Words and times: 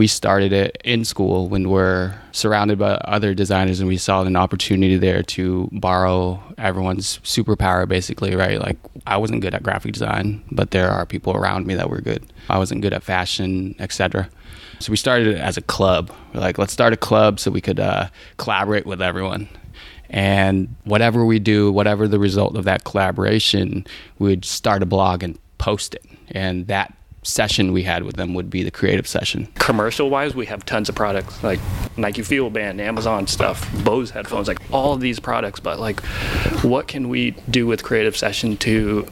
we 0.00 0.06
started 0.06 0.50
it 0.50 0.80
in 0.82 1.04
school 1.04 1.46
when 1.50 1.68
we're 1.68 2.14
surrounded 2.32 2.78
by 2.78 2.92
other 3.04 3.34
designers 3.34 3.80
and 3.80 3.86
we 3.86 3.98
saw 3.98 4.22
an 4.22 4.34
opportunity 4.34 4.96
there 4.96 5.22
to 5.22 5.68
borrow 5.72 6.42
everyone's 6.56 7.18
superpower 7.18 7.86
basically 7.86 8.34
right? 8.34 8.58
Like 8.60 8.78
i 9.06 9.18
wasn't 9.18 9.42
good 9.42 9.54
at 9.54 9.62
graphic 9.62 9.92
design 9.92 10.42
but 10.50 10.70
there 10.70 10.90
are 10.90 11.04
people 11.04 11.36
around 11.36 11.66
me 11.66 11.74
that 11.74 11.90
were 11.90 12.00
good. 12.00 12.24
I 12.48 12.56
wasn't 12.56 12.80
good 12.80 12.94
at 12.94 13.02
fashion 13.02 13.74
etc 13.78 14.30
so 14.78 14.90
we 14.90 14.96
started 14.96 15.26
it 15.26 15.38
as 15.38 15.58
a 15.58 15.60
club. 15.60 16.10
We're 16.32 16.40
like 16.40 16.56
let's 16.56 16.72
start 16.72 16.94
a 16.94 16.96
club 16.96 17.38
so 17.38 17.50
we 17.50 17.60
could 17.60 17.78
uh, 17.78 18.08
collaborate 18.38 18.86
with 18.86 19.02
everyone. 19.02 19.50
And 20.08 20.74
whatever 20.84 21.26
we 21.26 21.38
do 21.40 21.70
whatever 21.70 22.08
the 22.08 22.18
result 22.18 22.56
of 22.56 22.64
that 22.64 22.84
collaboration 22.84 23.86
we'd 24.18 24.46
start 24.46 24.82
a 24.82 24.86
blog 24.86 25.22
and 25.22 25.38
post 25.58 25.94
it. 25.94 26.06
And 26.30 26.68
that 26.68 26.96
session 27.22 27.72
we 27.72 27.82
had 27.82 28.02
with 28.02 28.16
them 28.16 28.34
would 28.34 28.48
be 28.48 28.62
the 28.62 28.70
creative 28.70 29.06
session. 29.06 29.46
Commercial 29.56 30.08
wise, 30.08 30.34
we 30.34 30.46
have 30.46 30.64
tons 30.64 30.88
of 30.88 30.94
products 30.94 31.42
like 31.42 31.60
Nike 31.96 32.22
Fuel 32.22 32.50
Band, 32.50 32.80
Amazon 32.80 33.26
stuff, 33.26 33.68
Bose 33.84 34.10
headphones, 34.10 34.48
like 34.48 34.58
all 34.72 34.94
of 34.94 35.00
these 35.00 35.20
products. 35.20 35.60
But 35.60 35.78
like, 35.78 36.00
what 36.62 36.88
can 36.88 37.08
we 37.08 37.32
do 37.50 37.66
with 37.66 37.82
creative 37.82 38.16
session 38.16 38.56
to 38.58 39.06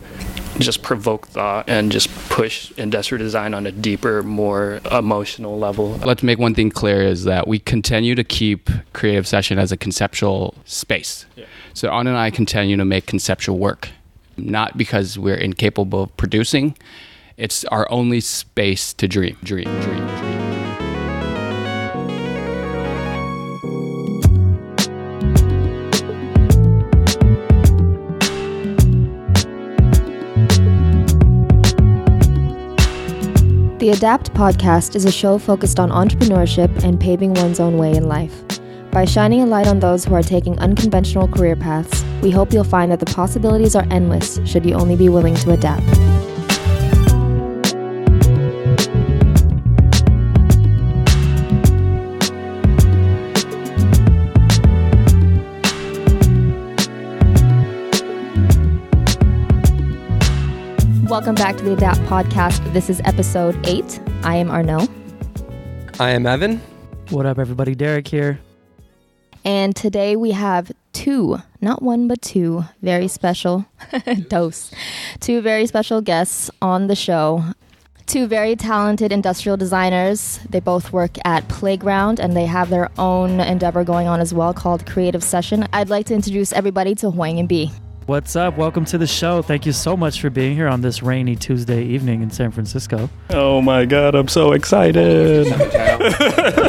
just 0.58 0.82
provoke 0.82 1.28
thought 1.28 1.68
and 1.68 1.92
just 1.92 2.08
push 2.30 2.72
industrial 2.72 3.22
design 3.22 3.52
on 3.54 3.66
a 3.66 3.72
deeper, 3.72 4.22
more 4.22 4.80
emotional 4.90 5.58
level? 5.58 5.90
Let's 5.98 6.22
make 6.22 6.38
one 6.38 6.54
thing 6.54 6.70
clear 6.70 7.02
is 7.02 7.24
that 7.24 7.46
we 7.46 7.58
continue 7.58 8.14
to 8.14 8.24
keep 8.24 8.70
creative 8.94 9.26
session 9.26 9.58
as 9.58 9.70
a 9.70 9.76
conceptual 9.76 10.54
space. 10.64 11.26
Yeah. 11.36 11.44
So 11.74 11.90
Anh 11.90 12.06
and 12.06 12.16
I 12.16 12.30
continue 12.30 12.76
to 12.78 12.84
make 12.84 13.06
conceptual 13.06 13.58
work, 13.58 13.90
not 14.38 14.78
because 14.78 15.18
we're 15.18 15.36
incapable 15.36 16.04
of 16.04 16.16
producing 16.16 16.74
it's 17.38 17.64
our 17.66 17.88
only 17.90 18.20
space 18.20 18.92
to 18.94 19.06
dream, 19.06 19.36
dream, 19.44 19.64
dream, 19.80 20.06
dream. 20.06 20.48
The 33.78 33.90
Adapt 33.90 34.34
podcast 34.34 34.96
is 34.96 35.04
a 35.04 35.12
show 35.12 35.38
focused 35.38 35.78
on 35.78 35.90
entrepreneurship 35.90 36.82
and 36.82 36.98
paving 36.98 37.34
one's 37.34 37.60
own 37.60 37.78
way 37.78 37.94
in 37.94 38.08
life. 38.08 38.42
By 38.90 39.04
shining 39.04 39.42
a 39.42 39.46
light 39.46 39.68
on 39.68 39.78
those 39.78 40.04
who 40.04 40.14
are 40.14 40.22
taking 40.22 40.58
unconventional 40.58 41.28
career 41.28 41.54
paths, 41.54 42.04
we 42.20 42.32
hope 42.32 42.52
you'll 42.52 42.64
find 42.64 42.90
that 42.90 42.98
the 42.98 43.06
possibilities 43.06 43.76
are 43.76 43.86
endless 43.92 44.40
should 44.44 44.66
you 44.66 44.74
only 44.74 44.96
be 44.96 45.08
willing 45.08 45.36
to 45.36 45.52
adapt. 45.52 45.86
Welcome 61.18 61.34
back 61.34 61.56
to 61.56 61.64
the 61.64 61.72
Adapt 61.72 61.98
Podcast. 62.02 62.72
This 62.72 62.88
is 62.88 63.00
episode 63.04 63.58
eight. 63.66 64.00
I 64.22 64.36
am 64.36 64.52
Arnaud. 64.52 64.86
I 65.98 66.10
am 66.10 66.26
Evan. 66.26 66.60
What 67.10 67.26
up, 67.26 67.40
everybody? 67.40 67.74
Derek 67.74 68.06
here. 68.06 68.38
And 69.44 69.74
today 69.74 70.14
we 70.14 70.30
have 70.30 70.70
two, 70.92 71.42
not 71.60 71.82
one, 71.82 72.06
but 72.06 72.22
two 72.22 72.66
very 72.82 73.08
special 73.08 73.66
dose, 74.28 74.72
two 75.18 75.40
very 75.40 75.66
special 75.66 76.00
guests 76.00 76.52
on 76.62 76.86
the 76.86 76.94
show. 76.94 77.42
Two 78.06 78.28
very 78.28 78.54
talented 78.54 79.10
industrial 79.10 79.56
designers. 79.56 80.38
They 80.48 80.60
both 80.60 80.92
work 80.92 81.16
at 81.24 81.48
Playground 81.48 82.20
and 82.20 82.36
they 82.36 82.46
have 82.46 82.70
their 82.70 82.92
own 82.96 83.40
endeavor 83.40 83.82
going 83.82 84.06
on 84.06 84.20
as 84.20 84.32
well 84.32 84.54
called 84.54 84.86
Creative 84.86 85.24
Session. 85.24 85.66
I'd 85.72 85.90
like 85.90 86.06
to 86.06 86.14
introduce 86.14 86.52
everybody 86.52 86.94
to 86.94 87.10
Hoang 87.10 87.40
and 87.40 87.48
B. 87.48 87.72
What's 88.08 88.34
up? 88.36 88.56
Welcome 88.56 88.86
to 88.86 88.96
the 88.96 89.06
show. 89.06 89.42
Thank 89.42 89.66
you 89.66 89.72
so 89.72 89.94
much 89.94 90.22
for 90.22 90.30
being 90.30 90.56
here 90.56 90.66
on 90.66 90.80
this 90.80 91.02
rainy 91.02 91.36
Tuesday 91.36 91.84
evening 91.84 92.22
in 92.22 92.30
San 92.30 92.50
Francisco. 92.50 93.10
Oh 93.28 93.60
my 93.60 93.84
God, 93.84 94.14
I'm 94.14 94.28
so 94.28 94.52
excited. 94.52 95.46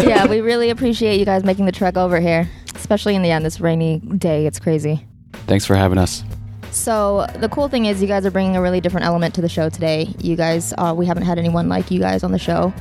yeah, 0.05 0.27
we 0.27 0.41
really 0.41 0.69
appreciate 0.69 1.17
you 1.17 1.23
guys 1.23 1.45
making 1.45 1.63
the 1.63 1.71
trek 1.71 1.95
over 1.95 2.19
here, 2.19 2.49
especially 2.75 3.15
in 3.15 3.21
the 3.21 3.31
end, 3.31 3.45
this 3.45 3.61
rainy 3.61 3.99
day. 3.99 4.47
It's 4.47 4.59
crazy. 4.59 5.07
Thanks 5.47 5.65
for 5.65 5.75
having 5.75 5.97
us. 5.97 6.25
So 6.71 7.25
the 7.35 7.47
cool 7.47 7.69
thing 7.69 7.85
is, 7.85 8.01
you 8.01 8.07
guys 8.09 8.25
are 8.25 8.31
bringing 8.31 8.57
a 8.57 8.61
really 8.61 8.81
different 8.81 9.05
element 9.05 9.33
to 9.35 9.41
the 9.41 9.47
show 9.47 9.69
today. 9.69 10.13
You 10.19 10.35
guys, 10.35 10.73
uh, 10.77 10.93
we 10.93 11.05
haven't 11.05 11.23
had 11.23 11.39
anyone 11.39 11.69
like 11.69 11.89
you 11.89 12.01
guys 12.01 12.25
on 12.25 12.33
the 12.33 12.37
show. 12.37 12.73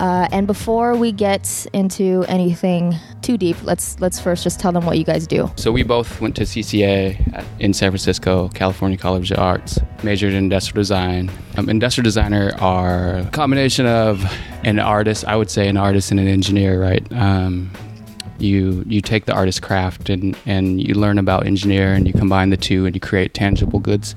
Uh, 0.00 0.28
and 0.32 0.46
before 0.46 0.96
we 0.96 1.12
get 1.12 1.66
into 1.72 2.24
anything 2.28 2.94
too 3.22 3.38
deep, 3.38 3.56
let's 3.62 3.98
let's 4.00 4.20
first 4.20 4.42
just 4.42 4.60
tell 4.60 4.72
them 4.72 4.84
what 4.84 4.98
you 4.98 5.04
guys 5.04 5.26
do. 5.26 5.50
So 5.56 5.72
we 5.72 5.82
both 5.82 6.20
went 6.20 6.36
to 6.36 6.42
CCA 6.42 7.44
in 7.60 7.72
San 7.72 7.90
Francisco, 7.90 8.48
California 8.50 8.98
College 8.98 9.30
of 9.30 9.38
Arts, 9.38 9.78
majored 10.02 10.32
in 10.32 10.38
industrial 10.38 10.80
design. 10.80 11.30
Um, 11.56 11.68
industrial 11.68 12.04
designer 12.04 12.52
are 12.58 13.18
a 13.18 13.30
combination 13.30 13.86
of 13.86 14.24
an 14.64 14.78
artist, 14.78 15.24
I 15.26 15.36
would 15.36 15.50
say 15.50 15.68
an 15.68 15.76
artist 15.76 16.10
and 16.10 16.18
an 16.18 16.28
engineer, 16.28 16.80
right? 16.80 17.06
Um, 17.12 17.70
you 18.38 18.84
you 18.86 19.00
take 19.00 19.26
the 19.26 19.32
artist 19.32 19.62
craft 19.62 20.10
and, 20.10 20.36
and 20.44 20.82
you 20.82 20.94
learn 20.94 21.18
about 21.18 21.46
engineer 21.46 21.92
and 21.92 22.06
you 22.06 22.12
combine 22.12 22.50
the 22.50 22.56
two 22.56 22.84
and 22.86 22.94
you 22.94 23.00
create 23.00 23.32
tangible 23.32 23.78
goods 23.78 24.14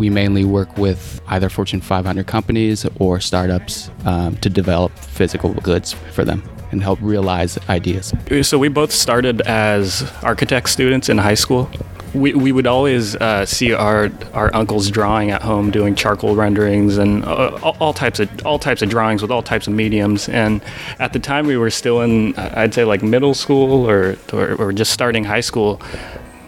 we 0.00 0.08
mainly 0.08 0.44
work 0.44 0.78
with 0.78 1.20
either 1.28 1.50
Fortune 1.50 1.82
500 1.82 2.26
companies 2.26 2.86
or 2.98 3.20
startups 3.20 3.90
um, 4.06 4.34
to 4.38 4.48
develop 4.48 4.98
physical 4.98 5.52
goods 5.52 5.92
for 5.92 6.24
them 6.24 6.42
and 6.72 6.82
help 6.82 6.98
realize 7.02 7.58
ideas. 7.68 8.12
So 8.42 8.58
we 8.58 8.68
both 8.68 8.92
started 8.92 9.42
as 9.42 10.10
architect 10.22 10.70
students 10.70 11.08
in 11.08 11.18
high 11.18 11.34
school. 11.34 11.70
We, 12.14 12.32
we 12.34 12.50
would 12.50 12.66
always 12.66 13.14
uh, 13.14 13.46
see 13.46 13.72
our 13.72 14.10
our 14.32 14.52
uncles 14.52 14.90
drawing 14.90 15.30
at 15.30 15.42
home, 15.42 15.70
doing 15.70 15.94
charcoal 15.94 16.34
renderings 16.34 16.98
and 16.98 17.24
uh, 17.24 17.72
all, 17.78 17.92
types 17.92 18.18
of 18.18 18.28
all 18.44 18.58
types 18.58 18.82
of 18.82 18.88
drawings 18.88 19.22
with 19.22 19.30
all 19.30 19.42
types 19.42 19.68
of 19.68 19.74
mediums. 19.74 20.28
And 20.28 20.60
at 20.98 21.12
the 21.12 21.20
time, 21.20 21.46
we 21.46 21.56
were 21.56 21.70
still 21.70 22.00
in 22.00 22.34
I'd 22.36 22.74
say 22.74 22.82
like 22.84 23.04
middle 23.04 23.34
school 23.34 23.88
or 23.88 24.16
or, 24.32 24.54
or 24.54 24.72
just 24.72 24.92
starting 24.92 25.22
high 25.22 25.42
school. 25.42 25.80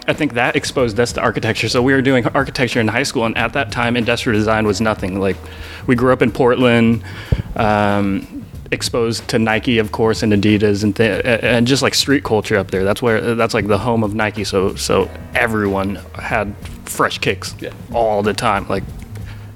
I 0.06 0.12
think 0.12 0.34
that 0.34 0.56
exposed 0.56 0.98
us 0.98 1.12
to 1.12 1.20
architecture. 1.20 1.68
So 1.68 1.80
we 1.82 1.92
were 1.92 2.02
doing 2.02 2.26
architecture 2.26 2.80
in 2.80 2.88
high 2.88 3.04
school, 3.04 3.24
and 3.24 3.36
at 3.38 3.52
that 3.52 3.70
time, 3.70 3.96
industrial 3.96 4.38
design 4.38 4.66
was 4.66 4.80
nothing. 4.80 5.20
Like, 5.20 5.36
we 5.86 5.94
grew 5.94 6.12
up 6.12 6.22
in 6.22 6.32
Portland, 6.32 7.04
um, 7.54 8.44
exposed 8.72 9.28
to 9.28 9.38
Nike, 9.38 9.78
of 9.78 9.92
course, 9.92 10.22
and 10.22 10.32
Adidas, 10.32 10.82
and 10.82 10.96
th- 10.96 11.22
and 11.24 11.66
just 11.66 11.82
like 11.82 11.94
street 11.94 12.24
culture 12.24 12.56
up 12.56 12.70
there. 12.70 12.82
That's 12.82 13.00
where 13.00 13.34
that's 13.34 13.54
like 13.54 13.68
the 13.68 13.78
home 13.78 14.02
of 14.02 14.14
Nike. 14.14 14.44
So 14.44 14.74
so 14.74 15.08
everyone 15.34 15.96
had 16.14 16.56
fresh 16.84 17.18
kicks 17.18 17.54
yeah. 17.60 17.72
all 17.92 18.22
the 18.22 18.34
time. 18.34 18.68
Like 18.68 18.82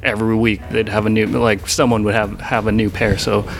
every 0.02 0.36
week, 0.36 0.60
they'd 0.70 0.88
have 0.88 1.06
a 1.06 1.10
new 1.10 1.26
like 1.26 1.66
someone 1.66 2.04
would 2.04 2.14
have 2.14 2.40
have 2.40 2.66
a 2.66 2.72
new 2.72 2.90
pair. 2.90 3.18
So 3.18 3.50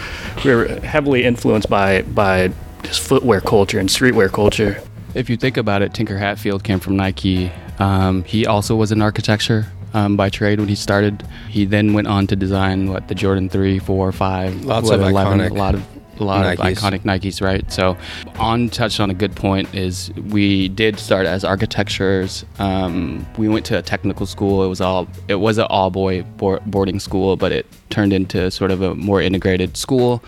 we 0.45 0.55
were 0.55 0.69
heavily 0.81 1.25
influenced 1.25 1.69
by 1.69 2.03
by 2.03 2.53
just 2.83 3.01
footwear 3.01 3.41
culture 3.41 3.81
and 3.81 3.89
streetwear 3.89 4.31
culture. 4.31 4.83
If 5.17 5.31
you 5.31 5.39
think 5.39 5.57
about 5.57 5.81
it, 5.81 5.95
Tinker 5.95 6.19
Hatfield 6.19 6.63
came 6.63 6.79
from 6.79 6.95
Nike. 6.95 7.51
Um, 7.79 8.23
he 8.25 8.45
also 8.45 8.77
was 8.77 8.93
in 8.93 9.01
architecture 9.01 9.67
um, 9.95 10.15
by 10.15 10.29
trade 10.29 10.61
when 10.61 10.69
he 10.69 10.75
started. 10.75 11.27
He 11.49 11.65
then 11.65 11.95
went 11.95 12.07
on 12.07 12.27
to 12.27 12.37
design 12.37 12.91
what 12.91 13.09
the 13.09 13.15
Jordan 13.15 13.49
3, 13.49 13.79
4, 13.79 14.13
5, 14.13 14.65
Lots 14.67 14.91
of 14.91 15.01
11, 15.01 15.39
iconic 15.39 15.51
a 15.51 15.55
lot 15.55 15.75
of 15.75 15.83
a 16.21 16.25
lot 16.25 16.45
Nikes. 16.45 16.53
of 16.53 16.79
iconic 16.79 17.01
Nikes, 17.01 17.43
right? 17.43 17.71
So, 17.71 17.97
Anh 18.39 18.71
touched 18.71 19.01
on 19.01 19.11
a 19.11 19.15
good 19.15 19.35
point 19.37 19.75
is 19.75 20.11
we 20.15 20.69
did 20.69 20.99
start 20.99 21.27
as 21.27 21.45
architectures. 21.45 22.45
Um, 22.59 23.27
we 23.37 23.49
went 23.49 23.67
to 23.67 23.79
a 23.79 23.83
technical 23.83 24.27
school. 24.27 24.65
It 24.65 24.69
was 24.69 24.81
all 24.81 25.09
it 25.29 25.37
was 25.37 25.59
an 25.59 25.67
all 25.69 25.91
boy 25.91 26.23
boarding 26.23 27.01
school, 27.01 27.37
but 27.37 27.53
it 27.53 27.67
turned 27.91 28.13
into 28.13 28.51
sort 28.51 28.71
of 28.71 28.83
a 28.83 28.95
more 28.95 29.21
integrated 29.21 29.77
school. 29.77 30.23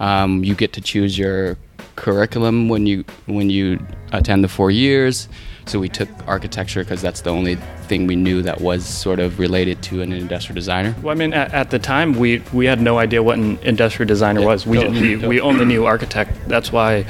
Um, 0.00 0.44
you 0.44 0.54
get 0.54 0.72
to 0.74 0.80
choose 0.80 1.18
your 1.18 1.56
curriculum 1.98 2.68
when 2.68 2.86
you 2.86 3.04
when 3.26 3.50
you 3.50 3.78
attend 4.12 4.44
the 4.44 4.48
four 4.48 4.70
years. 4.70 5.28
So 5.66 5.78
we 5.78 5.88
took 5.90 6.08
architecture 6.26 6.82
because 6.82 7.02
that's 7.02 7.20
the 7.20 7.30
only 7.30 7.56
thing 7.88 8.06
we 8.06 8.16
knew 8.16 8.40
that 8.42 8.60
was 8.62 8.86
sort 8.86 9.20
of 9.20 9.38
related 9.38 9.82
to 9.82 10.00
an 10.00 10.12
industrial 10.12 10.54
designer. 10.54 10.94
Well, 11.02 11.10
I 11.10 11.14
mean, 11.14 11.34
at, 11.34 11.52
at 11.52 11.70
the 11.70 11.78
time 11.78 12.14
we 12.14 12.38
we 12.52 12.64
had 12.66 12.80
no 12.80 12.98
idea 12.98 13.22
what 13.22 13.36
an 13.38 13.58
industrial 13.58 14.06
designer 14.06 14.40
yeah, 14.40 14.46
was. 14.46 14.66
We, 14.66 14.78
totally, 14.78 15.16
we, 15.16 15.26
we 15.26 15.40
only 15.40 15.64
knew 15.66 15.84
architect. 15.84 16.32
That's 16.48 16.72
why 16.72 17.04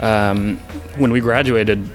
um, 0.00 0.56
when 0.96 1.12
we 1.12 1.20
graduated, 1.20 1.88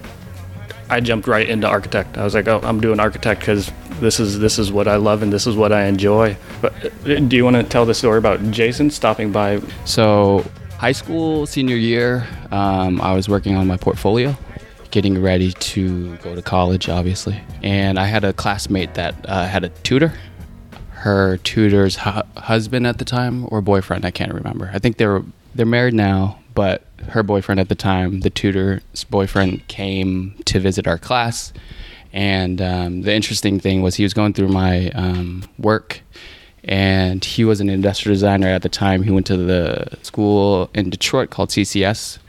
I 0.90 1.00
jumped 1.00 1.28
right 1.28 1.50
into 1.50 1.68
architect. 1.68 2.18
I 2.18 2.24
was 2.24 2.34
like, 2.34 2.48
oh, 2.48 2.62
I'm 2.64 2.80
doing 2.80 3.00
architect 3.00 3.42
because 3.42 3.72
this 4.00 4.20
is 4.20 4.40
this 4.40 4.60
is 4.60 4.72
what 4.72 4.88
I 4.88 4.98
love 4.98 5.24
and 5.24 5.34
this 5.34 5.48
is 5.48 5.56
what 5.56 5.74
I 5.74 5.86
enjoy. 5.86 6.38
But 6.62 6.74
uh, 6.86 7.20
do 7.20 7.36
you 7.36 7.44
want 7.44 7.56
to 7.58 7.64
tell 7.64 7.86
the 7.86 7.96
story 7.96 8.20
about 8.20 8.40
Jason 8.52 8.90
stopping 8.90 9.32
by? 9.32 9.60
So 9.86 10.46
high 10.84 10.92
school 10.92 11.46
senior 11.46 11.78
year, 11.78 12.28
um, 12.52 13.00
I 13.00 13.14
was 13.14 13.30
working 13.30 13.56
on 13.56 13.66
my 13.66 13.78
portfolio, 13.78 14.36
getting 14.92 15.22
ready 15.22 15.54
to 15.54 16.18
go 16.18 16.36
to 16.36 16.42
college, 16.42 16.90
obviously. 16.90 17.40
And 17.62 17.98
I 17.98 18.06
had 18.06 18.26
a 18.26 18.34
classmate 18.34 18.96
that 18.96 19.16
uh, 19.30 19.48
had 19.48 19.64
a 19.64 19.70
tutor. 19.70 20.12
Her 20.90 21.38
tutor's 21.38 21.96
hu- 21.96 22.28
husband 22.36 22.86
at 22.86 22.98
the 22.98 23.06
time 23.06 23.48
or 23.50 23.62
boyfriend, 23.62 24.04
I 24.04 24.12
can't 24.12 24.34
remember. 24.34 24.72
I 24.74 24.80
think 24.80 24.98
they 24.98 25.08
were 25.08 25.24
they're 25.56 25.66
married 25.66 25.94
now, 25.94 26.38
but 26.54 26.84
her 27.08 27.24
boyfriend 27.24 27.62
at 27.62 27.70
the 27.70 27.76
time, 27.76 28.20
the 28.20 28.30
tutor's 28.30 29.06
boyfriend, 29.06 29.66
came 29.70 30.36
to 30.44 30.60
visit 30.60 30.86
our 30.86 30.98
class. 30.98 31.54
And 32.12 32.62
um, 32.62 33.04
the 33.04 33.14
interesting 33.14 33.58
thing 33.58 33.84
was 33.84 33.96
he 33.96 34.04
was 34.04 34.14
going 34.14 34.34
through 34.34 34.50
my 34.50 34.90
um, 34.90 35.46
work, 35.58 36.02
and 36.64 37.24
he 37.24 37.44
was 37.44 37.60
an 37.60 37.70
industrial 37.70 38.16
designer 38.16 38.48
at 38.48 38.62
the 38.62 38.70
time. 38.70 39.04
He 39.04 39.12
went 39.12 39.26
to 39.28 39.38
the 39.38 39.98
school 40.02 40.70
in 40.74 40.90
Detroit 40.90 41.30
called 41.30 41.50
CCS. 41.50 42.20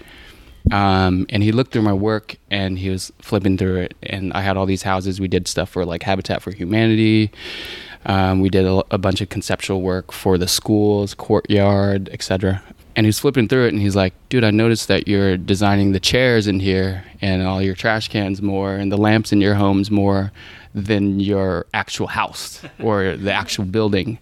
Um, 0.72 1.26
and 1.28 1.42
he 1.42 1.52
looked 1.52 1.72
through 1.72 1.82
my 1.82 1.92
work 1.92 2.36
and 2.50 2.78
he 2.78 2.88
was 2.88 3.12
flipping 3.20 3.58
through 3.58 3.76
it. 3.76 3.94
And 4.02 4.32
I 4.32 4.40
had 4.40 4.56
all 4.56 4.64
these 4.64 4.82
houses. 4.82 5.20
We 5.20 5.28
did 5.28 5.46
stuff 5.46 5.68
for 5.68 5.84
like 5.84 6.02
Habitat 6.02 6.42
for 6.42 6.52
Humanity. 6.52 7.30
Um, 8.06 8.40
we 8.40 8.48
did 8.48 8.64
a, 8.64 8.82
a 8.90 8.98
bunch 8.98 9.20
of 9.20 9.28
conceptual 9.28 9.82
work 9.82 10.10
for 10.10 10.38
the 10.38 10.48
schools, 10.48 11.14
courtyard, 11.14 12.08
etc 12.12 12.62
and 12.96 13.06
he's 13.06 13.18
flipping 13.18 13.48
through 13.48 13.66
it 13.66 13.72
and 13.72 13.80
he's 13.80 13.96
like 13.96 14.14
dude 14.28 14.44
i 14.44 14.50
noticed 14.50 14.88
that 14.88 15.08
you're 15.08 15.36
designing 15.36 15.92
the 15.92 16.00
chairs 16.00 16.46
in 16.46 16.60
here 16.60 17.04
and 17.20 17.42
all 17.42 17.62
your 17.62 17.74
trash 17.74 18.08
cans 18.08 18.40
more 18.40 18.74
and 18.74 18.92
the 18.92 18.96
lamps 18.96 19.32
in 19.32 19.40
your 19.40 19.54
homes 19.54 19.90
more 19.90 20.30
than 20.74 21.20
your 21.20 21.66
actual 21.72 22.08
house 22.08 22.62
or 22.82 23.16
the 23.16 23.32
actual 23.32 23.64
building. 23.64 24.18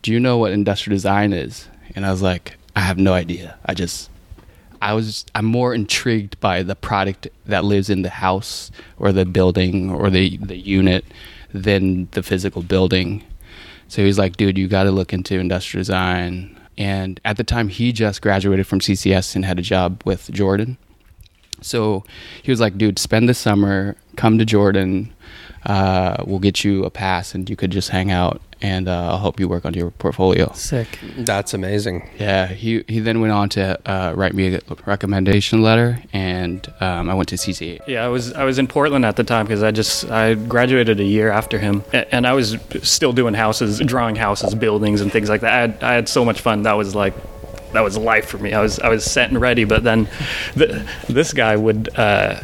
Do 0.00 0.12
you 0.12 0.18
know 0.18 0.38
what 0.38 0.52
industrial 0.52 0.96
design 0.96 1.32
is? 1.32 1.68
And 1.94 2.06
i 2.06 2.10
was 2.10 2.22
like 2.22 2.56
i 2.74 2.80
have 2.80 2.98
no 2.98 3.12
idea. 3.12 3.58
I 3.66 3.74
just 3.74 4.10
i 4.80 4.94
was 4.94 5.26
i'm 5.34 5.44
more 5.44 5.74
intrigued 5.74 6.40
by 6.40 6.62
the 6.62 6.74
product 6.74 7.28
that 7.46 7.64
lives 7.64 7.90
in 7.90 8.02
the 8.02 8.10
house 8.10 8.70
or 8.98 9.12
the 9.12 9.26
building 9.26 9.90
or 9.90 10.10
the 10.10 10.38
the 10.38 10.56
unit 10.56 11.04
than 11.52 12.08
the 12.12 12.22
physical 12.22 12.62
building. 12.62 13.22
So 13.88 14.02
he's 14.02 14.18
like 14.18 14.36
dude 14.36 14.56
you 14.56 14.68
got 14.68 14.84
to 14.84 14.90
look 14.90 15.12
into 15.12 15.38
industrial 15.38 15.82
design 15.82 16.58
and 16.78 17.20
at 17.24 17.36
the 17.36 17.44
time, 17.44 17.68
he 17.68 17.92
just 17.92 18.22
graduated 18.22 18.66
from 18.66 18.80
CCS 18.80 19.34
and 19.34 19.44
had 19.44 19.58
a 19.58 19.62
job 19.62 20.02
with 20.04 20.30
Jordan. 20.30 20.78
So 21.60 22.04
he 22.42 22.50
was 22.50 22.60
like, 22.60 22.76
dude, 22.76 22.98
spend 22.98 23.28
the 23.28 23.34
summer, 23.34 23.96
come 24.16 24.38
to 24.38 24.44
Jordan. 24.44 25.12
Uh, 25.64 26.24
we'll 26.26 26.40
get 26.40 26.64
you 26.64 26.84
a 26.84 26.90
pass 26.90 27.34
and 27.34 27.48
you 27.48 27.56
could 27.56 27.70
just 27.70 27.90
hang 27.90 28.10
out 28.10 28.42
and 28.62 28.88
uh, 28.88 29.10
I'll 29.10 29.18
help 29.18 29.40
you 29.40 29.48
work 29.48 29.64
on 29.64 29.74
your 29.74 29.90
portfolio. 29.90 30.52
Sick. 30.54 30.98
That's 31.18 31.52
amazing. 31.52 32.08
Yeah, 32.18 32.46
he 32.46 32.84
he 32.86 33.00
then 33.00 33.20
went 33.20 33.32
on 33.32 33.48
to 33.50 33.78
uh, 33.90 34.14
write 34.14 34.34
me 34.34 34.54
a 34.54 34.60
recommendation 34.86 35.62
letter, 35.62 36.00
and 36.12 36.66
um, 36.80 37.10
I 37.10 37.14
went 37.14 37.28
to 37.30 37.34
CCA. 37.34 37.80
Yeah, 37.88 38.04
I 38.04 38.08
was 38.08 38.32
I 38.32 38.44
was 38.44 38.58
in 38.58 38.68
Portland 38.68 39.04
at 39.04 39.16
the 39.16 39.24
time 39.24 39.46
because 39.46 39.62
I 39.62 39.72
just 39.72 40.08
I 40.10 40.34
graduated 40.34 41.00
a 41.00 41.04
year 41.04 41.30
after 41.30 41.58
him, 41.58 41.82
and 41.92 42.26
I 42.26 42.32
was 42.32 42.56
still 42.82 43.12
doing 43.12 43.34
houses, 43.34 43.80
drawing 43.80 44.14
houses, 44.16 44.54
buildings, 44.54 45.00
and 45.00 45.10
things 45.10 45.28
like 45.28 45.40
that. 45.40 45.52
I 45.52 45.60
had, 45.60 45.82
I 45.82 45.92
had 45.94 46.08
so 46.08 46.24
much 46.24 46.40
fun. 46.40 46.62
That 46.62 46.74
was 46.74 46.94
like 46.94 47.14
that 47.72 47.82
was 47.82 47.96
life 47.98 48.26
for 48.26 48.38
me. 48.38 48.52
I 48.52 48.62
was 48.62 48.78
I 48.78 48.88
was 48.88 49.04
set 49.04 49.28
and 49.30 49.40
ready. 49.40 49.64
But 49.64 49.82
then 49.82 50.08
the, 50.54 50.88
this 51.08 51.32
guy 51.32 51.56
would 51.56 51.88
uh, 51.98 52.40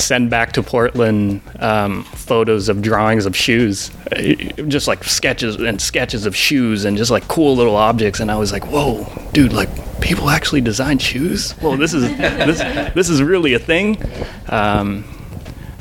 send 0.00 0.30
back 0.30 0.52
to 0.52 0.62
Portland 0.62 1.40
um, 1.58 2.04
photos 2.04 2.68
of 2.68 2.82
drawings 2.82 3.26
of 3.26 3.36
shoes, 3.36 3.90
uh, 4.12 4.20
just 4.68 4.88
like 4.88 5.04
sketches 5.04 5.56
and 5.56 5.80
sketches 5.80 6.26
of 6.26 6.34
shoes 6.34 6.84
and 6.84 6.96
just 6.96 7.10
like 7.10 7.28
cool 7.28 7.56
little 7.56 7.76
objects. 7.76 8.20
And 8.20 8.30
I 8.30 8.36
was 8.36 8.52
like, 8.52 8.66
whoa, 8.66 9.06
dude, 9.32 9.52
like 9.52 9.68
people 10.00 10.30
actually 10.30 10.60
design 10.60 10.98
shoes? 10.98 11.52
Whoa, 11.52 11.76
this 11.76 11.94
is 11.94 12.02
this 12.18 12.94
this 12.94 13.08
is 13.08 13.22
really 13.22 13.54
a 13.54 13.58
thing. 13.58 14.02
Um, 14.48 15.04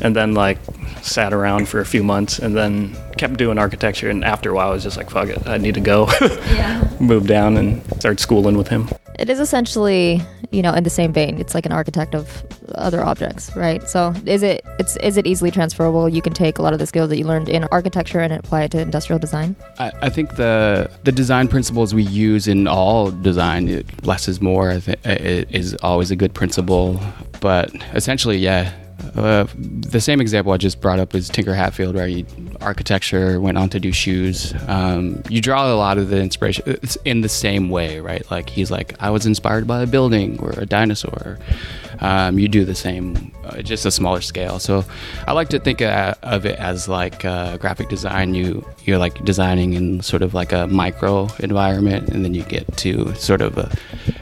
and 0.02 0.16
then 0.16 0.34
like 0.34 0.58
sat 1.02 1.34
around 1.34 1.68
for 1.68 1.80
a 1.80 1.86
few 1.86 2.04
months 2.04 2.40
and 2.40 2.56
then 2.56 2.96
kept 3.18 3.38
doing 3.38 3.58
architecture. 3.58 4.10
And 4.10 4.24
after 4.24 4.52
a 4.52 4.54
while 4.56 4.70
I 4.70 4.74
was 4.74 4.84
just 4.84 4.98
like 4.98 5.10
fuck 5.10 5.30
it 5.30 5.48
I 5.48 5.58
need 5.58 5.76
to 5.76 5.82
go. 5.82 6.08
Yeah. 6.60 6.84
move 7.00 7.28
down 7.28 7.58
and 7.58 7.82
start 8.00 8.20
schooling 8.20 8.58
with 8.58 8.68
him. 8.68 8.90
It 9.18 9.30
is 9.30 9.40
essentially 9.40 10.22
you 10.52 10.62
know 10.62 10.74
in 10.74 10.84
the 10.84 10.90
same 10.90 11.14
vein. 11.14 11.40
It's 11.40 11.54
like 11.54 11.66
an 11.66 11.72
architect 11.72 12.16
of 12.16 12.44
other 12.76 13.04
objects 13.04 13.56
right? 13.56 13.88
So 13.90 14.14
is 14.26 14.44
it 14.44 14.64
it's 14.80 14.96
is 14.98 15.18
it 15.18 15.26
easily 15.28 15.52
transferable? 15.52 16.08
You 16.10 16.22
can 16.22 16.34
take 16.34 16.58
a 16.60 16.62
lot 16.62 16.74
of 16.74 16.80
the 16.80 16.86
skills 16.88 17.10
that 17.10 17.18
you 17.18 17.26
learned 17.26 17.50
in 17.50 17.64
architecture 17.66 18.20
and 18.20 18.34
apply 18.34 18.64
it 18.64 18.72
to 18.72 18.80
industrial 18.80 19.20
design? 19.20 19.56
I, 19.80 19.92
I 20.02 20.10
think 20.10 20.36
the 20.36 20.90
the 21.04 21.12
design 21.12 21.48
principles 21.48 21.94
we 21.94 22.04
use 22.04 22.48
in 22.48 22.68
all 22.68 23.12
design 23.12 23.84
less 24.04 24.28
is 24.28 24.42
more 24.42 24.72
is 25.06 25.76
always 25.76 26.12
a 26.12 26.16
good 26.16 26.34
principle. 26.34 27.00
But 27.42 27.72
essentially 27.94 28.38
yeah 28.38 28.74
uh, 29.16 29.48
the 29.56 30.02
same 30.02 30.22
example 30.22 30.52
I 30.54 30.58
just 30.58 30.82
brought 30.82 31.00
up 31.00 31.16
is 31.16 31.30
Tinker 31.30 31.54
Hatfield, 31.54 31.96
where 31.96 32.08
he 32.08 32.26
architecture 32.62 33.40
went 33.40 33.58
on 33.58 33.70
to 33.70 33.80
do 33.80 33.92
shoes. 33.92 34.54
Um, 34.68 35.22
you 35.30 35.42
draw 35.42 35.72
a 35.72 35.76
lot 35.76 35.98
of 35.98 36.10
the 36.10 36.22
inspiration 36.22 36.64
it's 36.68 36.96
in 37.06 37.22
the 37.22 37.30
same 37.30 37.70
way, 37.70 38.00
right? 38.00 38.30
Like 38.32 38.50
he's 38.50 38.72
like, 38.72 38.96
I 39.00 39.10
was 39.10 39.26
inspired 39.26 39.68
by 39.68 39.82
a 39.82 39.88
building 39.88 40.40
or 40.40 40.52
a 40.52 40.66
dinosaur. 40.66 41.40
Um, 42.02 42.40
you 42.40 42.48
do 42.48 42.64
the 42.64 42.76
same, 42.76 43.32
uh, 43.44 43.62
just 43.62 43.86
a 43.86 43.92
smaller 43.92 44.22
scale. 44.22 44.60
So 44.60 44.86
I 45.28 45.34
like 45.34 45.50
to 45.50 45.60
think 45.60 45.82
uh, 45.82 46.16
of 46.24 46.46
it 46.46 46.58
as 46.58 46.88
like 46.88 47.26
uh, 47.26 47.58
graphic 47.58 47.90
design. 47.90 48.34
You 48.34 48.66
you're 48.86 48.98
like 48.98 49.24
designing 49.26 49.74
in 49.74 50.02
sort 50.02 50.22
of 50.22 50.34
like 50.34 50.54
a 50.54 50.68
micro 50.68 51.28
environment, 51.40 52.10
and 52.10 52.24
then 52.24 52.34
you 52.34 52.44
get 52.44 52.78
to 52.78 53.14
sort 53.16 53.42
of 53.42 53.58
a, 53.58 53.70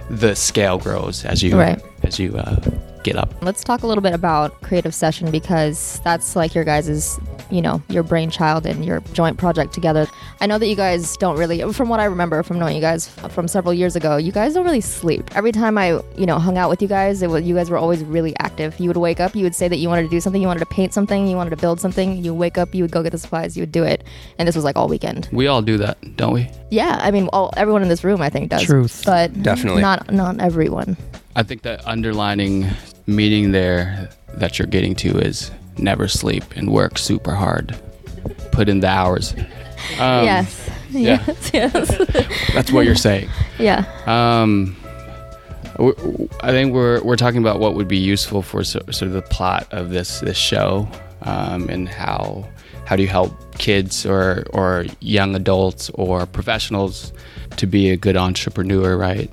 the 0.10 0.36
scale 0.36 0.80
grows 0.80 1.24
as 1.26 1.44
you 1.44 1.58
right. 1.58 1.82
as 2.04 2.20
you 2.20 2.36
uh, 2.38 2.60
get 3.08 3.18
up. 3.18 3.34
Let's 3.42 3.64
talk 3.64 3.84
a 3.84 3.88
little 3.88 4.02
bit 4.02 4.14
about 4.14 4.62
Creative 4.62 4.94
Session 4.94 5.32
because 5.32 6.00
that's 6.04 6.36
like 6.36 6.54
your 6.54 6.64
guys's, 6.64 7.20
you 7.50 7.62
know, 7.62 7.82
your 7.90 8.04
brainchild 8.04 8.66
and 8.66 8.84
your 8.84 9.00
joint 9.14 9.38
project 9.38 9.74
together. 9.74 10.08
I 10.42 10.46
know 10.46 10.58
that 10.58 10.68
you 10.68 10.76
guys 10.76 11.16
don't 11.18 11.38
really, 11.38 11.62
from 11.74 11.90
what 11.90 12.00
I 12.00 12.06
remember 12.06 12.44
from 12.44 12.60
knowing 12.60 12.76
you 12.76 12.82
guys 12.82 13.08
from 13.30 13.48
several 13.48 13.74
years 13.74 13.96
ago, 13.96 14.18
you 14.18 14.32
guys 14.32 14.54
don't 14.54 14.66
really 14.66 14.82
sleep. 14.82 15.36
Every 15.36 15.52
time 15.52 15.78
I, 15.78 16.02
you 16.18 16.26
know, 16.26 16.38
hung 16.38 16.58
out 16.58 16.70
with 16.70 16.82
you 16.82 16.88
guys, 16.88 17.22
it 17.22 17.30
was 17.30 17.44
you 17.44 17.56
guys 17.56 17.70
were 17.70 17.78
always 17.78 18.04
really 18.04 18.36
active. 18.40 18.80
You 18.80 18.90
would 18.90 18.98
wake 18.98 19.20
up, 19.20 19.36
you 19.36 19.44
would 19.44 19.56
say 19.56 19.68
that 19.68 19.78
you 19.78 19.88
wanted 19.88 20.04
to 20.04 20.10
do 20.10 20.20
something, 20.20 20.42
you 20.42 20.48
wanted 20.48 20.60
to 20.60 20.66
paint 20.68 20.94
something, 20.94 21.28
you 21.28 21.36
wanted 21.36 21.52
to 21.52 21.58
build 21.58 21.80
something. 21.80 22.24
You 22.24 22.34
wake 22.34 22.58
up, 22.58 22.76
you 22.76 22.84
would 22.84 22.92
go 22.92 23.04
get 23.04 23.12
the 23.12 23.18
supplies, 23.18 23.56
you 23.56 23.62
would 23.62 23.72
do 23.72 23.84
it, 23.84 24.04
and 24.38 24.48
this 24.48 24.56
was 24.56 24.64
like 24.66 24.76
all 24.76 24.88
weekend. 24.88 25.30
We 25.32 25.48
all 25.48 25.62
do 25.62 25.78
that, 25.78 25.98
don't 26.18 26.34
we? 26.34 26.50
Yeah, 26.70 27.00
I 27.02 27.12
mean, 27.12 27.30
all, 27.32 27.54
everyone 27.56 27.82
in 27.82 27.88
this 27.88 28.04
room, 28.04 28.22
I 28.22 28.30
think, 28.30 28.50
does. 28.50 28.64
Truth, 28.64 29.04
but 29.06 29.42
definitely 29.42 29.82
not 29.82 30.12
not 30.12 30.40
everyone. 30.42 30.98
I 31.38 31.44
think 31.44 31.62
the 31.62 31.88
underlining 31.88 32.66
meaning 33.06 33.52
there 33.52 34.10
that 34.34 34.58
you're 34.58 34.68
getting 34.68 34.96
to 34.96 35.20
is 35.20 35.52
never 35.78 36.08
sleep 36.08 36.44
and 36.56 36.74
work 36.74 36.98
super 36.98 37.36
hard. 37.36 37.78
Put 38.52 38.68
in 38.68 38.80
the 38.80 38.88
hours. 38.88 39.34
Um, 40.00 40.26
yes. 40.26 40.70
Yeah. 40.90 41.24
Yes. 41.28 41.52
Yes. 41.54 41.98
That's 42.54 42.72
what 42.72 42.86
you're 42.86 42.96
saying. 42.96 43.30
Yeah. 43.60 43.86
Um, 44.08 44.76
I 46.42 46.50
think 46.50 46.74
we're 46.74 47.04
we're 47.04 47.18
talking 47.18 47.40
about 47.40 47.60
what 47.60 47.76
would 47.76 47.88
be 47.88 47.98
useful 47.98 48.42
for 48.42 48.64
so, 48.64 48.80
sort 48.90 49.04
of 49.04 49.12
the 49.12 49.22
plot 49.22 49.68
of 49.72 49.92
this 49.92 50.22
this 50.22 50.38
show, 50.38 50.90
um, 51.22 51.70
and 51.70 51.88
how 51.88 52.48
how 52.88 52.96
do 52.96 53.04
you 53.04 53.10
help 53.10 53.32
kids 53.60 54.08
or 54.08 54.46
or 54.54 54.86
young 55.02 55.36
adults 55.36 55.92
or 55.94 56.26
professionals 56.26 57.14
to 57.58 57.68
be 57.68 57.92
a 57.92 57.98
good 57.98 58.18
entrepreneur, 58.18 58.98
right? 58.98 59.30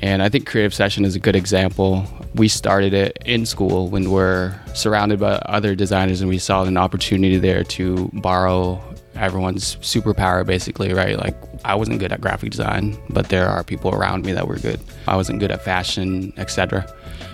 And 0.00 0.22
I 0.22 0.28
think 0.28 0.46
Creative 0.46 0.72
Session 0.72 1.04
is 1.04 1.16
a 1.16 1.18
good 1.18 1.34
example. 1.34 2.04
We 2.34 2.48
started 2.48 2.94
it 2.94 3.18
in 3.24 3.46
school 3.46 3.88
when 3.88 4.10
we're 4.10 4.54
surrounded 4.74 5.18
by 5.18 5.32
other 5.46 5.74
designers 5.74 6.20
and 6.20 6.28
we 6.28 6.38
saw 6.38 6.64
an 6.64 6.76
opportunity 6.76 7.38
there 7.38 7.64
to 7.64 8.08
borrow 8.12 8.80
everyone's 9.16 9.76
superpower 9.76 10.46
basically, 10.46 10.92
right? 10.92 11.18
Like 11.18 11.36
I 11.64 11.74
wasn't 11.74 11.98
good 11.98 12.12
at 12.12 12.20
graphic 12.20 12.50
design, 12.50 12.96
but 13.10 13.28
there 13.28 13.48
are 13.48 13.64
people 13.64 13.92
around 13.92 14.24
me 14.24 14.32
that 14.32 14.46
were 14.46 14.58
good. 14.58 14.80
I 15.08 15.16
wasn't 15.16 15.40
good 15.40 15.50
at 15.50 15.62
fashion, 15.64 16.32
etc. 16.36 16.86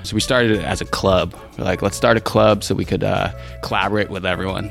So 0.02 0.14
we 0.14 0.20
started 0.20 0.52
it 0.52 0.64
as 0.64 0.80
a 0.80 0.86
club. 0.86 1.34
We're 1.58 1.64
like, 1.64 1.82
let's 1.82 1.96
start 1.96 2.16
a 2.16 2.20
club 2.20 2.64
so 2.64 2.74
we 2.74 2.84
could 2.84 3.04
uh, 3.04 3.32
collaborate 3.62 4.08
with 4.08 4.24
everyone. 4.24 4.70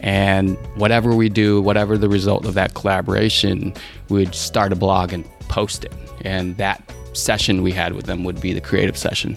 And 0.00 0.56
whatever 0.76 1.14
we 1.14 1.28
do, 1.28 1.60
whatever 1.60 1.96
the 1.98 2.08
result 2.08 2.46
of 2.46 2.54
that 2.54 2.74
collaboration, 2.74 3.74
we'd 4.08 4.34
start 4.34 4.72
a 4.72 4.76
blog 4.76 5.12
and 5.12 5.24
post 5.48 5.84
it. 5.84 5.92
And 6.22 6.56
that 6.56 6.82
session 7.12 7.62
we 7.62 7.72
had 7.72 7.92
with 7.92 8.06
them 8.06 8.24
would 8.24 8.40
be 8.40 8.52
the 8.52 8.60
creative 8.60 8.96
session. 8.96 9.36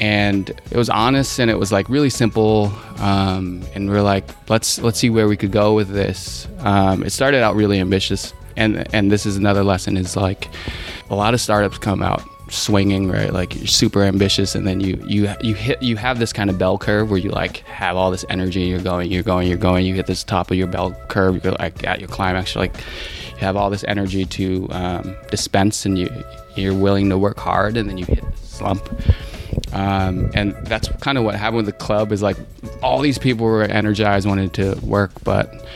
And 0.00 0.50
it 0.70 0.76
was 0.76 0.88
honest 0.88 1.40
and 1.40 1.50
it 1.50 1.58
was 1.58 1.72
like 1.72 1.88
really 1.88 2.10
simple. 2.10 2.72
Um, 2.98 3.64
and 3.74 3.90
we 3.90 3.96
are 3.96 4.02
like, 4.02 4.24
let's 4.48 4.78
let's 4.78 4.98
see 4.98 5.10
where 5.10 5.26
we 5.26 5.36
could 5.36 5.50
go 5.50 5.74
with 5.74 5.88
this. 5.88 6.46
Um, 6.60 7.02
it 7.02 7.10
started 7.10 7.42
out 7.42 7.56
really 7.56 7.80
ambitious, 7.80 8.32
and 8.56 8.86
and 8.94 9.10
this 9.10 9.26
is 9.26 9.36
another 9.36 9.64
lesson 9.64 9.96
is 9.96 10.16
like 10.16 10.48
a 11.10 11.16
lot 11.16 11.34
of 11.34 11.40
startups 11.40 11.78
come 11.78 12.02
out 12.02 12.22
swinging 12.50 13.10
right 13.10 13.32
like 13.32 13.54
you're 13.54 13.66
super 13.66 14.02
ambitious 14.02 14.54
and 14.54 14.66
then 14.66 14.80
you 14.80 15.02
you 15.06 15.30
you 15.40 15.54
hit 15.54 15.82
you 15.82 15.96
have 15.96 16.18
this 16.18 16.32
kind 16.32 16.48
of 16.48 16.58
bell 16.58 16.78
curve 16.78 17.10
where 17.10 17.18
you 17.18 17.30
like 17.30 17.58
have 17.58 17.96
all 17.96 18.10
this 18.10 18.24
energy 18.30 18.62
you're 18.62 18.80
going 18.80 19.10
you're 19.10 19.22
going 19.22 19.46
you're 19.46 19.58
going 19.58 19.84
you 19.84 19.94
hit 19.94 20.06
this 20.06 20.24
top 20.24 20.50
of 20.50 20.56
your 20.56 20.66
bell 20.66 20.92
curve 21.08 21.42
you're 21.44 21.52
like 21.54 21.84
at 21.84 22.00
your 22.00 22.08
climax 22.08 22.54
you're 22.54 22.62
like 22.62 22.76
you 22.76 23.38
have 23.38 23.56
all 23.56 23.68
this 23.70 23.84
energy 23.86 24.24
to 24.24 24.66
um, 24.70 25.14
dispense 25.30 25.84
and 25.84 25.98
you 25.98 26.08
you're 26.60 26.74
willing 26.74 27.08
to 27.08 27.18
work 27.18 27.38
hard 27.38 27.76
and 27.76 27.88
then 27.88 27.98
you 27.98 28.04
hit 28.04 28.24
slump 28.36 28.88
um, 29.72 30.30
and 30.34 30.54
that's 30.66 30.88
kind 31.00 31.18
of 31.18 31.24
what 31.24 31.34
happened 31.34 31.58
with 31.58 31.66
the 31.66 31.72
club 31.72 32.12
is 32.12 32.22
like 32.22 32.36
all 32.82 33.00
these 33.00 33.18
people 33.18 33.46
were 33.46 33.62
energized 33.62 34.26
wanted 34.26 34.52
to 34.52 34.74
work 34.82 35.12
but 35.24 35.66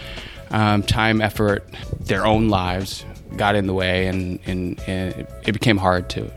um, 0.50 0.82
time 0.82 1.20
effort 1.20 1.64
their 2.00 2.26
own 2.26 2.48
lives 2.48 3.04
got 3.36 3.54
in 3.54 3.66
the 3.66 3.74
way 3.74 4.06
and, 4.06 4.38
and, 4.46 4.78
and, 4.86 5.26
it 5.46 5.52
became 5.52 5.78
hard 5.78 6.10
to 6.10 6.30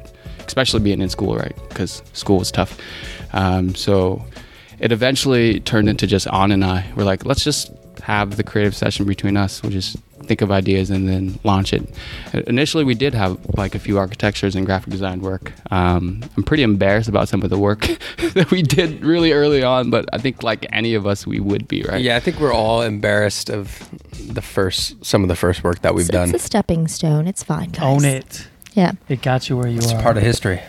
especially 0.48 0.80
being 0.80 1.02
in 1.02 1.10
school, 1.10 1.36
right? 1.36 1.56
Because 1.70 2.02
school 2.14 2.40
was 2.40 2.52
tough. 2.52 2.80
Um, 3.34 3.76
so 3.76 4.24
it 4.80 4.92
eventually 4.92 5.60
turned 5.60 5.90
into 5.90 6.08
just 6.08 6.28
Anh 6.28 6.52
and 6.52 6.64
I. 6.64 6.86
We're 6.96 7.04
like, 7.04 7.26
let's 7.26 7.44
just 7.44 7.72
have 8.04 8.38
the 8.38 8.44
creative 8.44 8.76
session 8.76 9.06
between 9.06 9.38
us. 9.38 9.62
We'll 9.62 9.72
just 9.72 9.98
think 10.28 10.42
of 10.42 10.52
ideas 10.52 10.90
and 10.90 11.08
then 11.08 11.40
launch 11.44 11.74
it. 11.74 11.88
Initially, 12.48 12.84
we 12.84 12.96
did 12.96 13.14
have 13.14 13.38
like 13.58 13.76
a 13.76 13.80
few 13.80 13.98
architectures 13.98 14.56
and 14.56 14.66
graphic 14.66 14.92
design 14.92 15.22
work. 15.22 15.54
Um, 15.72 16.22
I'm 16.38 16.44
pretty 16.44 16.64
embarrassed 16.64 17.10
about 17.10 17.30
some 17.30 17.42
of 17.44 17.50
the 17.50 17.58
work 17.58 17.82
that 18.34 18.52
we 18.52 18.62
did 18.62 19.04
really 19.04 19.32
early 19.32 19.64
on, 19.64 19.90
but 19.90 20.06
I 20.14 20.18
think 20.18 20.44
like 20.44 20.66
any 20.72 20.94
of 20.94 21.06
us, 21.06 21.26
we 21.26 21.40
would 21.40 21.68
be 21.68 21.84
right. 21.84 22.02
Yeah, 22.02 22.16
I 22.16 22.20
think 22.20 22.40
we're 22.40 22.54
all 22.54 22.82
embarrassed 22.82 23.50
of 23.50 23.90
the 24.28 24.42
first, 24.42 25.04
some 25.06 25.24
of 25.24 25.30
the 25.30 25.36
first 25.36 25.64
work 25.64 25.82
that 25.82 25.94
we've 25.94 26.06
it's, 26.06 26.12
done. 26.12 26.30
It's 26.34 26.44
a 26.44 26.46
stepping 26.46 26.88
stone. 26.88 27.28
It's 27.28 27.44
fine, 27.44 27.70
guys. 27.70 27.84
Own 27.84 28.06
it. 28.06 28.48
Yeah. 28.74 28.92
It 29.08 29.22
got 29.22 29.50
you 29.50 29.58
where 29.58 29.68
you 29.68 29.78
It's 29.78 29.92
are. 29.92 29.96
It's 29.96 30.04
part 30.04 30.18
of 30.18 30.24
history. 30.24 30.62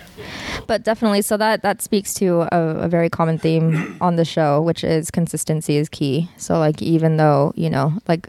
But 0.66 0.82
definitely, 0.84 1.22
so 1.22 1.36
that 1.36 1.62
that 1.62 1.82
speaks 1.82 2.14
to 2.14 2.42
a, 2.52 2.84
a 2.84 2.88
very 2.88 3.10
common 3.10 3.38
theme 3.38 3.96
on 4.00 4.16
the 4.16 4.24
show, 4.24 4.62
which 4.62 4.82
is 4.82 5.10
consistency 5.10 5.76
is 5.76 5.88
key. 5.88 6.30
So 6.36 6.58
like, 6.58 6.80
even 6.82 7.16
though 7.16 7.52
you 7.56 7.70
know, 7.70 7.98
like, 8.08 8.28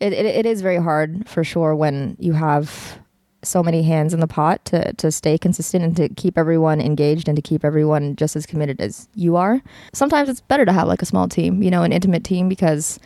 it, 0.00 0.12
it, 0.12 0.26
it 0.26 0.46
is 0.46 0.62
very 0.62 0.76
hard 0.76 1.28
for 1.28 1.44
sure 1.44 1.74
when 1.74 2.16
you 2.18 2.32
have 2.32 2.98
so 3.42 3.62
many 3.62 3.82
hands 3.82 4.14
in 4.14 4.20
the 4.20 4.26
pot 4.26 4.64
to 4.64 4.92
to 4.94 5.12
stay 5.12 5.36
consistent 5.36 5.84
and 5.84 5.96
to 5.96 6.08
keep 6.08 6.38
everyone 6.38 6.80
engaged 6.80 7.28
and 7.28 7.36
to 7.36 7.42
keep 7.42 7.64
everyone 7.64 8.16
just 8.16 8.36
as 8.36 8.46
committed 8.46 8.80
as 8.80 9.08
you 9.14 9.36
are. 9.36 9.60
Sometimes 9.92 10.28
it's 10.28 10.40
better 10.40 10.64
to 10.64 10.72
have 10.72 10.88
like 10.88 11.02
a 11.02 11.06
small 11.06 11.28
team, 11.28 11.62
you 11.62 11.70
know, 11.70 11.82
an 11.82 11.92
intimate 11.92 12.24
team 12.24 12.48
because 12.48 12.98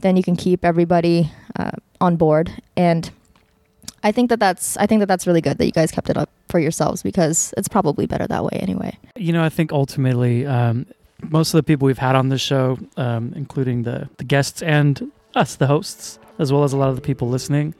then 0.00 0.16
you 0.16 0.22
can 0.22 0.34
keep 0.34 0.64
everybody 0.64 1.30
uh, 1.56 1.72
on 2.00 2.16
board 2.16 2.50
and 2.76 3.10
I 4.04 4.10
think 4.10 4.30
that 4.30 4.40
that's 4.40 4.76
I 4.78 4.86
think 4.86 5.00
that 5.00 5.06
that's 5.06 5.26
really 5.26 5.40
good 5.40 5.58
that 5.58 5.66
you 5.66 5.72
guys 5.72 5.92
kept 5.92 6.10
it 6.10 6.16
up 6.16 6.30
for 6.48 6.58
yourselves 6.58 7.02
because 7.02 7.54
it's 7.56 7.68
probably 7.68 8.06
better 8.06 8.26
that 8.26 8.44
way 8.44 8.58
anyway. 8.60 8.98
You 9.16 9.32
know, 9.32 9.44
I 9.44 9.48
think 9.48 9.72
ultimately, 9.72 10.44
um, 10.44 10.86
most 11.30 11.54
of 11.54 11.58
the 11.58 11.62
people 11.62 11.86
we've 11.86 11.98
had 11.98 12.16
on 12.16 12.28
the 12.28 12.38
show, 12.38 12.78
um, 12.96 13.32
including 13.36 13.84
the, 13.84 14.08
the 14.16 14.24
guests 14.24 14.60
and 14.62 15.12
us, 15.34 15.54
the 15.56 15.68
hosts, 15.68 16.18
as 16.42 16.52
well 16.52 16.64
as 16.64 16.72
a 16.72 16.76
lot 16.76 16.90
of 16.90 16.96
the 16.96 17.02
people 17.02 17.28
listening, 17.28 17.74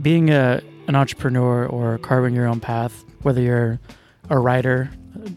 being 0.00 0.30
a 0.30 0.62
an 0.88 0.94
entrepreneur 0.94 1.66
or 1.66 1.98
carving 1.98 2.34
your 2.34 2.46
own 2.46 2.60
path, 2.60 3.04
whether 3.22 3.42
you're 3.42 3.78
a 4.30 4.38
writer, 4.38 4.88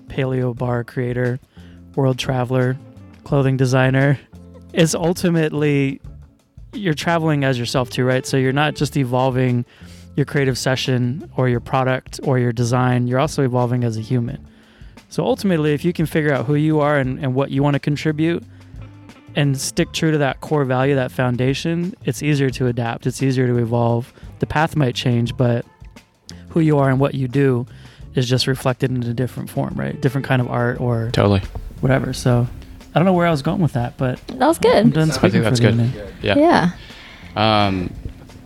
paleo 0.08 0.56
bar 0.56 0.84
creator, 0.84 1.40
world 1.96 2.20
traveler, 2.20 2.78
clothing 3.24 3.58
designer, 3.58 4.20
is 4.74 4.94
ultimately 4.94 6.00
you're 6.74 6.94
traveling 6.94 7.44
as 7.44 7.58
yourself 7.58 7.90
too, 7.90 8.06
right? 8.06 8.26
So 8.26 8.38
you're 8.38 8.54
not 8.54 8.76
just 8.76 8.96
evolving 8.96 9.66
your 10.16 10.26
creative 10.26 10.58
session 10.58 11.30
or 11.36 11.50
your 11.50 11.60
product 11.60 12.20
or 12.24 12.38
your 12.38 12.52
design, 12.52 13.08
you're 13.08 13.20
also 13.20 13.44
evolving 13.44 13.84
as 13.84 13.98
a 13.98 14.02
human. 14.02 14.46
So 15.10 15.24
ultimately, 15.24 15.74
if 15.74 15.84
you 15.84 15.94
can 15.94 16.06
figure 16.06 16.32
out 16.32 16.46
who 16.46 16.54
you 16.54 16.80
are 16.80 17.00
and, 17.00 17.18
and 17.20 17.34
what 17.34 17.50
you 17.50 17.64
want 17.64 17.74
to 17.74 17.80
contribute 17.80 18.44
and 19.36 19.60
stick 19.60 19.92
true 19.94 20.12
to 20.12 20.18
that 20.20 20.42
core 20.42 20.66
value, 20.66 20.96
that 20.96 21.12
foundation, 21.12 21.94
it's 22.06 22.22
easier 22.24 22.50
to 22.52 22.68
adapt. 22.68 23.06
It's 23.08 23.22
easier 23.22 23.48
to 23.48 23.58
evolve. 23.58 24.12
The 24.40 24.46
path 24.46 24.76
might 24.76 24.96
change, 24.96 25.36
but 25.38 25.66
who 26.50 26.60
you 26.60 26.78
are 26.80 26.90
and 26.90 27.00
what 27.00 27.14
you 27.14 27.28
do 27.28 27.66
is 28.16 28.28
just 28.28 28.48
reflected 28.48 28.90
in 28.92 29.04
a 29.04 29.14
different 29.14 29.50
form, 29.50 29.76
right? 29.76 30.00
Different 30.02 30.26
kind 30.26 30.42
of 30.42 30.50
art 30.50 30.80
or 30.82 31.10
Totally. 31.12 31.42
whatever. 31.82 32.12
So 32.14 32.48
I 32.94 33.00
don't 33.00 33.06
know 33.06 33.14
where 33.14 33.28
I 33.28 33.32
was 33.32 33.42
going 33.44 33.62
with 33.62 33.74
that, 33.74 33.98
but 33.98 34.20
That 34.28 34.48
was 34.48 34.58
I'm 34.58 34.90
good. 34.90 34.94
done 34.94 35.12
I 35.12 35.14
think 35.30 35.44
that's 35.44 35.60
for 35.60 35.68
the 35.68 35.72
good. 35.72 35.86
evening. 35.86 35.94
Yeah. 36.24 36.72
Yeah. 37.36 37.68
Um, 37.68 37.94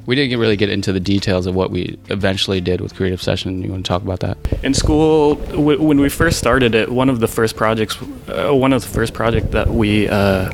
we 0.05 0.15
didn't 0.15 0.39
really 0.39 0.55
get 0.57 0.69
into 0.69 0.91
the 0.91 0.99
details 0.99 1.45
of 1.45 1.55
what 1.55 1.71
we 1.71 1.97
eventually 2.09 2.59
did 2.61 2.81
with 2.81 2.95
Creative 2.95 3.21
Session. 3.21 3.61
You 3.61 3.71
want 3.71 3.85
to 3.85 3.87
talk 3.87 4.01
about 4.01 4.19
that? 4.21 4.37
In 4.63 4.73
school, 4.73 5.35
w- 5.35 5.81
when 5.81 5.99
we 5.99 6.09
first 6.09 6.37
started 6.37 6.75
it, 6.75 6.91
one 6.91 7.09
of 7.09 7.19
the 7.19 7.27
first 7.27 7.55
projects, 7.55 7.97
uh, 8.27 8.53
one 8.53 8.73
of 8.73 8.81
the 8.81 8.87
first 8.89 9.13
project 9.13 9.51
that 9.51 9.69
we 9.69 10.09
uh, 10.09 10.51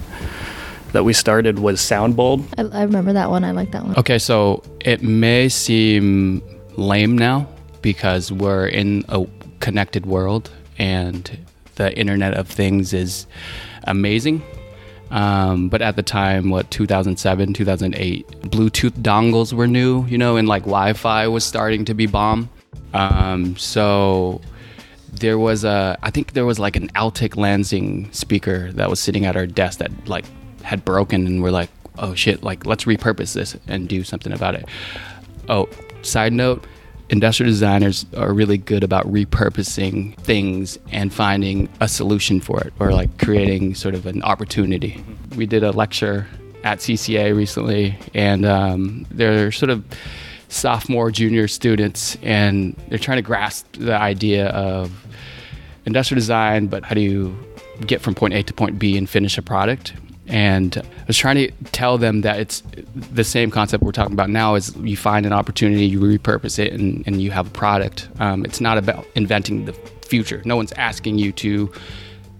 that 0.94 1.03
we 1.03 1.13
started 1.13 1.60
was 1.60 1.79
Soundbulb. 1.79 2.46
I, 2.58 2.79
I 2.79 2.84
remember 2.84 3.13
that 3.13 3.29
one. 3.29 3.44
I 3.44 3.51
like 3.51 3.72
that 3.72 3.84
one. 3.86 3.96
Okay, 3.98 4.20
so 4.20 4.63
it 4.82 5.01
may 5.01 5.50
seem 5.50 6.41
lame 6.77 7.18
now 7.18 7.48
because 7.82 8.32
we're 8.32 8.68
in 8.68 9.03
a 9.10 9.25
connected 9.60 10.06
world 10.06 10.51
and 10.77 11.38
the 11.75 11.96
Internet 11.98 12.34
of 12.34 12.48
Things 12.48 12.94
is 12.94 13.25
amazing. 13.84 14.41
Um, 15.11 15.69
but 15.69 15.81
at 15.81 15.95
the 15.95 16.03
time, 16.03 16.49
what 16.49 16.69
2007, 16.71 17.53
2008, 17.53 18.27
Bluetooth 18.43 18.91
dongles 19.01 19.53
were 19.53 19.67
new, 19.67 20.05
you 20.05 20.17
know, 20.17 20.37
and 20.37 20.47
like 20.47 20.63
Wi-Fi 20.63 21.27
was 21.27 21.43
starting 21.43 21.85
to 21.85 21.93
be 21.93 22.05
bomb. 22.05 22.49
Um, 22.93 23.57
so 23.57 24.41
there 25.11 25.39
was 25.39 25.63
a, 25.63 25.97
I 26.03 26.11
think 26.11 26.33
there 26.33 26.45
was 26.45 26.59
like 26.59 26.75
an 26.75 26.89
Altec 26.89 27.35
Lansing 27.35 28.11
speaker 28.11 28.71
that 28.73 28.89
was 28.89 28.99
sitting 28.99 29.25
at 29.25 29.35
our 29.35 29.47
desk 29.47 29.79
that 29.79 29.91
like 30.07 30.25
had 30.61 30.85
broken, 30.85 31.25
and 31.25 31.41
we're 31.41 31.51
like, 31.51 31.69
oh 31.97 32.13
shit, 32.13 32.43
like 32.43 32.65
let's 32.65 32.85
repurpose 32.85 33.33
this 33.33 33.57
and 33.67 33.89
do 33.89 34.03
something 34.03 34.31
about 34.31 34.55
it. 34.55 34.65
Oh, 35.47 35.67
side 36.03 36.33
note, 36.33 36.65
industrial 37.09 37.51
designers 37.51 38.05
are 38.15 38.33
really 38.33 38.57
good 38.57 38.83
about 38.83 39.11
repurposing 39.11 40.15
things 40.17 40.77
and 40.91 41.13
finding 41.13 41.69
a 41.81 41.87
solution 41.87 42.39
for 42.39 42.61
it 42.61 42.73
or 42.79 42.91
like 42.91 43.17
creating 43.17 43.75
sort 43.75 43.95
of 43.95 44.05
an 44.05 44.21
opportunity. 44.23 45.03
We 45.35 45.45
did 45.45 45.63
a 45.63 45.71
lecture 45.71 46.27
at 46.63 46.79
CCA 46.79 47.35
recently, 47.35 47.97
and 48.13 48.45
um, 48.45 49.05
they're 49.11 49.51
sort 49.51 49.69
of 49.69 49.83
sophomore, 50.49 51.11
junior 51.11 51.47
students, 51.47 52.17
and 52.21 52.75
they're 52.89 52.97
trying 52.97 53.17
to 53.17 53.21
grasp 53.21 53.65
the 53.77 53.95
idea 53.95 54.47
of 54.49 54.91
industrial 55.85 56.19
design, 56.19 56.67
but 56.67 56.83
how 56.83 56.95
do 56.95 57.01
you 57.01 57.37
get 57.85 58.01
from 58.01 58.13
point 58.13 58.33
A 58.33 58.43
to 58.43 58.53
point 58.53 58.77
B 58.77 58.97
and 58.97 59.09
finish 59.09 59.37
a 59.37 59.41
product? 59.41 59.93
And 60.29 60.77
I 60.77 61.05
was 61.07 61.17
trying 61.17 61.36
to 61.38 61.51
tell 61.71 61.98
them 61.98 62.21
that 62.21 62.39
it's 62.39 62.62
the 62.93 63.24
same 63.24 63.50
concept 63.50 63.83
we're 63.83 63.91
talking 63.91 64.13
about 64.13 64.29
now 64.29 64.55
is 64.55 64.75
you 64.77 64.95
find 64.95 65.25
an 65.25 65.33
opportunity, 65.33 65.86
you 65.86 66.00
repurpose 66.00 66.59
it, 66.59 66.71
and, 66.71 67.03
and 67.07 67.21
you 67.21 67.31
have 67.31 67.48
a 67.48 67.50
product. 67.51 68.07
Um, 68.19 68.45
it's 68.45 68.62
not 68.62 68.77
about 68.77 69.05
inventing 69.15 69.65
the 69.65 69.74
future. 70.03 70.41
No 70.45 70.55
one's 70.55 70.71
asking 70.74 71.17
you 71.17 71.31
to 71.33 71.71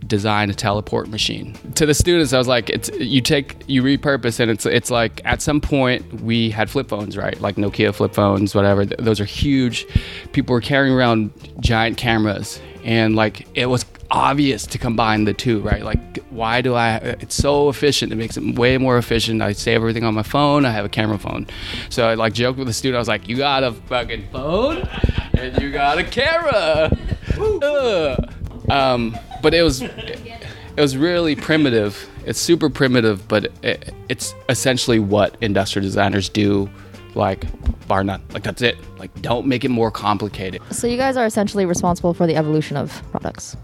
design 0.08 0.50
a 0.50 0.53
teleport 0.53 1.08
machine. 1.10 1.53
To 1.75 1.86
the 1.86 1.94
students, 1.94 2.34
I 2.34 2.38
was 2.38 2.48
like, 2.48 2.70
it's 2.70 2.89
you 2.98 3.22
take 3.22 3.63
you 3.68 3.84
repurpose 3.84 4.39
and 4.39 4.50
it's 4.50 4.65
it's 4.65 4.91
like 4.91 5.22
at 5.25 5.41
some 5.41 5.62
point 5.62 6.22
we 6.22 6.50
had 6.50 6.70
flip 6.70 6.89
phones, 6.89 7.18
right? 7.18 7.39
Like 7.39 7.56
Nokia 7.56 7.94
flip 7.94 8.13
phones, 8.13 8.56
whatever. 8.56 8.86
Th- 8.86 9.00
those 9.00 9.20
are 9.20 9.25
huge. 9.25 9.86
People 10.32 10.53
were 10.53 10.62
carrying 10.62 10.94
around 10.94 11.32
giant 11.60 11.98
cameras 11.98 12.62
and 12.84 13.15
like 13.15 13.48
it 13.56 13.68
was 13.68 13.86
obvious 14.12 14.65
to 14.65 14.77
combine 14.77 15.25
the 15.25 15.34
two, 15.34 15.60
right? 15.62 15.84
Like 15.84 16.18
why 16.29 16.62
do 16.62 16.75
I 16.75 16.96
it's 16.98 17.36
so 17.36 17.70
efficient. 17.70 18.12
It 18.12 18.15
makes 18.15 18.38
it 18.38 18.58
way 18.58 18.77
more 18.77 18.98
efficient. 18.98 19.41
I 19.41 19.51
save 19.53 19.75
everything 19.75 20.03
on 20.03 20.13
my 20.13 20.24
phone. 20.24 20.65
I 20.65 20.72
have 20.72 20.86
a 20.86 20.89
camera 20.89 21.18
phone. 21.18 21.48
So 21.89 22.08
I 22.08 22.15
like 22.15 22.34
joked 22.34 22.58
with 22.58 22.68
the 22.68 22.74
student. 22.74 22.96
I 22.96 23.00
was 23.00 23.08
like, 23.08 23.27
"You 23.27 23.38
got 23.38 23.63
a 23.63 23.74
fucking 23.74 24.29
phone 24.32 24.88
and 25.34 25.62
you 25.62 25.72
got 25.72 25.98
a 25.98 26.03
camera." 26.03 26.98
Ugh. 27.39 28.34
Um, 28.70 29.18
but 29.41 29.53
it 29.53 29.62
was 29.63 29.81
it 29.81 30.81
was 30.81 30.96
really 30.98 31.36
primitive. 31.36 32.10
It's 32.25 32.39
super 32.39 32.69
primitive, 32.69 33.27
but 33.27 33.51
it, 33.63 33.93
it's 34.08 34.34
essentially 34.48 35.00
what 35.00 35.36
industrial 35.41 35.84
designers 35.84 36.29
do. 36.29 36.69
Like 37.15 37.46
bar 37.88 38.03
none. 38.03 38.22
Like 38.34 38.43
that's 38.43 38.62
it. 38.62 38.77
Like 39.00 39.13
don't 39.22 39.48
make 39.48 39.65
it 39.65 39.69
more 39.69 39.89
complicated. 39.91 40.62
So 40.72 40.86
you 40.88 40.96
guys 40.96 41.17
are 41.17 41.25
essentially 41.25 41.65
responsible 41.65 42.13
for 42.13 42.27
the 42.27 42.36
evolution 42.36 42.77
of 42.77 43.01
products. 43.12 43.58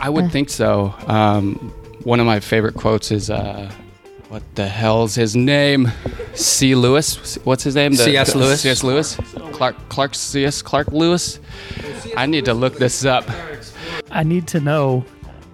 I 0.00 0.08
would 0.08 0.30
think 0.32 0.48
so. 0.48 0.94
Um, 1.06 1.54
one 2.04 2.20
of 2.20 2.26
my 2.26 2.40
favorite 2.40 2.74
quotes 2.74 3.10
is, 3.10 3.28
uh, 3.28 3.70
"What 4.28 4.42
the 4.54 4.66
hell's 4.66 5.14
his 5.14 5.36
name? 5.36 5.90
C. 6.34 6.74
Lewis. 6.74 7.36
What's 7.44 7.64
his 7.64 7.74
name? 7.74 7.92
The- 7.92 8.04
C.S. 8.04 8.32
the- 8.32 8.38
Lewis? 8.38 8.60
C.S. 8.62 8.82
Lewis. 8.82 9.16
Clark. 9.52 9.76
Clark. 9.88 10.14
C.S. 10.14 10.62
Clark 10.62 10.88
Lewis. 10.92 11.38
I 12.16 12.26
need 12.26 12.44
to 12.46 12.54
look 12.54 12.78
this 12.78 13.04
up. 13.04 13.24
I 14.10 14.22
need 14.22 14.46
to 14.48 14.60
know 14.60 15.04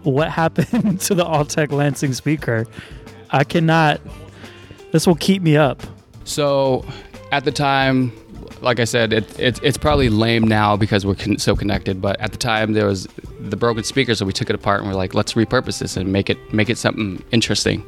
what 0.02 0.30
happened 0.30 1.00
to 1.02 1.14
the 1.14 1.24
Altec 1.24 1.72
Lansing 1.72 2.12
speaker. 2.12 2.66
I 3.30 3.44
cannot. 3.44 4.00
This 4.92 5.06
will 5.06 5.16
keep 5.16 5.42
me 5.42 5.56
up. 5.56 5.82
So, 6.24 6.84
at 7.30 7.44
the 7.44 7.52
time, 7.52 8.12
like 8.60 8.80
I 8.80 8.84
said, 8.84 9.12
it, 9.12 9.38
it, 9.38 9.60
it's 9.62 9.76
probably 9.76 10.08
lame 10.08 10.46
now 10.46 10.76
because 10.76 11.04
we're 11.04 11.14
con- 11.14 11.38
so 11.38 11.54
connected. 11.54 12.00
But 12.00 12.20
at 12.20 12.32
the 12.32 12.38
time, 12.38 12.72
there 12.72 12.86
was 12.86 13.06
the 13.40 13.56
broken 13.56 13.84
speaker, 13.84 14.14
so 14.14 14.24
we 14.24 14.32
took 14.32 14.50
it 14.50 14.54
apart 14.54 14.80
and 14.80 14.88
we're 14.88 14.96
like, 14.96 15.14
let's 15.14 15.34
repurpose 15.34 15.78
this 15.78 15.96
and 15.96 16.12
make 16.12 16.30
it 16.30 16.38
make 16.52 16.70
it 16.70 16.78
something 16.78 17.22
interesting. 17.30 17.84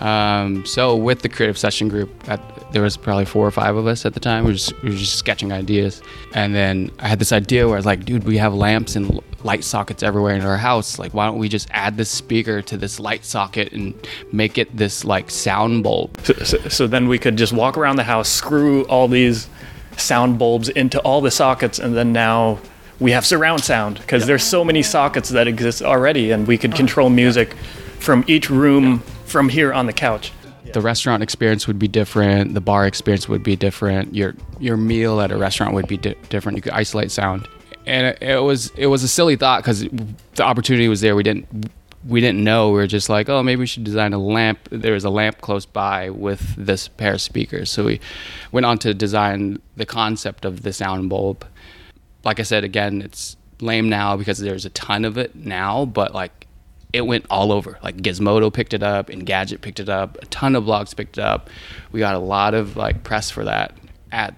Um, 0.00 0.64
so 0.64 0.96
with 0.96 1.22
the 1.22 1.28
creative 1.28 1.58
session 1.58 1.88
group, 1.88 2.10
at, 2.28 2.40
there 2.72 2.82
was 2.82 2.96
probably 2.96 3.24
four 3.24 3.46
or 3.46 3.50
five 3.50 3.76
of 3.76 3.86
us 3.86 4.06
at 4.06 4.14
the 4.14 4.20
time. 4.20 4.44
We 4.44 4.50
were, 4.50 4.56
just, 4.56 4.82
we 4.82 4.90
were 4.90 4.96
just 4.96 5.16
sketching 5.16 5.52
ideas, 5.52 6.02
and 6.34 6.54
then 6.54 6.90
I 6.98 7.08
had 7.08 7.18
this 7.18 7.32
idea 7.32 7.66
where 7.66 7.76
I 7.76 7.78
was 7.78 7.86
like, 7.86 8.04
dude, 8.04 8.24
we 8.24 8.38
have 8.38 8.54
lamps 8.54 8.96
and 8.96 9.20
light 9.44 9.64
sockets 9.64 10.02
everywhere 10.02 10.34
in 10.34 10.42
our 10.42 10.56
house. 10.56 10.98
Like, 10.98 11.14
why 11.14 11.26
don't 11.26 11.38
we 11.38 11.48
just 11.48 11.68
add 11.70 11.96
this 11.96 12.10
speaker 12.10 12.62
to 12.62 12.76
this 12.76 13.00
light 13.00 13.24
socket 13.24 13.72
and 13.72 13.94
make 14.32 14.58
it 14.58 14.76
this 14.76 15.04
like 15.04 15.30
sound 15.30 15.82
bulb? 15.82 16.16
So, 16.22 16.34
so, 16.34 16.58
so 16.68 16.86
then 16.86 17.08
we 17.08 17.18
could 17.18 17.36
just 17.36 17.52
walk 17.52 17.76
around 17.76 17.96
the 17.96 18.04
house, 18.04 18.28
screw 18.28 18.84
all 18.84 19.08
these 19.08 19.48
sound 19.96 20.38
bulbs 20.38 20.68
into 20.68 21.00
all 21.00 21.20
the 21.20 21.30
sockets, 21.30 21.78
and 21.78 21.96
then 21.96 22.12
now 22.12 22.58
we 22.98 23.12
have 23.12 23.24
surround 23.24 23.64
sound 23.64 23.98
because 23.98 24.26
there's 24.26 24.44
so 24.44 24.64
many 24.64 24.82
sockets 24.82 25.30
that 25.30 25.48
exist 25.48 25.82
already, 25.82 26.30
and 26.30 26.46
we 26.46 26.58
could 26.58 26.74
oh, 26.74 26.76
control 26.76 27.10
music 27.10 27.54
from 27.98 28.24
each 28.26 28.50
room 28.50 29.00
from 29.24 29.48
here 29.48 29.72
on 29.72 29.86
the 29.86 29.92
couch. 29.92 30.32
The 30.72 30.80
restaurant 30.80 31.22
experience 31.22 31.66
would 31.66 31.78
be 31.78 31.88
different. 31.88 32.54
The 32.54 32.60
bar 32.60 32.86
experience 32.86 33.28
would 33.28 33.42
be 33.42 33.56
different. 33.56 34.14
Your 34.14 34.34
your 34.58 34.76
meal 34.76 35.20
at 35.20 35.32
a 35.32 35.36
restaurant 35.36 35.74
would 35.74 35.88
be 35.88 35.96
di- 35.96 36.16
different. 36.28 36.56
You 36.56 36.62
could 36.62 36.72
isolate 36.72 37.10
sound. 37.10 37.48
And 37.86 38.08
it, 38.08 38.22
it 38.22 38.42
was 38.42 38.70
it 38.76 38.86
was 38.86 39.02
a 39.02 39.08
silly 39.08 39.36
thought 39.36 39.62
because 39.62 39.80
the 40.34 40.42
opportunity 40.42 40.88
was 40.88 41.00
there. 41.00 41.16
We 41.16 41.22
didn't 41.22 41.70
we 42.06 42.20
didn't 42.20 42.42
know. 42.42 42.68
We 42.70 42.74
were 42.74 42.86
just 42.86 43.08
like 43.08 43.28
oh 43.28 43.42
maybe 43.42 43.60
we 43.60 43.66
should 43.66 43.84
design 43.84 44.12
a 44.12 44.18
lamp. 44.18 44.60
There 44.70 44.92
was 44.92 45.04
a 45.04 45.10
lamp 45.10 45.40
close 45.40 45.66
by 45.66 46.10
with 46.10 46.54
this 46.56 46.88
pair 46.88 47.14
of 47.14 47.20
speakers. 47.20 47.70
So 47.70 47.84
we 47.84 48.00
went 48.52 48.66
on 48.66 48.78
to 48.78 48.94
design 48.94 49.60
the 49.76 49.86
concept 49.86 50.44
of 50.44 50.62
the 50.62 50.72
sound 50.72 51.08
bulb. 51.10 51.46
Like 52.22 52.38
i 52.38 52.42
said 52.42 52.64
again 52.64 53.00
it's 53.00 53.36
lame 53.62 53.88
now 53.88 54.16
because 54.16 54.38
there's 54.38 54.64
a 54.64 54.70
ton 54.70 55.04
of 55.04 55.18
it 55.18 55.34
now 55.34 55.84
but 55.84 56.14
like 56.14 56.39
it 56.92 57.02
went 57.02 57.26
all 57.30 57.52
over. 57.52 57.78
Like 57.82 57.98
Gizmodo 57.98 58.52
picked 58.52 58.74
it 58.74 58.82
up, 58.82 59.08
and 59.08 59.24
Gadget 59.24 59.60
picked 59.60 59.80
it 59.80 59.88
up, 59.88 60.18
a 60.22 60.26
ton 60.26 60.56
of 60.56 60.64
blogs 60.64 60.94
picked 60.96 61.18
it 61.18 61.24
up. 61.24 61.50
We 61.92 62.00
got 62.00 62.14
a 62.14 62.18
lot 62.20 62.54
of 62.54 62.76
like 62.76 63.02
press 63.02 63.30
for 63.30 63.44
that 63.44 63.74
at 64.12 64.34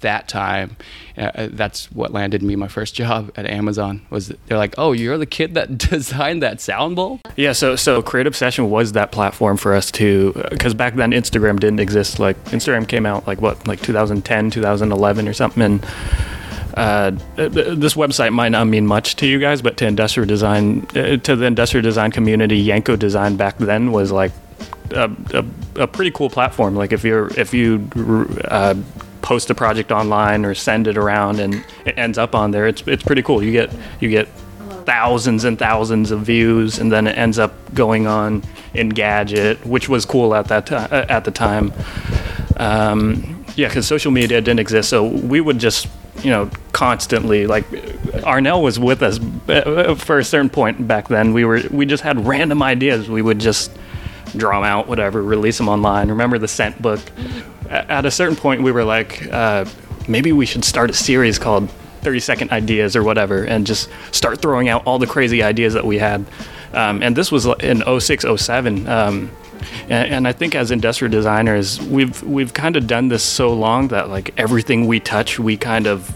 that 0.00 0.28
time. 0.28 0.76
Uh, 1.16 1.48
that's 1.50 1.90
what 1.92 2.12
landed 2.12 2.42
me 2.42 2.54
my 2.54 2.68
first 2.68 2.94
job 2.94 3.32
at 3.36 3.46
Amazon. 3.46 4.04
Was 4.10 4.28
they're 4.46 4.58
like, 4.58 4.74
"Oh, 4.76 4.92
you're 4.92 5.18
the 5.18 5.26
kid 5.26 5.54
that 5.54 5.78
designed 5.90 6.42
that 6.42 6.60
sound 6.60 6.96
bulb?" 6.96 7.20
Yeah, 7.36 7.52
so 7.52 7.76
so 7.76 8.02
Creative 8.02 8.36
Session 8.36 8.70
was 8.70 8.92
that 8.92 9.12
platform 9.12 9.56
for 9.56 9.74
us 9.74 9.90
to 9.92 10.32
because 10.50 10.74
back 10.74 10.94
then 10.94 11.12
Instagram 11.12 11.58
didn't 11.58 11.80
exist. 11.80 12.18
Like 12.18 12.42
Instagram 12.46 12.86
came 12.86 13.06
out 13.06 13.26
like 13.26 13.40
what 13.40 13.66
like 13.66 13.80
2010, 13.80 14.50
2011 14.50 15.28
or 15.28 15.32
something, 15.32 15.62
and 15.62 15.86
uh, 16.76 17.10
this 17.36 17.94
website 17.94 18.32
might 18.32 18.50
not 18.50 18.66
mean 18.66 18.86
much 18.86 19.16
to 19.16 19.26
you 19.26 19.38
guys, 19.38 19.62
but 19.62 19.78
to 19.78 19.86
industrial 19.86 20.26
design, 20.26 20.86
uh, 20.94 21.16
to 21.16 21.34
the 21.34 21.46
industrial 21.46 21.82
design 21.82 22.10
community, 22.10 22.58
Yanko 22.58 22.96
Design 22.96 23.36
back 23.36 23.56
then 23.56 23.92
was 23.92 24.12
like 24.12 24.32
a, 24.90 25.10
a, 25.32 25.44
a 25.82 25.86
pretty 25.86 26.10
cool 26.10 26.28
platform. 26.28 26.74
Like 26.74 26.92
if 26.92 27.02
you're 27.02 27.28
if 27.38 27.54
you 27.54 27.88
uh, 28.44 28.74
post 29.22 29.48
a 29.48 29.54
project 29.54 29.90
online 29.90 30.44
or 30.44 30.54
send 30.54 30.86
it 30.86 30.98
around 30.98 31.40
and 31.40 31.64
it 31.86 31.96
ends 31.96 32.18
up 32.18 32.34
on 32.34 32.50
there, 32.50 32.66
it's 32.66 32.82
it's 32.86 33.02
pretty 33.02 33.22
cool. 33.22 33.42
You 33.42 33.52
get 33.52 33.72
you 34.00 34.10
get 34.10 34.28
thousands 34.84 35.44
and 35.44 35.58
thousands 35.58 36.10
of 36.10 36.20
views, 36.20 36.78
and 36.78 36.92
then 36.92 37.06
it 37.06 37.16
ends 37.16 37.38
up 37.38 37.54
going 37.74 38.06
on 38.06 38.42
Engadget, 38.74 39.64
which 39.64 39.88
was 39.88 40.04
cool 40.04 40.34
at 40.34 40.48
that 40.48 40.66
time. 40.66 40.88
At 40.92 41.24
the 41.24 41.30
time, 41.30 41.72
um, 42.58 43.44
yeah, 43.56 43.68
because 43.68 43.86
social 43.86 44.12
media 44.12 44.42
didn't 44.42 44.60
exist, 44.60 44.90
so 44.90 45.06
we 45.06 45.40
would 45.40 45.58
just 45.58 45.88
you 46.22 46.30
know 46.30 46.50
constantly 46.72 47.46
like 47.46 47.66
Arnell 48.24 48.62
was 48.62 48.78
with 48.78 49.02
us 49.02 49.18
uh, 49.48 49.94
for 49.94 50.18
a 50.18 50.24
certain 50.24 50.50
point 50.50 50.86
back 50.86 51.08
then. 51.08 51.32
We 51.32 51.44
were 51.44 51.62
we 51.70 51.86
just 51.86 52.02
had 52.02 52.26
random 52.26 52.62
ideas. 52.62 53.08
We 53.08 53.22
would 53.22 53.38
just 53.38 53.70
draw 54.36 54.60
them 54.60 54.64
out, 54.64 54.88
whatever, 54.88 55.22
release 55.22 55.58
them 55.58 55.68
online. 55.68 56.08
Remember 56.08 56.38
the 56.38 56.48
scent 56.48 56.80
book? 56.80 57.00
At 57.68 58.04
a 58.04 58.10
certain 58.10 58.36
point, 58.36 58.62
we 58.62 58.70
were 58.70 58.84
like, 58.84 59.26
uh, 59.32 59.64
maybe 60.08 60.32
we 60.32 60.46
should 60.46 60.64
start 60.64 60.90
a 60.90 60.92
series 60.92 61.38
called 61.38 61.70
30 62.02 62.20
Second 62.20 62.52
Ideas 62.52 62.94
or 62.94 63.02
whatever, 63.02 63.44
and 63.44 63.66
just 63.66 63.88
start 64.12 64.40
throwing 64.40 64.68
out 64.68 64.86
all 64.86 64.98
the 64.98 65.06
crazy 65.06 65.42
ideas 65.42 65.74
that 65.74 65.84
we 65.84 65.98
had. 65.98 66.24
Um, 66.72 67.02
and 67.02 67.16
this 67.16 67.32
was 67.32 67.46
in 67.46 67.82
06, 68.00 68.24
07. 68.36 68.88
Um, 68.88 69.30
and, 69.88 70.12
and, 70.12 70.28
I 70.28 70.32
think 70.32 70.54
as 70.54 70.70
industrial 70.70 71.10
designers, 71.10 71.80
we've 71.80 72.22
we've 72.22 72.52
kind 72.52 72.76
of 72.76 72.86
done 72.86 73.08
this 73.08 73.22
so 73.22 73.52
long 73.52 73.88
that 73.88 74.08
like 74.08 74.32
everything 74.38 74.86
we 74.86 75.00
touch, 75.00 75.38
we 75.38 75.56
kind 75.56 75.86
of 75.86 76.14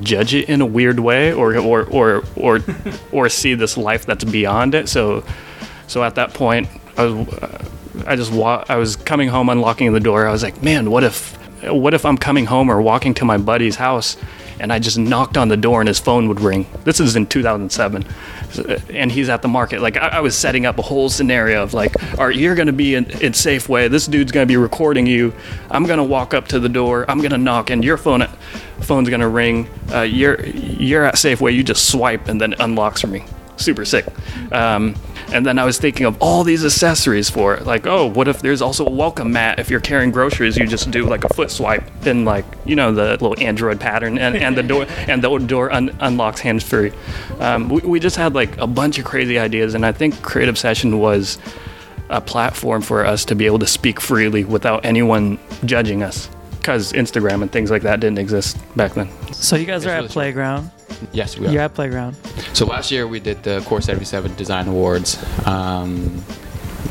judge 0.00 0.34
it 0.34 0.48
in 0.48 0.60
a 0.60 0.66
weird 0.66 1.00
way, 1.00 1.32
or 1.32 1.56
or 1.56 1.84
or 1.84 2.24
or 2.36 2.60
or 3.12 3.28
see 3.28 3.54
this 3.54 3.76
life 3.76 4.06
that's 4.06 4.24
beyond 4.24 4.74
it. 4.74 4.88
So 4.88 5.24
so 5.86 6.02
at 6.02 6.14
that 6.16 6.34
point, 6.34 6.68
I 6.96 7.04
was 7.04 7.28
I 8.06 8.16
just 8.16 8.32
wa- 8.32 8.64
I 8.68 8.76
was 8.76 8.96
coming 8.96 9.28
home, 9.28 9.48
unlocking 9.48 9.92
the 9.92 10.00
door. 10.00 10.26
I 10.26 10.32
was 10.32 10.42
like, 10.42 10.62
man, 10.62 10.90
what 10.90 11.04
if 11.04 11.36
what 11.68 11.94
if 11.94 12.04
I'm 12.04 12.16
coming 12.16 12.46
home 12.46 12.70
or 12.70 12.80
walking 12.80 13.14
to 13.14 13.24
my 13.24 13.36
buddy's 13.38 13.76
house 13.76 14.16
and 14.60 14.72
I 14.72 14.78
just 14.78 14.98
knocked 14.98 15.36
on 15.36 15.48
the 15.48 15.56
door 15.56 15.80
and 15.80 15.88
his 15.88 15.98
phone 15.98 16.28
would 16.28 16.40
ring. 16.40 16.66
This 16.84 17.00
is 17.00 17.16
in 17.16 17.26
2007, 17.26 18.04
and 18.90 19.10
he's 19.10 19.28
at 19.28 19.42
the 19.42 19.48
market. 19.48 19.80
Like 19.80 19.96
I, 19.96 20.08
I 20.08 20.20
was 20.20 20.36
setting 20.36 20.66
up 20.66 20.78
a 20.78 20.82
whole 20.82 21.08
scenario 21.08 21.62
of 21.62 21.74
like, 21.74 21.94
all 22.18 22.26
right, 22.26 22.36
you're 22.36 22.54
gonna 22.54 22.72
be 22.72 22.94
in, 22.94 23.04
in 23.04 23.32
Safeway. 23.32 23.90
This 23.90 24.06
dude's 24.06 24.32
gonna 24.32 24.46
be 24.46 24.56
recording 24.56 25.06
you. 25.06 25.32
I'm 25.70 25.86
gonna 25.86 26.04
walk 26.04 26.34
up 26.34 26.48
to 26.48 26.60
the 26.60 26.68
door. 26.68 27.10
I'm 27.10 27.20
gonna 27.20 27.38
knock, 27.38 27.70
and 27.70 27.84
your 27.84 27.96
phone 27.96 28.26
phone's 28.80 29.08
gonna 29.08 29.28
ring. 29.28 29.68
Uh, 29.92 30.02
you're 30.02 30.44
you're 30.46 31.04
at 31.04 31.14
Safeway. 31.14 31.54
You 31.54 31.64
just 31.64 31.88
swipe, 31.90 32.28
and 32.28 32.40
then 32.40 32.52
it 32.52 32.60
unlocks 32.60 33.00
for 33.00 33.06
me. 33.08 33.24
Super 33.60 33.84
sick. 33.84 34.06
Um, 34.52 34.94
and 35.32 35.46
then 35.46 35.58
I 35.58 35.64
was 35.64 35.78
thinking 35.78 36.06
of 36.06 36.16
all 36.20 36.42
these 36.42 36.64
accessories 36.64 37.30
for 37.30 37.54
it. 37.54 37.66
Like, 37.66 37.86
oh, 37.86 38.06
what 38.06 38.26
if 38.26 38.40
there's 38.40 38.62
also 38.62 38.86
a 38.86 38.90
welcome 38.90 39.32
mat? 39.32 39.58
If 39.58 39.70
you're 39.70 39.80
carrying 39.80 40.10
groceries, 40.10 40.56
you 40.56 40.66
just 40.66 40.90
do 40.90 41.04
like 41.06 41.24
a 41.24 41.28
foot 41.34 41.50
swipe 41.50 41.84
and 42.04 42.24
like, 42.24 42.44
you 42.64 42.74
know, 42.74 42.92
the 42.92 43.10
little 43.12 43.38
Android 43.38 43.78
pattern 43.78 44.18
and, 44.18 44.36
and 44.36 44.56
the 44.56 44.62
door 44.62 44.86
and 45.08 45.22
the 45.22 45.38
door 45.38 45.72
un- 45.72 45.96
unlocks 46.00 46.40
hands 46.40 46.64
free. 46.64 46.92
Um, 47.38 47.68
we, 47.68 47.80
we 47.82 48.00
just 48.00 48.16
had 48.16 48.34
like 48.34 48.56
a 48.58 48.66
bunch 48.66 48.98
of 48.98 49.04
crazy 49.04 49.38
ideas. 49.38 49.74
And 49.74 49.86
I 49.86 49.92
think 49.92 50.20
Creative 50.22 50.58
Session 50.58 50.98
was 50.98 51.38
a 52.08 52.20
platform 52.20 52.82
for 52.82 53.04
us 53.04 53.24
to 53.26 53.36
be 53.36 53.46
able 53.46 53.60
to 53.60 53.66
speak 53.66 54.00
freely 54.00 54.44
without 54.44 54.84
anyone 54.84 55.38
judging 55.64 56.02
us 56.02 56.28
because 56.58 56.92
Instagram 56.92 57.42
and 57.42 57.50
things 57.50 57.70
like 57.70 57.82
that 57.82 58.00
didn't 58.00 58.18
exist 58.18 58.58
back 58.76 58.94
then. 58.94 59.08
So 59.32 59.56
you 59.56 59.64
guys 59.64 59.84
It's 59.84 59.90
are 59.90 59.94
really 59.94 60.06
at 60.06 60.10
Playground. 60.10 60.70
Yes, 61.12 61.38
we 61.38 61.46
are. 61.46 61.50
You're 61.52 61.62
at 61.62 61.74
Playground. 61.74 62.16
So 62.52 62.66
last 62.66 62.90
year 62.90 63.06
we 63.06 63.20
did 63.20 63.42
the 63.42 63.60
Core 63.66 63.80
77 63.80 64.34
Design 64.34 64.68
Awards. 64.68 65.18
Um, 65.46 66.22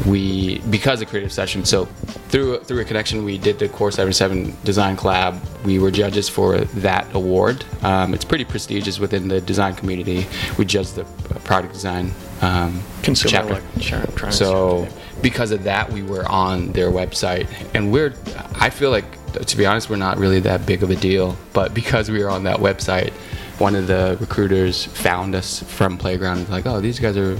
we 0.05 0.59
because 0.69 1.01
of 1.01 1.09
Creative 1.09 1.31
Session. 1.31 1.65
So 1.65 1.85
through 2.29 2.59
through 2.59 2.79
a 2.81 2.85
connection, 2.85 3.23
we 3.25 3.37
did 3.37 3.59
the 3.59 3.69
Core 3.69 3.91
77 3.91 4.55
Design 4.63 4.95
Collab. 4.97 5.39
We 5.65 5.79
were 5.79 5.91
judges 5.91 6.29
for 6.29 6.59
that 6.59 7.13
award. 7.13 7.65
Um, 7.81 8.13
it's 8.13 8.25
pretty 8.25 8.45
prestigious 8.45 8.99
within 8.99 9.27
the 9.27 9.41
design 9.41 9.75
community. 9.75 10.27
We 10.57 10.65
judged 10.65 10.95
the 10.95 11.05
product 11.43 11.73
design 11.73 12.11
um, 12.41 12.81
Consumer 13.03 13.31
chapter. 13.31 13.51
electronics. 13.51 14.37
So 14.37 14.87
because 15.21 15.51
of 15.51 15.63
that, 15.63 15.91
we 15.91 16.03
were 16.03 16.25
on 16.27 16.71
their 16.71 16.91
website, 16.91 17.47
and 17.73 17.91
we're. 17.91 18.13
I 18.55 18.69
feel 18.69 18.89
like, 18.91 19.05
to 19.45 19.57
be 19.57 19.65
honest, 19.65 19.89
we're 19.89 19.95
not 19.97 20.17
really 20.17 20.39
that 20.41 20.65
big 20.65 20.83
of 20.83 20.89
a 20.89 20.95
deal. 20.95 21.37
But 21.53 21.73
because 21.73 22.09
we 22.09 22.23
were 22.23 22.29
on 22.29 22.43
that 22.43 22.57
website, 22.57 23.13
one 23.59 23.75
of 23.75 23.87
the 23.87 24.17
recruiters 24.19 24.85
found 24.85 25.35
us 25.35 25.61
from 25.63 25.97
Playground. 25.97 26.37
and 26.37 26.47
was 26.47 26.49
Like, 26.49 26.65
oh, 26.65 26.79
these 26.79 26.99
guys 26.99 27.17
are 27.17 27.37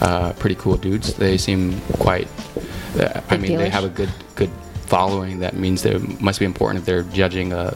uh, 0.00 0.32
pretty 0.34 0.54
cool 0.54 0.76
dudes. 0.76 1.14
They 1.14 1.36
seem 1.36 1.80
quite. 1.94 2.28
Uh, 2.98 3.20
I 3.28 3.36
mean, 3.36 3.56
they 3.56 3.68
have 3.68 3.84
a 3.84 3.88
good 3.88 4.10
good 4.34 4.50
following. 4.86 5.40
That 5.40 5.54
means 5.54 5.82
they 5.82 5.98
must 5.98 6.38
be 6.38 6.44
important 6.46 6.80
if 6.80 6.86
they're 6.86 7.02
judging 7.02 7.52
a 7.52 7.74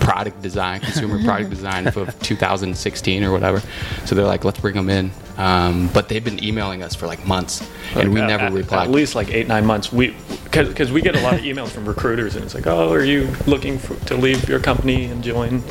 product 0.00 0.42
design, 0.42 0.80
consumer 0.80 1.22
product 1.24 1.50
design 1.50 1.86
of 1.86 2.18
2016 2.20 3.24
or 3.24 3.32
whatever. 3.32 3.62
So 4.04 4.14
they're 4.14 4.24
like, 4.24 4.44
let's 4.44 4.60
bring 4.60 4.74
them 4.74 4.90
in. 4.90 5.10
Um, 5.38 5.88
but 5.94 6.08
they've 6.08 6.22
been 6.22 6.42
emailing 6.44 6.82
us 6.82 6.94
for 6.94 7.06
like 7.06 7.26
months, 7.26 7.66
and 7.94 8.12
we 8.12 8.20
At- 8.20 8.26
never 8.26 8.44
at, 8.44 8.52
replied. 8.52 8.88
At 8.88 8.90
least 8.90 9.14
like 9.14 9.30
eight 9.30 9.48
nine 9.48 9.64
months. 9.64 9.90
We 9.90 10.14
because 10.44 10.92
we 10.92 11.00
get 11.00 11.16
a 11.16 11.20
lot 11.20 11.34
of 11.34 11.40
emails 11.50 11.68
from 11.68 11.86
recruiters, 11.86 12.36
and 12.36 12.44
it's 12.44 12.54
like, 12.54 12.66
oh, 12.66 12.92
are 12.92 13.02
you 13.02 13.34
looking 13.46 13.78
for, 13.78 13.94
to 14.06 14.16
leave 14.16 14.46
your 14.48 14.60
company 14.60 15.06
and 15.06 15.24
join? 15.24 15.62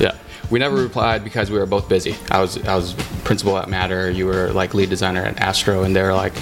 Yeah. 0.00 0.16
We 0.54 0.60
never 0.60 0.76
replied 0.76 1.24
because 1.24 1.50
we 1.50 1.58
were 1.58 1.66
both 1.66 1.88
busy. 1.88 2.14
I 2.30 2.40
was 2.40 2.64
I 2.64 2.76
was 2.76 2.94
principal 3.24 3.58
at 3.58 3.68
Matter. 3.68 4.08
You 4.08 4.26
were 4.26 4.52
like 4.52 4.72
lead 4.72 4.88
designer 4.88 5.20
at 5.24 5.40
Astro, 5.40 5.82
and 5.82 5.96
they 5.96 6.00
were 6.00 6.14
like, 6.14 6.32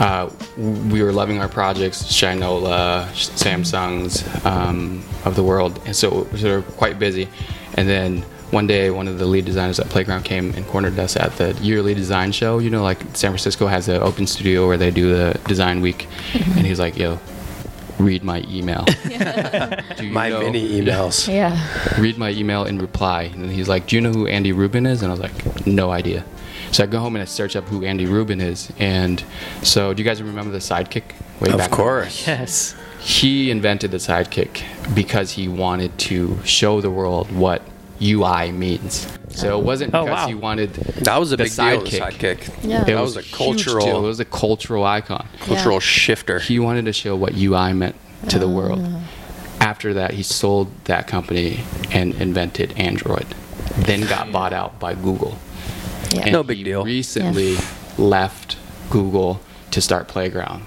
uh, 0.00 0.30
we 0.56 1.02
were 1.02 1.12
loving 1.12 1.42
our 1.42 1.48
projects, 1.48 2.04
Shinola, 2.04 3.04
Samsungs 3.12 4.46
um, 4.46 5.04
of 5.26 5.36
the 5.36 5.42
world, 5.42 5.78
and 5.84 5.94
so, 5.94 6.26
we 6.32 6.42
were 6.42 6.62
quite 6.62 6.98
busy. 6.98 7.28
And 7.74 7.86
then 7.86 8.22
one 8.50 8.66
day, 8.66 8.90
one 8.90 9.08
of 9.08 9.18
the 9.18 9.26
lead 9.26 9.44
designers 9.44 9.78
at 9.78 9.90
Playground 9.90 10.24
came 10.24 10.54
and 10.54 10.66
cornered 10.66 10.98
us 10.98 11.14
at 11.14 11.36
the 11.36 11.52
yearly 11.60 11.92
design 11.92 12.32
show. 12.32 12.60
You 12.60 12.70
know, 12.70 12.82
like 12.82 13.00
San 13.12 13.30
Francisco 13.32 13.66
has 13.66 13.88
an 13.88 14.00
open 14.00 14.26
studio 14.26 14.66
where 14.66 14.78
they 14.78 14.90
do 14.90 15.14
the 15.14 15.38
design 15.46 15.82
week, 15.82 16.08
and 16.32 16.66
he's 16.66 16.80
like, 16.80 16.96
"Yo." 16.96 17.20
Read 17.98 18.24
my 18.24 18.42
email. 18.48 18.84
Do 19.04 20.04
you 20.06 20.12
My 20.12 20.28
know- 20.28 20.40
many 20.40 20.68
emails. 20.80 21.28
Yeah. 21.32 21.56
read 22.00 22.18
my 22.18 22.30
email 22.30 22.64
and 22.64 22.80
reply. 22.80 23.24
And 23.34 23.50
he's 23.50 23.68
like, 23.68 23.86
Do 23.86 23.96
you 23.96 24.02
know 24.02 24.12
who 24.12 24.26
Andy 24.26 24.52
Rubin 24.52 24.84
is? 24.86 25.02
And 25.02 25.10
I 25.12 25.14
was 25.14 25.20
like, 25.20 25.66
No 25.66 25.90
idea. 25.90 26.24
So 26.72 26.82
I 26.82 26.86
go 26.86 26.98
home 26.98 27.14
and 27.14 27.22
I 27.22 27.26
search 27.26 27.54
up 27.54 27.64
who 27.68 27.84
Andy 27.84 28.06
Rubin 28.06 28.40
is. 28.40 28.72
And 28.80 29.22
so, 29.62 29.94
do 29.94 30.02
you 30.02 30.08
guys 30.08 30.20
remember 30.20 30.50
the 30.50 30.58
sidekick? 30.58 31.04
Way 31.40 31.50
Of 31.52 31.58
back 31.58 31.70
when? 31.70 31.78
course. 31.78 32.26
Yes. 32.26 32.74
He 33.00 33.50
invented 33.50 33.90
the 33.92 33.98
sidekick 33.98 34.62
because 34.94 35.32
he 35.32 35.46
wanted 35.46 35.96
to 35.98 36.38
show 36.44 36.80
the 36.80 36.90
world 36.90 37.30
what 37.30 37.62
UI 38.00 38.50
means. 38.52 39.06
So 39.30 39.58
it 39.58 39.64
wasn't 39.64 39.94
Oh, 39.94 40.04
because 40.04 40.22
wow. 40.22 40.28
he 40.28 40.34
wanted 40.34 40.72
That 40.74 41.18
was 41.18 41.32
a 41.32 41.36
the 41.36 41.44
big 41.44 41.54
deal. 41.56 41.80
The 41.82 41.90
sidekick. 41.90 42.00
sidekick. 42.38 42.54
Yeah. 42.68 42.82
It 42.82 42.86
That 42.86 43.00
was 43.00 43.16
a 43.16 43.22
cultural- 43.22 43.84
deal. 43.86 43.98
It 44.04 44.08
was 44.08 44.20
a 44.20 44.24
cultural 44.24 44.84
icon. 44.84 45.26
Cultural 45.40 45.76
Yeah. 45.76 45.80
shifter. 45.80 46.38
He 46.38 46.58
wanted 46.58 46.84
to 46.86 46.92
show 46.92 47.16
what 47.16 47.34
UI 47.34 47.72
meant 47.72 47.96
to 48.28 48.38
the 48.38 48.48
world. 48.48 48.80
Ah. 48.84 49.00
After 49.60 49.94
that, 49.94 50.14
he 50.14 50.22
sold 50.22 50.68
that 50.84 51.06
company 51.06 51.60
and 51.90 52.14
invented 52.20 52.74
Android. 52.76 53.26
then 53.76 54.02
got 54.02 54.30
bought 54.30 54.52
out 54.52 54.78
by 54.78 54.94
Google. 54.94 55.36
Yeah. 56.12 56.22
And 56.22 56.32
No 56.32 56.42
big 56.44 56.58
he 56.58 56.64
deal. 56.64 56.84
Recently 56.84 57.56
left 57.98 58.56
Google 58.90 59.40
to 59.72 59.80
start 59.80 60.06
Playground. 60.06 60.62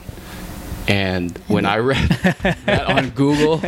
And 0.88 1.38
when 1.48 1.66
I 1.66 1.78
read 1.80 2.08
that 2.08 2.86
on 2.88 3.10
Google, 3.10 3.62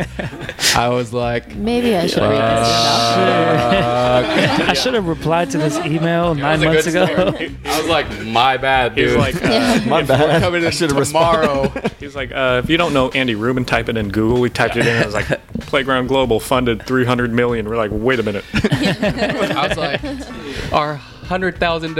I 0.74 0.88
was 0.88 1.12
like, 1.12 1.54
Maybe 1.54 1.94
I 1.94 2.06
should 2.06 2.22
read 2.22 2.30
this 2.32 2.68
email. 3.16 4.70
I 4.70 4.72
should 4.72 4.94
have 4.94 5.06
replied 5.06 5.50
to 5.50 5.58
this 5.58 5.76
email 5.84 6.34
nine 6.34 6.60
months 6.64 6.86
was 6.86 6.86
a 6.86 6.90
good 6.92 7.10
ago. 7.10 7.30
story." 7.32 7.56
I 7.66 7.78
was 7.78 7.88
like, 7.88 8.24
my 8.26 8.56
bad, 8.56 8.96
He's 8.96 9.10
dude. 9.10 9.18
like, 9.18 9.34
uh, 9.44 9.80
My 9.86 10.02
bad. 10.02 10.40
coming 10.42 10.62
in 10.62 10.68
I 10.68 10.70
should've 10.70 10.96
tomorrow. 11.06 11.68
he's 11.98 12.16
like, 12.16 12.32
uh, 12.32 12.62
if 12.64 12.70
you 12.70 12.76
don't 12.78 12.94
know 12.94 13.10
Andy 13.10 13.34
Rubin, 13.34 13.64
type 13.66 13.88
it 13.90 13.96
in 13.98 14.08
Google. 14.08 14.40
We 14.40 14.48
typed 14.48 14.76
it 14.76 14.86
in. 14.86 14.92
and 14.96 15.02
It 15.02 15.06
was 15.06 15.14
like, 15.14 15.28
Playground 15.66 16.06
Global 16.06 16.40
funded 16.40 16.84
300 16.86 17.32
million. 17.32 17.68
We're 17.68 17.76
like, 17.76 17.90
wait 17.92 18.18
a 18.18 18.22
minute. 18.22 18.44
I 18.54 19.66
was 19.68 19.76
like, 19.76 20.72
our 20.72 20.94
hundred 20.96 21.58
thousand 21.58 21.94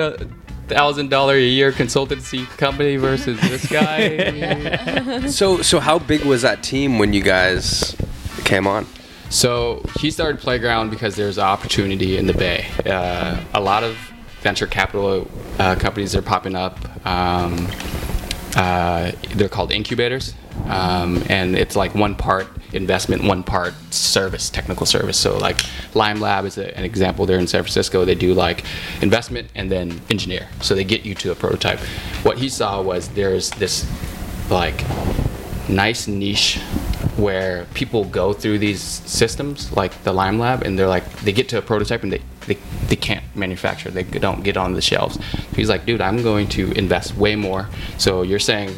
thousand 0.70 1.10
dollar 1.10 1.34
a 1.34 1.40
year 1.40 1.72
consultancy 1.72 2.46
company 2.56 2.96
versus 2.96 3.40
this 3.40 3.66
guy. 3.70 5.18
So 5.28 5.62
so 5.62 5.80
how 5.80 5.98
big 5.98 6.24
was 6.24 6.42
that 6.42 6.62
team 6.62 6.98
when 6.98 7.12
you 7.12 7.22
guys 7.22 7.96
came 8.44 8.66
on? 8.66 8.86
so 9.30 9.82
he 10.00 10.10
started 10.10 10.40
Playground 10.40 10.90
because 10.90 11.14
there's 11.14 11.38
an 11.38 11.44
opportunity 11.44 12.16
in 12.18 12.26
the 12.26 12.34
Bay. 12.34 12.66
Uh, 12.84 13.40
a 13.54 13.60
lot 13.60 13.84
of 13.84 13.96
venture 14.40 14.66
capital 14.66 15.30
uh, 15.58 15.76
companies 15.76 16.16
are 16.16 16.22
popping 16.22 16.56
up. 16.56 16.76
Um, 17.06 17.68
uh, 18.56 19.12
they're 19.36 19.48
called 19.48 19.70
incubators, 19.70 20.34
um, 20.66 21.22
and 21.28 21.56
it's 21.56 21.76
like 21.76 21.94
one 21.94 22.16
part 22.16 22.48
investment, 22.72 23.24
one 23.24 23.42
part 23.42 23.74
service, 23.92 24.50
technical 24.50 24.86
service. 24.86 25.18
So 25.18 25.36
like 25.38 25.60
Lime 25.94 26.20
Lab 26.20 26.44
is 26.44 26.58
a, 26.58 26.76
an 26.76 26.84
example. 26.84 27.26
They're 27.26 27.38
in 27.38 27.46
San 27.46 27.62
Francisco. 27.62 28.04
They 28.04 28.14
do 28.14 28.34
like 28.34 28.64
investment 29.02 29.48
and 29.54 29.70
then 29.70 30.00
engineer. 30.10 30.48
So 30.60 30.74
they 30.74 30.84
get 30.84 31.04
you 31.04 31.14
to 31.16 31.32
a 31.32 31.34
prototype. 31.34 31.78
What 32.22 32.38
he 32.38 32.48
saw 32.48 32.82
was 32.82 33.08
there's 33.08 33.50
this 33.50 33.90
like 34.50 34.84
nice 35.68 36.08
niche 36.08 36.58
where 37.16 37.66
people 37.74 38.04
go 38.04 38.32
through 38.32 38.58
these 38.58 38.82
systems 38.82 39.72
like 39.76 40.02
the 40.04 40.12
Lime 40.12 40.38
Lab 40.38 40.62
and 40.62 40.78
they're 40.78 40.88
like 40.88 41.08
they 41.20 41.32
get 41.32 41.48
to 41.50 41.58
a 41.58 41.62
prototype 41.62 42.02
and 42.02 42.12
they, 42.12 42.20
they, 42.46 42.56
they 42.88 42.96
can't 42.96 43.24
manufacture 43.36 43.90
they 43.90 44.02
don't 44.02 44.42
get 44.42 44.56
on 44.56 44.72
the 44.72 44.80
shelves 44.80 45.18
he's 45.54 45.68
like 45.68 45.84
dude 45.86 46.00
I'm 46.00 46.22
going 46.22 46.48
to 46.48 46.72
invest 46.72 47.16
way 47.16 47.36
more 47.36 47.68
so 47.98 48.22
you're 48.22 48.38
saying 48.38 48.74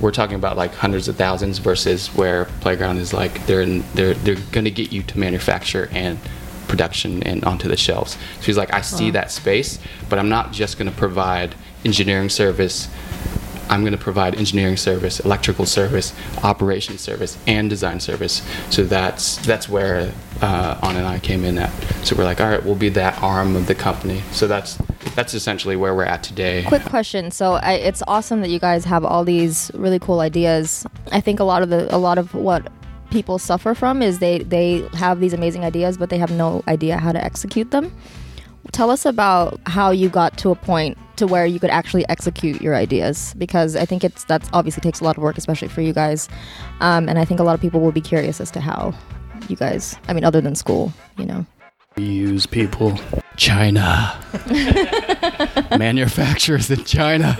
we're 0.00 0.12
talking 0.12 0.36
about 0.36 0.56
like 0.56 0.74
hundreds 0.74 1.08
of 1.08 1.16
thousands 1.16 1.58
versus 1.58 2.08
where 2.08 2.46
playground 2.60 2.98
is 2.98 3.12
like 3.12 3.46
they're 3.46 3.62
in, 3.62 3.84
they're 3.94 4.14
they're 4.14 4.36
going 4.52 4.64
to 4.64 4.70
get 4.70 4.92
you 4.92 5.02
to 5.02 5.18
manufacture 5.18 5.88
and 5.92 6.18
production 6.68 7.22
and 7.22 7.44
onto 7.44 7.66
the 7.66 7.76
shelves. 7.76 8.12
So 8.12 8.42
he's 8.42 8.56
like 8.56 8.72
I 8.72 8.82
see 8.82 9.10
that 9.12 9.30
space 9.30 9.78
but 10.08 10.18
I'm 10.18 10.28
not 10.28 10.52
just 10.52 10.78
going 10.78 10.90
to 10.90 10.96
provide 10.96 11.54
engineering 11.84 12.28
service 12.28 12.88
I'm 13.68 13.80
going 13.82 13.92
to 13.92 13.98
provide 13.98 14.34
engineering 14.34 14.76
service, 14.76 15.20
electrical 15.20 15.66
service, 15.66 16.14
operations 16.42 17.00
service, 17.00 17.38
and 17.46 17.68
design 17.68 18.00
service. 18.00 18.42
So 18.70 18.84
that's 18.84 19.36
that's 19.46 19.68
where 19.68 20.12
uh, 20.40 20.78
Anh 20.82 20.96
and 20.96 21.06
I 21.06 21.18
came 21.18 21.44
in 21.44 21.58
at. 21.58 21.70
So 22.04 22.16
we're 22.16 22.24
like, 22.24 22.40
all 22.40 22.48
right, 22.48 22.64
we'll 22.64 22.74
be 22.74 22.88
that 22.90 23.22
arm 23.22 23.56
of 23.56 23.66
the 23.66 23.74
company. 23.74 24.22
So 24.32 24.46
that's 24.46 24.78
that's 25.14 25.34
essentially 25.34 25.76
where 25.76 25.94
we're 25.94 26.04
at 26.04 26.22
today. 26.22 26.64
Quick 26.68 26.84
question. 26.84 27.30
So 27.30 27.54
I, 27.54 27.72
it's 27.72 28.02
awesome 28.06 28.40
that 28.42 28.50
you 28.50 28.58
guys 28.58 28.84
have 28.84 29.04
all 29.04 29.24
these 29.24 29.70
really 29.74 29.98
cool 29.98 30.20
ideas. 30.20 30.86
I 31.12 31.20
think 31.20 31.40
a 31.40 31.44
lot 31.44 31.62
of 31.62 31.70
the 31.70 31.94
a 31.94 31.98
lot 31.98 32.18
of 32.18 32.34
what 32.34 32.70
people 33.10 33.38
suffer 33.38 33.74
from 33.74 34.02
is 34.02 34.18
they 34.18 34.38
they 34.40 34.88
have 34.94 35.20
these 35.20 35.32
amazing 35.32 35.64
ideas, 35.64 35.96
but 35.96 36.10
they 36.10 36.18
have 36.18 36.30
no 36.30 36.62
idea 36.68 36.98
how 36.98 37.12
to 37.12 37.22
execute 37.22 37.70
them. 37.70 37.92
Tell 38.72 38.90
us 38.90 39.06
about 39.06 39.60
how 39.66 39.90
you 39.90 40.08
got 40.08 40.36
to 40.38 40.50
a 40.50 40.54
point 40.54 40.98
to 41.18 41.26
where 41.26 41.46
you 41.46 41.60
could 41.60 41.70
actually 41.70 42.08
execute 42.08 42.60
your 42.62 42.74
ideas, 42.74 43.34
because 43.38 43.76
I 43.76 43.84
think 43.84 44.04
it's 44.04 44.24
that's 44.24 44.48
obviously 44.52 44.80
takes 44.80 45.00
a 45.00 45.04
lot 45.04 45.16
of 45.16 45.22
work, 45.22 45.38
especially 45.38 45.68
for 45.68 45.80
you 45.80 45.92
guys. 45.92 46.28
Um, 46.80 47.08
and 47.08 47.18
I 47.18 47.24
think 47.24 47.40
a 47.40 47.42
lot 47.42 47.54
of 47.54 47.60
people 47.60 47.80
will 47.80 47.92
be 47.92 48.00
curious 48.00 48.40
as 48.40 48.50
to 48.52 48.60
how 48.60 48.94
you 49.48 49.56
guys. 49.56 49.96
I 50.08 50.12
mean, 50.12 50.24
other 50.24 50.40
than 50.40 50.54
school, 50.54 50.92
you 51.16 51.26
know. 51.26 51.46
Use 51.96 52.46
people. 52.46 52.98
China. 53.36 54.18
Manufacturers 55.78 56.70
in 56.70 56.84
China. 56.84 57.36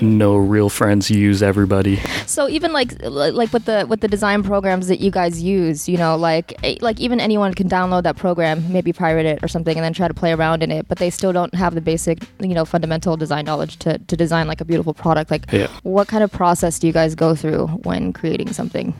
No 0.00 0.36
real 0.36 0.68
friends. 0.68 1.10
Use 1.10 1.42
everybody. 1.42 1.96
So 2.26 2.48
even 2.48 2.72
like 2.72 2.94
like 3.02 3.52
with 3.52 3.64
the 3.66 3.86
with 3.88 4.00
the 4.00 4.08
design 4.08 4.42
programs 4.42 4.88
that 4.88 5.00
you 5.00 5.10
guys 5.10 5.42
use, 5.42 5.88
you 5.88 5.96
know, 5.98 6.16
like 6.16 6.54
eh, 6.64 6.76
like 6.80 7.00
even 7.00 7.20
anyone 7.20 7.52
can 7.54 7.68
download 7.68 8.04
that 8.04 8.16
program, 8.16 8.72
maybe 8.72 8.92
pirate 8.92 9.26
it 9.26 9.42
or 9.42 9.48
something, 9.48 9.76
and 9.76 9.84
then 9.84 9.92
try 9.92 10.08
to 10.08 10.14
play 10.14 10.32
around 10.32 10.62
in 10.62 10.70
it, 10.70 10.86
but 10.88 10.98
they 10.98 11.10
still 11.10 11.32
don't 11.32 11.54
have 11.54 11.74
the 11.74 11.80
basic, 11.80 12.22
you 12.40 12.54
know, 12.54 12.64
fundamental 12.64 13.16
design 13.16 13.44
knowledge 13.44 13.76
to 13.78 13.98
to 13.98 14.16
design 14.16 14.46
like 14.48 14.60
a 14.60 14.64
beautiful 14.64 14.94
product. 14.94 15.30
Like, 15.30 15.50
Yeah. 15.52 15.66
what 15.82 16.08
kind 16.08 16.22
of 16.24 16.30
process 16.32 16.78
do 16.78 16.86
you 16.86 16.92
guys 16.92 17.14
go 17.14 17.34
through 17.34 17.66
when 17.82 18.12
creating 18.12 18.52
something? 18.52 18.94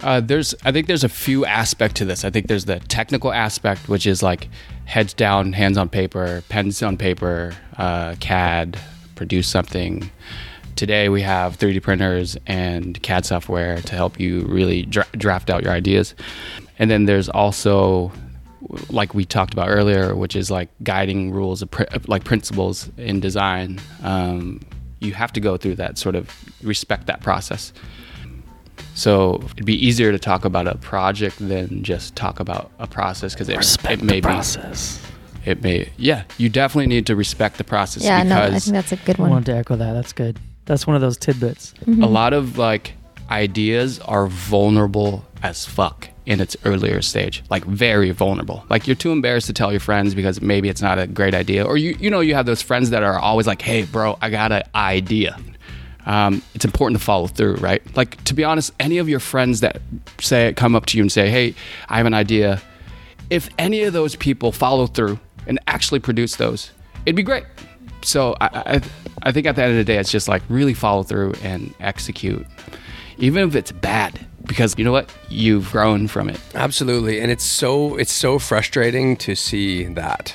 Uh, 0.00 0.20
there's, 0.20 0.54
I 0.64 0.70
think 0.70 0.86
there's 0.86 1.02
a 1.02 1.08
few 1.08 1.44
aspect 1.44 1.96
to 1.96 2.04
this. 2.04 2.24
I 2.24 2.30
think 2.30 2.46
there's 2.46 2.66
the 2.66 2.78
technical 2.78 3.32
aspect, 3.32 3.88
which 3.88 4.06
is 4.06 4.22
like 4.22 4.48
heads 4.84 5.12
down, 5.12 5.52
hands 5.54 5.76
on 5.76 5.88
paper, 5.88 6.44
pens 6.48 6.82
on 6.84 6.96
paper, 6.96 7.52
uh, 7.76 8.14
CAD, 8.20 8.78
produce 9.18 9.48
something. 9.48 10.08
Today 10.76 11.08
we 11.08 11.20
have 11.22 11.58
3D 11.58 11.82
printers 11.82 12.36
and 12.46 13.02
CAD 13.02 13.26
software 13.26 13.82
to 13.82 13.94
help 13.96 14.20
you 14.20 14.42
really 14.42 14.84
dra- 14.84 15.08
draft 15.16 15.50
out 15.50 15.64
your 15.64 15.72
ideas. 15.72 16.14
And 16.78 16.88
then 16.88 17.06
there's 17.06 17.28
also, 17.28 18.12
like 18.90 19.14
we 19.14 19.24
talked 19.24 19.52
about 19.52 19.68
earlier, 19.68 20.14
which 20.14 20.36
is 20.36 20.52
like 20.52 20.68
guiding 20.84 21.32
rules, 21.32 21.62
of 21.62 21.70
pr- 21.72 21.82
like 22.06 22.22
principles 22.22 22.90
in 22.96 23.18
design. 23.18 23.80
Um, 24.04 24.60
you 25.00 25.12
have 25.14 25.32
to 25.32 25.40
go 25.40 25.56
through 25.56 25.74
that 25.74 25.98
sort 25.98 26.14
of 26.14 26.30
respect 26.62 27.08
that 27.08 27.20
process. 27.20 27.72
So 28.94 29.40
it'd 29.52 29.66
be 29.66 29.84
easier 29.84 30.12
to 30.12 30.18
talk 30.18 30.44
about 30.44 30.68
a 30.68 30.76
project 30.78 31.38
than 31.40 31.82
just 31.82 32.14
talk 32.14 32.38
about 32.38 32.70
a 32.78 32.86
process 32.86 33.34
because 33.34 33.48
it, 33.48 33.90
it 33.90 34.00
may 34.00 34.20
process. 34.20 34.98
be 34.98 35.07
it 35.48 35.62
may 35.62 35.88
yeah 35.96 36.24
you 36.36 36.48
definitely 36.48 36.86
need 36.86 37.06
to 37.06 37.16
respect 37.16 37.56
the 37.58 37.64
process 37.64 38.02
Yeah, 38.04 38.22
no, 38.22 38.42
I 38.42 38.58
think 38.58 38.74
that's 38.74 38.92
a 38.92 38.96
good 38.96 39.18
one 39.18 39.28
I 39.28 39.30
one. 39.30 39.36
wanted 39.36 39.52
to 39.52 39.56
echo 39.58 39.76
that. 39.76 39.92
That's 39.94 40.12
good. 40.12 40.38
That's 40.66 40.86
one 40.86 40.96
of 40.96 41.02
those 41.02 41.16
tidbits. 41.16 41.72
Mm-hmm. 41.86 42.02
a 42.02 42.06
lot 42.06 42.32
of 42.34 42.58
like 42.58 42.92
ideas 43.30 43.98
are 44.00 44.26
vulnerable 44.26 45.24
as 45.42 45.64
fuck 45.64 46.08
in 46.26 46.40
its 46.40 46.56
earlier 46.64 47.00
stage 47.02 47.42
like 47.50 47.64
very 47.64 48.10
vulnerable 48.10 48.64
like 48.68 48.86
you're 48.86 48.96
too 48.96 49.12
embarrassed 49.12 49.46
to 49.46 49.52
tell 49.52 49.70
your 49.70 49.80
friends 49.80 50.14
because 50.14 50.40
maybe 50.42 50.68
it's 50.68 50.82
not 50.82 50.98
a 50.98 51.06
great 51.06 51.34
idea 51.34 51.64
or 51.64 51.76
you 51.78 51.96
you 52.00 52.10
know 52.10 52.20
you 52.20 52.34
have 52.34 52.44
those 52.46 52.60
friends 52.62 52.90
that 52.90 53.02
are 53.02 53.18
always 53.18 53.46
like 53.46 53.62
hey 53.62 53.84
bro 53.84 54.18
i 54.20 54.28
got 54.30 54.50
an 54.52 54.62
idea 54.74 55.38
um, 56.06 56.42
it's 56.54 56.64
important 56.64 56.98
to 56.98 57.04
follow 57.04 57.26
through 57.26 57.56
right 57.56 57.82
like 57.96 58.22
to 58.24 58.34
be 58.34 58.44
honest 58.44 58.72
any 58.80 58.98
of 58.98 59.08
your 59.08 59.20
friends 59.20 59.60
that 59.60 59.80
say 60.20 60.52
come 60.54 60.74
up 60.74 60.86
to 60.86 60.96
you 60.98 61.02
and 61.04 61.12
say 61.12 61.28
hey 61.30 61.54
i 61.88 61.96
have 61.98 62.06
an 62.06 62.14
idea 62.14 62.60
if 63.30 63.48
any 63.58 63.82
of 63.82 63.92
those 63.92 64.16
people 64.16 64.52
follow 64.52 64.86
through 64.86 65.18
and 65.48 65.58
actually 65.66 65.98
produce 65.98 66.36
those 66.36 66.70
it'd 67.04 67.16
be 67.16 67.22
great 67.22 67.44
so 68.02 68.36
I, 68.40 68.48
I, 68.52 68.80
I 69.22 69.32
think 69.32 69.46
at 69.46 69.56
the 69.56 69.62
end 69.62 69.72
of 69.72 69.78
the 69.78 69.84
day, 69.84 69.98
it's 69.98 70.10
just 70.10 70.28
like 70.28 70.42
really 70.48 70.74
follow 70.74 71.02
through 71.02 71.34
and 71.42 71.74
execute, 71.80 72.46
even 73.18 73.48
if 73.48 73.54
it's 73.54 73.72
bad, 73.72 74.26
because 74.46 74.78
you 74.78 74.84
know 74.84 74.92
what, 74.92 75.12
you've 75.28 75.70
grown 75.72 76.08
from 76.08 76.28
it. 76.28 76.40
Absolutely, 76.54 77.20
and 77.20 77.30
it's 77.30 77.44
so 77.44 77.96
it's 77.96 78.12
so 78.12 78.38
frustrating 78.38 79.16
to 79.18 79.34
see 79.34 79.84
that 79.84 80.34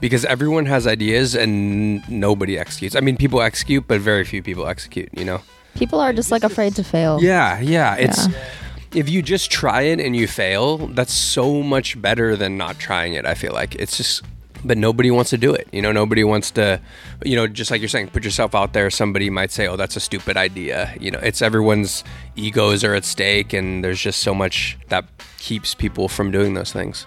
because 0.00 0.24
everyone 0.24 0.66
has 0.66 0.86
ideas 0.86 1.34
and 1.34 2.08
nobody 2.08 2.58
executes. 2.58 2.96
I 2.96 3.00
mean, 3.00 3.16
people 3.16 3.42
execute, 3.42 3.86
but 3.86 4.00
very 4.00 4.24
few 4.24 4.42
people 4.42 4.66
execute. 4.66 5.10
You 5.16 5.24
know? 5.24 5.42
People 5.74 6.00
are 6.00 6.12
just 6.12 6.30
like 6.30 6.42
afraid 6.42 6.74
to 6.76 6.84
fail. 6.84 7.22
Yeah, 7.22 7.60
yeah. 7.60 7.96
It's 7.96 8.26
Yeah. 8.26 8.34
If 8.94 9.08
you 9.08 9.22
just 9.22 9.50
try 9.50 9.82
it 9.82 10.00
and 10.00 10.16
you 10.16 10.26
fail, 10.26 10.78
that's 10.88 11.12
so 11.12 11.62
much 11.62 12.00
better 12.00 12.36
than 12.36 12.56
not 12.56 12.78
trying 12.78 13.14
it. 13.14 13.26
I 13.26 13.34
feel 13.34 13.52
like 13.52 13.74
it's 13.76 13.96
just. 13.96 14.22
But 14.62 14.76
nobody 14.76 15.10
wants 15.10 15.30
to 15.30 15.38
do 15.38 15.54
it. 15.54 15.68
You 15.72 15.80
know, 15.80 15.90
nobody 15.90 16.22
wants 16.22 16.50
to, 16.50 16.82
you 17.24 17.34
know, 17.34 17.46
just 17.46 17.70
like 17.70 17.80
you're 17.80 17.88
saying, 17.88 18.08
put 18.08 18.24
yourself 18.24 18.54
out 18.54 18.74
there. 18.74 18.90
Somebody 18.90 19.30
might 19.30 19.50
say, 19.50 19.66
oh, 19.66 19.76
that's 19.76 19.96
a 19.96 20.00
stupid 20.00 20.36
idea. 20.36 20.94
You 21.00 21.10
know, 21.10 21.18
it's 21.20 21.40
everyone's 21.40 22.04
egos 22.36 22.84
are 22.84 22.94
at 22.94 23.06
stake, 23.06 23.54
and 23.54 23.82
there's 23.82 23.98
just 23.98 24.20
so 24.20 24.34
much 24.34 24.76
that 24.88 25.06
keeps 25.38 25.74
people 25.74 26.08
from 26.08 26.30
doing 26.30 26.52
those 26.52 26.74
things. 26.74 27.06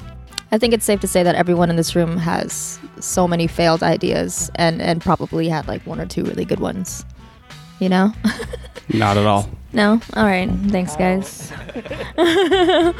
I 0.51 0.57
think 0.57 0.73
it's 0.73 0.85
safe 0.85 0.99
to 1.01 1.07
say 1.07 1.21
that 1.21 1.35
everyone 1.35 1.69
in 1.69 1.75
this 1.75 1.95
room 1.95 2.17
has 2.17 2.79
so 2.99 3.27
many 3.27 3.45
failed 3.45 3.83
ideas 3.83 4.49
and 4.55 4.81
and 4.81 4.99
probably 5.01 5.47
had 5.47 5.67
like 5.67 5.85
one 5.85 5.99
or 5.99 6.07
two 6.07 6.23
really 6.23 6.45
good 6.45 6.59
ones. 6.59 7.05
You 7.79 7.89
know? 7.89 8.13
Not 8.89 9.17
at 9.17 9.27
all. 9.27 9.49
No? 9.73 9.99
All 10.15 10.25
right. 10.25 10.49
Thanks, 10.67 10.95
guys. 10.95 11.51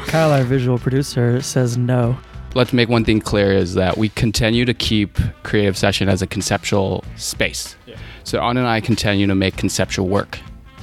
Kyle, 0.08 0.32
our 0.32 0.42
visual 0.44 0.78
producer, 0.78 1.40
says 1.40 1.76
no. 1.76 2.16
Let's 2.54 2.72
make 2.72 2.88
one 2.88 3.04
thing 3.04 3.20
clear 3.20 3.52
is 3.52 3.74
that 3.74 3.96
we 3.96 4.08
continue 4.10 4.64
to 4.64 4.74
keep 4.74 5.18
Creative 5.42 5.76
Session 5.76 6.08
as 6.08 6.22
a 6.22 6.26
conceptual 6.26 7.04
space. 7.16 7.76
Yeah. 7.86 7.96
So 8.24 8.40
Anh 8.40 8.56
and 8.56 8.66
I 8.66 8.80
continue 8.80 9.26
to 9.26 9.34
make 9.34 9.56
conceptual 9.56 10.08
work, 10.08 10.38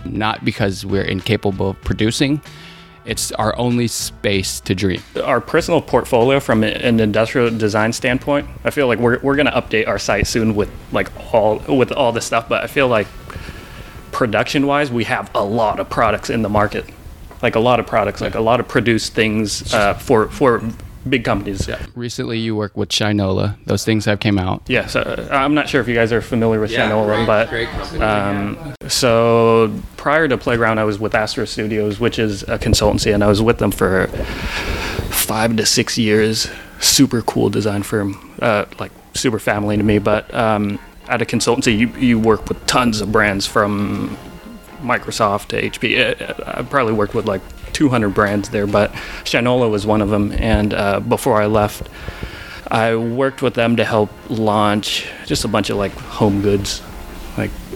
not 0.05 0.43
because 0.43 0.85
we're 0.85 1.03
incapable 1.03 1.71
of 1.71 1.81
producing. 1.81 2.41
it's 3.05 3.31
our 3.33 3.57
only 3.57 3.87
space 3.87 4.59
to 4.61 4.75
dream. 4.75 5.01
Our 5.23 5.41
personal 5.41 5.81
portfolio 5.81 6.39
from 6.39 6.63
an 6.63 6.99
industrial 6.99 7.49
design 7.57 7.93
standpoint, 7.93 8.47
I 8.63 8.69
feel 8.69 8.87
like 8.87 8.99
we're, 8.99 9.19
we're 9.19 9.35
going 9.35 9.47
to 9.47 9.51
update 9.53 9.87
our 9.87 9.97
site 9.97 10.27
soon 10.27 10.55
with 10.55 10.69
like 10.91 11.09
all 11.33 11.59
with 11.67 11.91
all 11.93 12.11
this 12.11 12.25
stuff, 12.25 12.47
but 12.47 12.63
I 12.63 12.67
feel 12.67 12.87
like 12.89 13.07
production 14.11 14.67
wise, 14.67 14.91
we 14.91 15.03
have 15.05 15.29
a 15.35 15.43
lot 15.43 15.79
of 15.79 15.89
products 15.89 16.29
in 16.29 16.41
the 16.41 16.49
market. 16.49 16.85
Like 17.41 17.55
a 17.55 17.59
lot 17.59 17.79
of 17.79 17.87
products, 17.87 18.21
like 18.21 18.35
a 18.35 18.39
lot 18.41 18.59
of 18.59 18.67
produced 18.67 19.13
things 19.13 19.73
uh, 19.73 19.95
for 19.95 20.27
for 20.29 20.61
big 21.09 21.23
companies. 21.23 21.67
Yeah. 21.67 21.83
Recently, 21.95 22.37
you 22.37 22.55
worked 22.55 22.77
with 22.77 22.89
Shinola. 22.89 23.55
Those 23.65 23.83
things 23.83 24.05
have 24.05 24.19
came 24.19 24.37
out. 24.37 24.61
Yes, 24.67 24.95
uh, 24.95 25.27
I'm 25.31 25.55
not 25.55 25.67
sure 25.67 25.81
if 25.81 25.87
you 25.87 25.95
guys 25.95 26.13
are 26.13 26.21
familiar 26.21 26.59
with 26.59 26.69
Yeah, 26.69 26.91
Shinola, 26.91 27.15
great- 27.15 27.25
but 27.27 27.49
great 27.49 27.69
company. 27.69 28.01
um, 28.03 28.75
so 28.87 29.71
prior 29.97 30.27
to 30.27 30.37
Playground, 30.37 30.77
I 30.77 30.83
was 30.83 30.99
with 30.99 31.15
Astro 31.15 31.45
Studios, 31.45 31.99
which 31.99 32.19
is 32.19 32.43
a 32.43 32.59
consultancy, 32.59 33.11
and 33.11 33.23
I 33.23 33.27
was 33.27 33.41
with 33.41 33.57
them 33.57 33.71
for 33.71 34.05
five 35.09 35.55
to 35.57 35.65
six 35.65 35.97
years. 35.97 36.47
Super 36.79 37.21
cool 37.23 37.49
design 37.49 37.81
firm, 37.83 38.17
uh, 38.41 38.65
like 38.79 38.91
super 39.15 39.39
family 39.39 39.77
to 39.77 39.83
me. 39.83 39.97
But 39.99 40.31
um, 40.33 40.77
at 41.11 41.21
a 41.21 41.25
consultancy, 41.25 41.77
you, 41.77 41.89
you 41.89 42.17
work 42.17 42.47
with 42.47 42.65
tons 42.65 43.01
of 43.01 43.11
brands 43.11 43.45
from 43.45 44.17
Microsoft 44.81 45.49
to 45.49 45.61
HP. 45.61 46.21
Uh, 46.21 46.59
I 46.59 46.63
probably 46.63 46.93
worked 46.93 47.13
with 47.13 47.25
like 47.25 47.41
200 47.73 48.09
brands 48.09 48.49
there, 48.49 48.65
but 48.65 48.91
Shinola 49.25 49.69
was 49.69 49.85
one 49.85 50.01
of 50.01 50.09
them. 50.09 50.31
And 50.31 50.73
uh, 50.73 51.01
before 51.01 51.41
I 51.41 51.47
left, 51.47 51.89
I 52.67 52.95
worked 52.95 53.41
with 53.41 53.55
them 53.55 53.75
to 53.75 53.83
help 53.83 54.09
launch 54.29 55.05
just 55.25 55.43
a 55.43 55.49
bunch 55.49 55.69
of 55.69 55.75
like 55.75 55.91
home 55.91 56.41
goods, 56.41 56.81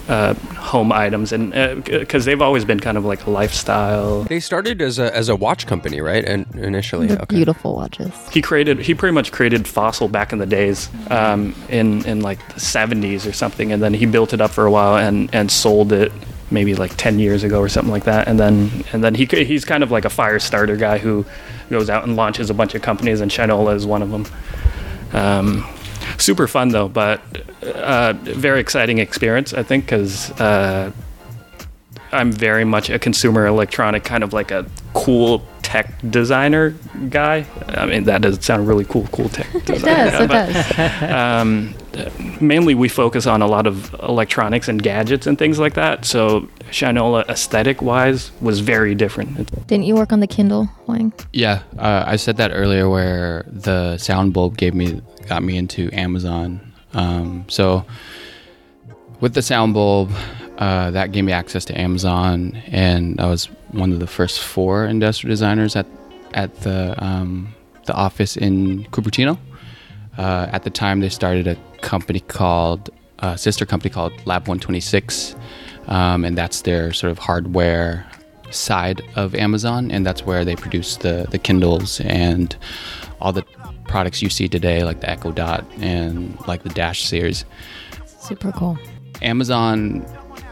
uh, 0.08 0.34
home 0.34 0.92
items, 0.92 1.32
and 1.32 1.52
because 1.84 2.24
they've 2.24 2.40
always 2.42 2.64
been 2.64 2.78
kind 2.80 2.96
of 2.96 3.04
like 3.04 3.26
a 3.26 3.30
lifestyle. 3.30 4.22
They 4.24 4.40
started 4.40 4.80
as 4.80 4.98
a 4.98 5.14
as 5.14 5.28
a 5.28 5.34
watch 5.36 5.66
company, 5.66 6.00
right? 6.00 6.24
And 6.24 6.46
initially, 6.54 7.08
The 7.08 7.22
okay. 7.22 7.36
beautiful 7.36 7.74
watches. 7.74 8.12
He 8.30 8.40
created, 8.40 8.78
he 8.78 8.94
pretty 8.94 9.14
much 9.14 9.32
created 9.32 9.66
Fossil 9.66 10.08
back 10.08 10.32
in 10.32 10.38
the 10.38 10.46
days, 10.46 10.88
um, 11.10 11.54
in 11.68 12.04
in 12.06 12.20
like 12.20 12.38
the 12.54 12.60
70s 12.60 13.28
or 13.28 13.32
something, 13.32 13.72
and 13.72 13.82
then 13.82 13.94
he 13.94 14.06
built 14.06 14.32
it 14.32 14.40
up 14.40 14.50
for 14.52 14.66
a 14.66 14.70
while 14.70 14.96
and 14.96 15.28
and 15.34 15.50
sold 15.50 15.92
it 15.92 16.12
maybe 16.48 16.76
like 16.76 16.96
10 16.96 17.18
years 17.18 17.42
ago 17.42 17.58
or 17.60 17.68
something 17.68 17.90
like 17.90 18.04
that, 18.04 18.28
and 18.28 18.38
then 18.38 18.70
and 18.92 19.02
then 19.02 19.14
he 19.14 19.24
he's 19.26 19.64
kind 19.64 19.82
of 19.82 19.90
like 19.90 20.04
a 20.04 20.10
fire 20.10 20.38
starter 20.38 20.76
guy 20.76 20.98
who 20.98 21.24
goes 21.70 21.90
out 21.90 22.04
and 22.04 22.14
launches 22.14 22.48
a 22.50 22.54
bunch 22.54 22.74
of 22.76 22.82
companies, 22.82 23.20
and 23.20 23.30
Shinola 23.30 23.74
is 23.74 23.84
one 23.84 24.02
of 24.02 24.10
them. 24.10 24.24
Um, 25.12 25.66
super 26.18 26.46
fun 26.46 26.68
though, 26.70 26.88
but 26.88 27.20
uh, 27.62 28.14
very 28.14 28.60
exciting 28.60 28.98
experience, 28.98 29.54
I 29.54 29.62
think, 29.62 29.84
because 29.84 30.30
uh, 30.40 30.90
I'm 32.12 32.32
very 32.32 32.64
much 32.64 32.90
a 32.90 32.98
consumer 32.98 33.46
electronic, 33.46 34.04
kind 34.04 34.24
of 34.24 34.32
like 34.32 34.50
a 34.50 34.66
cool 34.94 35.42
tech 35.66 35.92
designer 36.10 36.70
guy. 37.10 37.44
I 37.66 37.86
mean, 37.86 38.04
that 38.04 38.22
does 38.22 38.42
sound 38.44 38.68
really 38.68 38.84
cool, 38.84 39.08
cool 39.08 39.28
tech 39.28 39.52
It 39.52 39.66
designer. 39.66 40.10
does. 40.12 40.20
It 40.20 40.28
but, 40.28 40.52
does. 40.52 41.10
um, 41.42 41.74
mainly, 42.40 42.76
we 42.76 42.88
focus 42.88 43.26
on 43.26 43.42
a 43.42 43.48
lot 43.48 43.66
of 43.66 43.92
electronics 43.94 44.68
and 44.68 44.80
gadgets 44.80 45.26
and 45.26 45.36
things 45.36 45.58
like 45.58 45.74
that. 45.74 46.04
So, 46.04 46.42
Shinola, 46.70 47.28
aesthetic 47.28 47.82
wise, 47.82 48.30
was 48.40 48.60
very 48.60 48.94
different. 48.94 49.50
Didn't 49.66 49.86
you 49.86 49.96
work 49.96 50.12
on 50.12 50.20
the 50.20 50.28
Kindle, 50.28 50.66
Hoang? 50.86 51.12
Yeah, 51.32 51.64
uh, 51.78 52.04
I 52.06 52.14
said 52.14 52.36
that 52.36 52.52
earlier, 52.52 52.88
where 52.88 53.44
the 53.48 53.98
sound 53.98 54.32
bulb 54.34 54.56
gave 54.56 54.72
me 54.72 55.02
got 55.26 55.42
me 55.42 55.56
into 55.56 55.90
Amazon. 55.92 56.60
Um, 56.94 57.44
so 57.48 57.84
with 59.18 59.34
the 59.34 59.42
sound 59.42 59.74
bulb, 59.74 60.12
uh, 60.58 60.92
that 60.92 61.10
gave 61.10 61.24
me 61.24 61.32
access 61.32 61.64
to 61.64 61.78
Amazon, 61.78 62.56
and 62.68 63.20
I 63.20 63.26
was 63.26 63.48
one 63.72 63.92
of 63.92 64.00
the 64.00 64.06
first 64.06 64.40
four 64.40 64.86
industrial 64.86 65.32
designers 65.32 65.76
at 65.76 65.86
at 66.34 66.54
the 66.60 66.94
um, 67.04 67.54
the 67.86 67.94
office 67.94 68.36
in 68.36 68.84
Cupertino. 68.86 69.38
Uh, 70.18 70.48
at 70.50 70.64
the 70.64 70.70
time, 70.70 71.00
they 71.00 71.08
started 71.08 71.46
a 71.46 71.56
company 71.82 72.20
called 72.20 72.90
a 73.18 73.36
sister 73.36 73.66
company 73.66 73.92
called 73.92 74.12
Lab 74.26 74.42
126, 74.42 75.36
um, 75.88 76.24
and 76.24 76.36
that's 76.36 76.62
their 76.62 76.92
sort 76.92 77.10
of 77.10 77.18
hardware 77.18 78.06
side 78.50 79.02
of 79.14 79.34
Amazon, 79.34 79.90
and 79.90 80.06
that's 80.06 80.24
where 80.24 80.44
they 80.44 80.56
produce 80.56 80.96
the 80.96 81.26
the 81.30 81.38
Kindles 81.38 82.00
and 82.00 82.56
all 83.20 83.32
the 83.32 83.44
products 83.88 84.20
you 84.22 84.28
see 84.28 84.48
today, 84.48 84.84
like 84.84 85.00
the 85.00 85.10
Echo 85.10 85.32
Dot 85.32 85.64
and 85.80 86.36
like 86.46 86.62
the 86.62 86.70
Dash 86.70 87.04
series. 87.04 87.44
Super 88.20 88.52
cool. 88.52 88.78
Amazon 89.22 90.04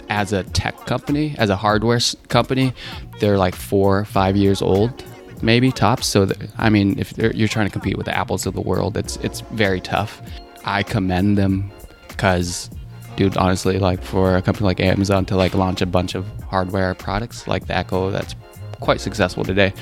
as 0.08 0.32
a 0.32 0.42
tech 0.42 0.76
company, 0.86 1.34
as 1.38 1.50
a 1.50 1.56
hardware 1.56 2.00
company, 2.28 2.72
they're 3.20 3.38
like 3.38 3.54
four 3.54 4.04
five 4.04 4.36
years 4.36 4.62
old, 4.62 5.04
maybe 5.42 5.70
tops. 5.72 6.06
So, 6.06 6.26
th- 6.26 6.50
I 6.58 6.70
mean, 6.70 6.98
if 6.98 7.16
you're 7.18 7.48
trying 7.48 7.66
to 7.66 7.72
compete 7.72 7.96
with 7.96 8.06
the 8.06 8.16
apples 8.16 8.46
of 8.46 8.54
the 8.54 8.60
world, 8.60 8.96
it's 8.96 9.16
it's 9.18 9.40
very 9.52 9.80
tough. 9.80 10.22
I 10.64 10.82
commend 10.82 11.36
them 11.38 11.70
because, 12.08 12.70
dude, 13.16 13.36
honestly, 13.36 13.78
like 13.78 14.02
for 14.02 14.36
a 14.36 14.42
company 14.42 14.66
like 14.66 14.80
Amazon 14.80 15.24
to 15.26 15.36
like 15.36 15.54
launch 15.54 15.82
a 15.82 15.86
bunch 15.86 16.14
of 16.14 16.26
hardware 16.44 16.94
products 16.94 17.46
like 17.46 17.66
the 17.66 17.76
Echo, 17.76 18.10
that's 18.10 18.34
quite 18.80 19.00
successful 19.00 19.44
today. 19.44 19.72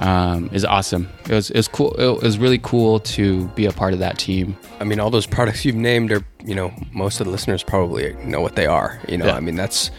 Um, 0.00 0.48
is 0.52 0.64
awesome. 0.64 1.08
It 1.28 1.32
was 1.32 1.50
it 1.50 1.56
was 1.56 1.68
cool. 1.68 1.92
It 1.92 2.22
was 2.22 2.38
really 2.38 2.58
cool 2.62 3.00
to 3.00 3.46
be 3.48 3.66
a 3.66 3.72
part 3.72 3.92
of 3.92 3.98
that 3.98 4.18
team. 4.18 4.56
I 4.80 4.84
mean, 4.84 4.98
all 4.98 5.10
those 5.10 5.26
products 5.26 5.64
you've 5.64 5.76
named 5.76 6.10
are, 6.10 6.24
you 6.42 6.54
know, 6.54 6.72
most 6.92 7.20
of 7.20 7.26
the 7.26 7.30
listeners 7.30 7.62
probably 7.62 8.14
know 8.24 8.40
what 8.40 8.56
they 8.56 8.66
are. 8.66 8.98
You 9.08 9.18
know, 9.18 9.26
Yeah. 9.26 9.34
I 9.36 9.40
mean, 9.40 9.56
that's 9.56 9.90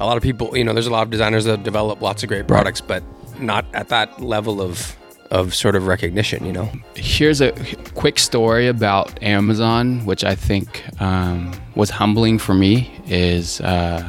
a 0.00 0.04
lot 0.04 0.16
of 0.16 0.22
people. 0.24 0.56
You 0.56 0.64
know, 0.64 0.72
there's 0.72 0.88
a 0.88 0.92
lot 0.92 1.04
of 1.04 1.10
designers 1.10 1.44
that 1.44 1.62
develop 1.62 2.02
lots 2.02 2.24
of 2.24 2.28
great 2.28 2.48
products, 2.48 2.80
but 2.80 3.02
not 3.38 3.64
at 3.72 3.88
that 3.90 4.20
level 4.20 4.60
of 4.60 4.96
of 5.30 5.54
sort 5.54 5.76
of 5.76 5.86
recognition. 5.86 6.44
You 6.44 6.52
know, 6.52 6.68
Here's 6.94 7.40
a 7.40 7.52
quick 7.94 8.18
story 8.18 8.66
about 8.66 9.22
Amazon, 9.22 10.04
which 10.06 10.24
I 10.24 10.34
think 10.34 10.84
um, 11.00 11.52
was 11.76 11.90
humbling 11.90 12.38
for 12.38 12.54
me. 12.54 12.90
Is 13.06 13.60
uh, 13.60 14.02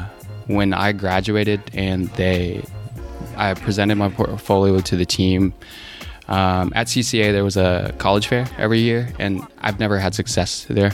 when 0.48 0.74
I 0.74 0.94
graduated 0.94 1.62
and 1.74 2.08
they, 2.16 2.64
I 3.38 3.54
presented 3.54 3.96
my 3.96 4.10
portfolio 4.10 4.80
to 4.80 4.96
the 4.96 5.06
team. 5.06 5.54
Um, 6.28 6.74
at 6.76 6.88
CCA, 6.88 7.32
there 7.32 7.44
was 7.44 7.56
a 7.56 7.94
college 8.00 8.28
fair 8.28 8.48
every 8.58 8.80
year, 8.80 9.08
and 9.18 9.42
I've 9.60 9.80
never 9.80 9.98
had 9.98 10.14
success 10.14 10.66
there. 10.70 10.92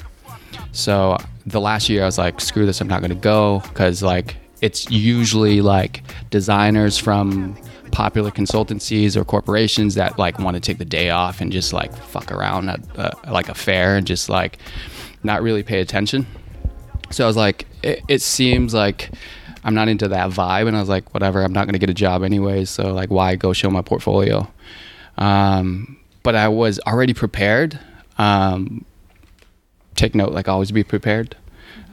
So 0.72 1.18
the 1.46 1.60
last 1.60 1.90
year, 1.90 2.04
I 2.04 2.06
was 2.06 2.18
like, 2.18 2.40
"Screw 2.40 2.66
this! 2.66 2.82
I'm 2.82 2.88
not 2.88 3.02
going 3.02 3.10
to 3.10 3.16
go," 3.16 3.62
because 3.70 4.04
like 4.04 4.36
it's 4.62 4.90
usually 4.92 5.62
like 5.62 6.04
designers 6.30 6.98
from 6.98 7.58
popular 7.92 8.32
consultancies 8.32 9.16
or 9.16 9.24
corporations 9.24 9.96
that 9.96 10.18
like 10.18 10.40
want 10.40 10.56
to 10.56 10.60
take 10.60 10.80
the 10.80 10.86
day 10.86 11.10
off 11.12 11.42
and 11.42 11.52
just 11.52 11.74
like 11.74 11.96
fuck 11.96 12.32
around 12.32 12.70
at 12.70 12.80
uh, 12.98 13.12
like 13.30 13.50
a 13.50 13.54
fair 13.54 13.98
and 13.98 14.08
just 14.08 14.30
like 14.30 14.58
not 15.24 15.42
really 15.42 15.64
pay 15.64 15.80
attention. 15.80 16.26
So 17.12 17.24
I 17.24 17.28
was 17.28 17.38
like, 17.38 17.68
it, 17.84 18.02
it 18.08 18.22
seems 18.22 18.74
like 18.74 19.12
I'm 19.64 19.74
not 19.74 19.88
into 19.88 20.08
that 20.10 20.30
vibe, 20.30 20.68
and 20.68 20.76
I 20.76 20.80
was 20.80 20.90
like, 20.90 21.14
whatever, 21.14 21.42
I'm 21.42 21.54
not 21.54 21.66
going 21.66 21.74
to 21.74 21.80
get 21.80 21.90
a 21.90 21.94
job 21.94 22.24
anyway. 22.24 22.66
So 22.66 22.94
like, 22.94 23.10
why 23.10 23.36
go 23.36 23.54
show 23.54 23.70
my 23.70 23.82
portfolio? 23.82 24.48
Um, 25.18 25.98
but 26.24 26.36
I 26.36 26.48
was 26.48 26.80
already 26.88 27.14
prepared. 27.14 27.80
Um, 28.18 28.86
take 29.96 30.16
note, 30.16 30.32
like 30.32 30.48
always 30.48 30.72
be 30.72 30.84
prepared. 30.84 31.36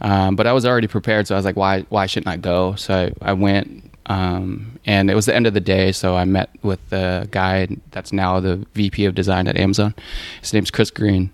Um, 0.00 0.34
but 0.36 0.46
I 0.46 0.52
was 0.52 0.64
already 0.64 0.86
prepared, 0.86 1.26
so 1.26 1.34
I 1.34 1.38
was 1.38 1.44
like, 1.44 1.56
why 1.56 1.82
why 1.90 2.06
shouldn't 2.06 2.28
I 2.28 2.36
go? 2.36 2.74
So 2.74 3.12
I, 3.20 3.30
I 3.30 3.32
went, 3.34 3.90
um, 4.06 4.78
and 4.86 5.10
it 5.10 5.14
was 5.14 5.26
the 5.26 5.34
end 5.34 5.46
of 5.46 5.52
the 5.54 5.60
day. 5.60 5.92
So 5.92 6.16
I 6.16 6.24
met 6.24 6.50
with 6.62 6.80
the 6.88 7.28
guy 7.30 7.68
that's 7.90 8.12
now 8.12 8.40
the 8.40 8.64
VP 8.74 9.04
of 9.04 9.14
design 9.14 9.46
at 9.46 9.56
Amazon. 9.56 9.94
His 10.40 10.52
name's 10.54 10.70
Chris 10.70 10.90
Green. 10.90 11.30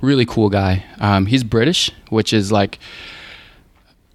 Really 0.00 0.24
cool 0.24 0.48
guy. 0.48 0.84
Um, 0.98 1.26
he's 1.26 1.44
British, 1.44 1.90
which 2.08 2.32
is 2.32 2.50
like, 2.50 2.78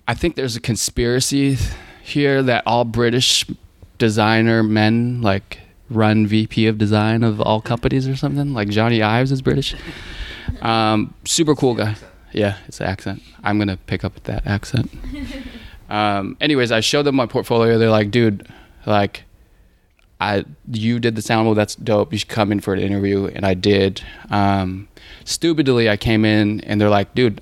I 0.08 0.14
think 0.14 0.36
there's 0.36 0.56
a 0.56 0.62
conspiracy 0.62 1.58
here 2.04 2.44
that 2.44 2.64
all 2.66 2.86
British 2.86 3.46
designer 3.98 4.62
men 4.62 5.22
like 5.22 5.60
run 5.90 6.28
VP 6.28 6.68
of 6.68 6.78
design 6.78 7.24
of 7.24 7.42
all 7.42 7.62
companies 7.62 8.08
or 8.08 8.16
something. 8.16 8.54
Like 8.54 8.70
Jony 8.70 9.02
Ives 9.02 9.32
is 9.32 9.42
British. 9.42 9.76
Um, 10.62 11.14
super 11.26 11.56
cool 11.56 11.76
guy. 11.76 11.96
Yeah, 12.32 12.58
it's 12.68 12.80
the 12.80 12.86
accent. 12.86 13.22
I'm 13.44 13.58
gonna 13.58 13.78
pick 13.78 14.04
up 14.04 14.22
that 14.24 14.46
accent. 14.46 14.92
Um, 15.90 16.36
anyways, 16.42 16.72
I 16.72 16.80
showed 16.80 17.04
them 17.04 17.16
my 17.16 17.26
portfolio. 17.28 17.78
They're 17.78 17.90
like, 17.90 18.12
dude, 18.12 18.48
like, 18.86 19.24
I 20.20 20.46
you 20.72 21.00
did 21.00 21.16
the 21.16 21.22
sound 21.22 21.46
bulb. 21.46 21.56
That's 21.56 21.76
dope. 21.76 22.12
You 22.12 22.20
should 22.20 22.30
come 22.30 22.52
in 22.52 22.60
for 22.60 22.74
an 22.74 22.80
interview, 22.80 23.28
and 23.28 23.46
I 23.46 23.54
did. 23.54 24.02
Um, 24.30 24.88
stupidly, 25.24 25.90
I 25.90 25.98
came 25.98 26.26
in, 26.26 26.62
and 26.62 26.80
they're 26.82 26.90
like, 26.90 27.14
dude, 27.16 27.42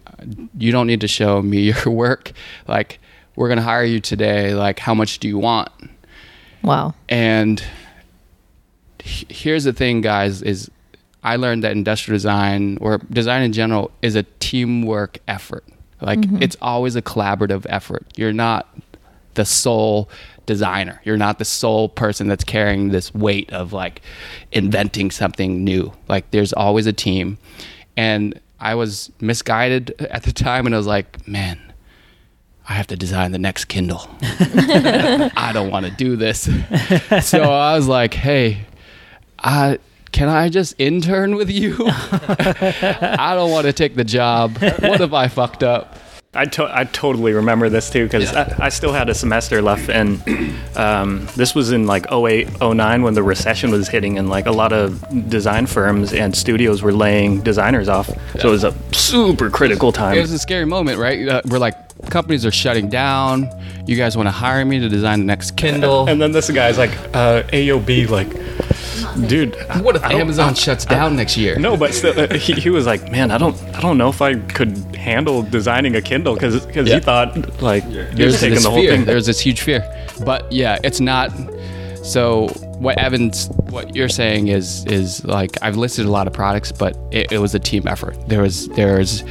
you 0.57 0.71
don't 0.71 0.87
need 0.87 1.01
to 1.01 1.07
show 1.07 1.41
me 1.41 1.59
your 1.71 1.93
work. 1.93 2.31
Like, 2.67 2.99
we're 3.35 3.49
gonna 3.49 3.61
hire 3.61 3.83
you 3.83 3.99
today. 3.99 4.53
Like, 4.53 4.79
how 4.79 4.93
much 4.93 5.19
do 5.19 5.27
you 5.27 5.37
want? 5.37 5.71
Wow. 6.61 6.93
And 7.09 7.63
here's 9.03 9.63
the 9.63 9.73
thing, 9.73 10.01
guys: 10.01 10.41
is 10.41 10.69
I 11.23 11.37
learned 11.37 11.63
that 11.63 11.71
industrial 11.71 12.15
design 12.15 12.77
or 12.81 12.97
design 13.09 13.43
in 13.43 13.53
general 13.53 13.91
is 14.01 14.15
a 14.15 14.23
teamwork 14.39 15.19
effort. 15.27 15.65
Like 16.01 16.19
mm-hmm. 16.19 16.43
it's 16.43 16.57
always 16.61 16.95
a 16.95 17.01
collaborative 17.01 17.65
effort. 17.69 18.05
You're 18.17 18.33
not 18.33 18.67
the 19.35 19.45
sole 19.45 20.09
designer. 20.45 21.01
You're 21.05 21.17
not 21.17 21.39
the 21.39 21.45
sole 21.45 21.87
person 21.87 22.27
that's 22.27 22.43
carrying 22.43 22.89
this 22.89 23.13
weight 23.13 23.51
of 23.53 23.71
like 23.71 24.01
inventing 24.51 25.11
something 25.11 25.63
new. 25.63 25.93
Like 26.09 26.29
there's 26.31 26.51
always 26.51 26.87
a 26.87 26.93
team. 26.93 27.37
And 27.95 28.39
I 28.63 28.75
was 28.75 29.11
misguided 29.19 29.93
at 29.99 30.23
the 30.23 30.31
time 30.31 30.65
and 30.65 30.73
I 30.73 30.77
was 30.77 30.87
like, 30.87 31.27
man, 31.27 31.59
I 32.67 32.73
have 32.75 32.87
to 32.87 32.95
design 32.95 33.33
the 33.33 33.37
next 33.37 33.65
Kindle. 33.65 34.07
I 34.21 35.51
don't 35.53 35.69
want 35.69 35.85
to 35.85 35.91
do 35.91 36.15
this. 36.15 36.43
so 37.21 37.43
I 37.43 37.75
was 37.75 37.89
like, 37.89 38.13
hey, 38.13 38.65
I 39.37 39.79
can 40.13 40.29
I 40.29 40.47
just 40.47 40.75
intern 40.77 41.35
with 41.35 41.51
you? 41.51 41.75
I 41.87 43.33
don't 43.35 43.51
want 43.51 43.65
to 43.67 43.73
take 43.73 43.95
the 43.95 44.05
job. 44.05 44.57
What 44.59 45.01
if 45.01 45.11
I 45.11 45.27
fucked 45.27 45.63
up? 45.63 45.97
I, 46.35 46.45
to- 46.45 46.69
I 46.79 46.85
totally 46.85 47.33
remember 47.33 47.69
this 47.69 47.89
too 47.91 48.05
because 48.05 48.33
I, 48.33 48.55
I 48.65 48.69
still 48.69 48.91
had 48.91 49.07
a 49.09 49.13
semester 49.13 49.61
left 49.61 49.89
and 49.89 50.19
um, 50.75 51.27
this 51.35 51.53
was 51.53 51.71
in 51.71 51.85
like 51.85 52.11
08 52.11 52.59
09 52.59 53.03
when 53.03 53.13
the 53.13 53.21
recession 53.21 53.69
was 53.71 53.87
hitting 53.87 54.17
and 54.17 54.29
like 54.29 54.47
a 54.47 54.51
lot 54.51 54.73
of 54.73 55.29
design 55.29 55.67
firms 55.67 56.11
and 56.11 56.35
studios 56.35 56.81
were 56.81 56.91
laying 56.93 57.41
designers 57.41 57.87
off 57.87 58.07
so 58.39 58.47
it 58.47 58.51
was 58.51 58.63
a 58.63 58.73
super 58.93 59.49
critical 59.51 59.91
time 59.91 60.17
It 60.17 60.21
was 60.21 60.31
a 60.31 60.39
scary 60.39 60.65
moment, 60.65 60.97
right? 60.97 61.27
Uh, 61.27 61.41
we're 61.45 61.59
like, 61.59 61.75
companies 62.09 62.45
are 62.45 62.51
shutting 62.51 62.89
down. 62.89 63.47
You 63.85 63.95
guys 63.95 64.17
want 64.17 64.27
to 64.27 64.31
hire 64.31 64.65
me 64.65 64.79
to 64.79 64.89
design 64.89 65.19
the 65.19 65.25
next 65.25 65.55
Kindle? 65.55 66.05
and 66.09 66.19
then 66.21 66.31
this 66.31 66.49
guy's 66.49 66.77
like 66.79 66.91
uh, 67.13 67.43
AOB 67.43 68.09
like 68.09 68.29
dude 69.27 69.55
what 69.81 69.95
if 69.95 70.03
I 70.03 70.13
Amazon 70.13 70.53
shuts 70.55 70.85
down 70.85 71.15
next 71.15 71.37
year? 71.37 71.57
no 71.59 71.75
but 71.77 71.93
still 71.93 72.17
uh, 72.19 72.33
he, 72.45 72.53
he 72.53 72.69
was 72.69 72.85
like 72.85 73.11
man 73.11 73.31
I 73.31 73.37
don't 73.37 73.55
I 73.75 73.81
don't 73.81 73.97
know 73.97 74.09
if 74.09 74.21
I 74.21 74.35
could 74.35 74.77
handle 74.95 75.41
designing 75.43 75.95
a 75.95 76.01
Kindle 76.01 76.33
because 76.35 76.65
Yeah. 76.75 76.83
he 76.95 76.99
thought 76.99 77.61
like 77.61 77.83
he 77.83 77.97
was 77.97 78.15
there's 78.15 78.39
taking 78.39 78.55
this 78.55 78.63
the 78.63 78.69
whole 78.71 78.79
fear. 78.81 78.91
thing 78.91 79.05
There's 79.05 79.25
this 79.25 79.39
huge 79.39 79.61
fear. 79.61 79.81
But 80.25 80.51
yeah, 80.51 80.77
it's 80.83 80.99
not. 80.99 81.31
So 82.03 82.47
what 82.79 82.97
Evans, 82.99 83.49
what 83.69 83.95
you're 83.95 84.09
saying 84.09 84.47
is 84.49 84.85
is 84.85 85.23
like 85.25 85.57
I've 85.61 85.77
listed 85.77 86.05
a 86.05 86.11
lot 86.11 86.27
of 86.27 86.33
products, 86.33 86.71
but 86.71 86.97
it, 87.11 87.31
it 87.31 87.37
was 87.39 87.55
a 87.55 87.59
team 87.59 87.87
effort. 87.87 88.15
There 88.27 88.41
was 88.41 88.67
there's 88.69 89.23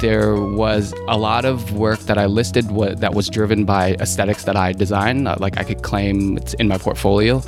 there 0.00 0.34
was 0.36 0.94
a 1.08 1.16
lot 1.16 1.44
of 1.44 1.72
work 1.72 2.00
that 2.00 2.18
I 2.18 2.26
listed 2.26 2.66
that 3.00 3.14
was 3.14 3.28
driven 3.28 3.64
by 3.64 3.94
aesthetics 3.94 4.44
that 4.44 4.56
I 4.56 4.72
designed. 4.72 5.28
Uh, 5.28 5.36
Like 5.38 5.58
I 5.58 5.64
could 5.64 5.82
claim 5.82 6.36
it's 6.36 6.54
in 6.54 6.68
my 6.68 6.78
portfolio, 6.78 7.42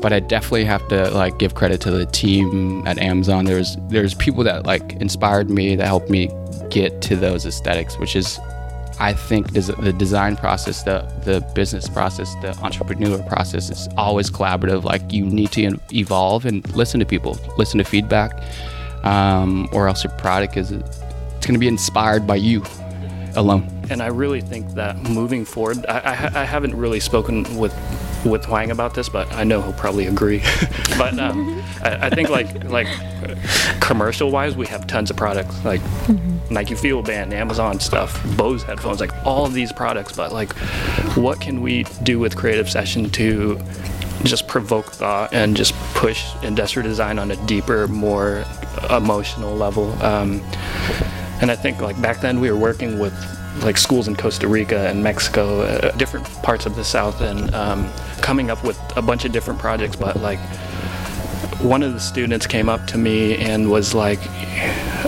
but 0.00 0.12
I 0.12 0.20
definitely 0.20 0.64
have 0.64 0.86
to 0.88 1.10
like 1.10 1.38
give 1.38 1.54
credit 1.54 1.80
to 1.82 1.90
the 1.90 2.06
team 2.06 2.86
at 2.86 2.98
Amazon. 2.98 3.44
There's 3.44 3.76
there's 3.88 4.14
people 4.14 4.44
that 4.44 4.66
like 4.66 4.94
inspired 4.94 5.50
me 5.50 5.76
that 5.76 5.86
helped 5.86 6.10
me 6.10 6.30
get 6.70 7.00
to 7.02 7.16
those 7.16 7.46
aesthetics, 7.46 7.98
which 7.98 8.16
is 8.16 8.38
I 9.00 9.14
think 9.14 9.52
the 9.52 9.94
design 9.96 10.36
process, 10.36 10.82
the 10.82 11.00
the 11.24 11.40
business 11.54 11.88
process, 11.88 12.34
the 12.42 12.54
entrepreneur 12.62 13.18
process 13.22 13.70
is 13.70 13.88
always 13.96 14.30
collaborative. 14.30 14.84
Like 14.84 15.12
you 15.12 15.24
need 15.24 15.52
to 15.52 15.78
evolve 15.92 16.44
and 16.46 16.56
listen 16.76 17.00
to 17.00 17.06
people, 17.06 17.38
listen 17.56 17.78
to 17.78 17.84
feedback, 17.84 18.32
um, 19.04 19.68
or 19.72 19.88
else 19.88 20.04
your 20.04 20.12
product 20.18 20.56
is 20.56 20.72
it's 21.40 21.46
going 21.46 21.54
to 21.54 21.58
be 21.58 21.68
inspired 21.68 22.26
by 22.26 22.36
you 22.36 22.62
alone. 23.34 23.66
and 23.88 24.02
I 24.02 24.08
really 24.08 24.42
think 24.42 24.74
that 24.74 24.98
moving 25.08 25.46
forward, 25.46 25.86
I, 25.86 26.00
I, 26.00 26.42
I 26.42 26.44
haven't 26.44 26.74
really 26.74 27.00
spoken 27.00 27.56
with 27.56 27.72
with 28.26 28.44
Hoang 28.44 28.70
about 28.70 28.92
this, 28.92 29.08
but 29.08 29.32
I 29.32 29.44
know 29.44 29.62
he'll 29.62 29.72
probably 29.72 30.06
agree. 30.06 30.42
but 30.98 31.18
um, 31.18 31.62
I, 31.82 32.08
I 32.08 32.10
think 32.10 32.28
like 32.28 32.64
like 32.64 32.88
commercial 33.80 34.30
wise, 34.30 34.54
we 34.54 34.66
have 34.66 34.86
tons 34.86 35.10
of 35.10 35.16
products 35.16 35.64
like 35.64 35.80
Nike 36.50 36.74
FuelBand, 36.74 37.32
Amazon 37.32 37.80
stuff, 37.80 38.22
Bose 38.36 38.62
headphones, 38.62 39.00
like 39.00 39.14
all 39.24 39.46
of 39.46 39.54
these 39.54 39.72
products. 39.72 40.14
But 40.14 40.30
like, 40.30 40.52
what 41.16 41.40
can 41.40 41.62
we 41.62 41.84
do 42.02 42.18
with 42.18 42.36
Creative 42.36 42.68
Session 42.68 43.08
to 43.12 43.58
just 44.24 44.46
provoke 44.46 44.92
thought 44.92 45.32
and 45.32 45.56
just 45.56 45.72
push 45.94 46.22
industrial 46.42 46.86
design 46.86 47.18
on 47.18 47.30
a 47.30 47.46
deeper, 47.46 47.88
more 47.88 48.44
emotional 48.90 49.56
level? 49.56 49.90
Um, 50.02 50.42
and 51.40 51.50
I 51.50 51.56
think 51.56 51.80
like 51.80 52.00
back 52.00 52.20
then 52.20 52.40
we 52.40 52.50
were 52.50 52.58
working 52.58 52.98
with 52.98 53.14
like 53.62 53.76
schools 53.76 54.08
in 54.08 54.16
Costa 54.16 54.48
Rica 54.48 54.88
and 54.88 55.02
Mexico, 55.02 55.62
uh, 55.62 55.90
different 55.92 56.26
parts 56.42 56.66
of 56.66 56.76
the 56.76 56.84
South, 56.84 57.20
and 57.20 57.52
um, 57.54 57.90
coming 58.20 58.50
up 58.50 58.62
with 58.64 58.78
a 58.96 59.02
bunch 59.02 59.24
of 59.24 59.32
different 59.32 59.58
projects. 59.58 59.96
But 59.96 60.16
like 60.16 60.38
one 61.60 61.82
of 61.82 61.92
the 61.92 62.00
students 62.00 62.46
came 62.46 62.68
up 62.68 62.86
to 62.86 62.98
me 62.98 63.36
and 63.36 63.70
was 63.70 63.94
like, 63.94 64.18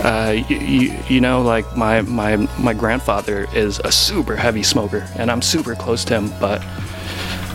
uh, 0.03 0.35
you, 0.47 0.57
you, 0.57 0.99
you 1.07 1.21
know, 1.21 1.41
like 1.41 1.75
my, 1.75 2.01
my 2.01 2.35
my 2.59 2.73
grandfather 2.73 3.47
is 3.55 3.79
a 3.79 3.91
super 3.91 4.35
heavy 4.35 4.63
smoker, 4.63 5.07
and 5.15 5.31
I'm 5.31 5.41
super 5.41 5.75
close 5.75 6.03
to 6.05 6.15
him, 6.15 6.29
but 6.39 6.61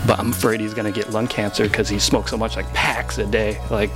but 0.07 0.19
I'm 0.19 0.31
afraid 0.31 0.61
he's 0.61 0.75
gonna 0.75 0.93
get 0.93 1.11
lung 1.11 1.29
cancer 1.29 1.65
because 1.65 1.89
he 1.89 1.99
smokes 1.99 2.31
so 2.31 2.37
much, 2.37 2.57
like 2.57 2.73
packs 2.73 3.19
a 3.19 3.27
day. 3.27 3.61
Like, 3.71 3.91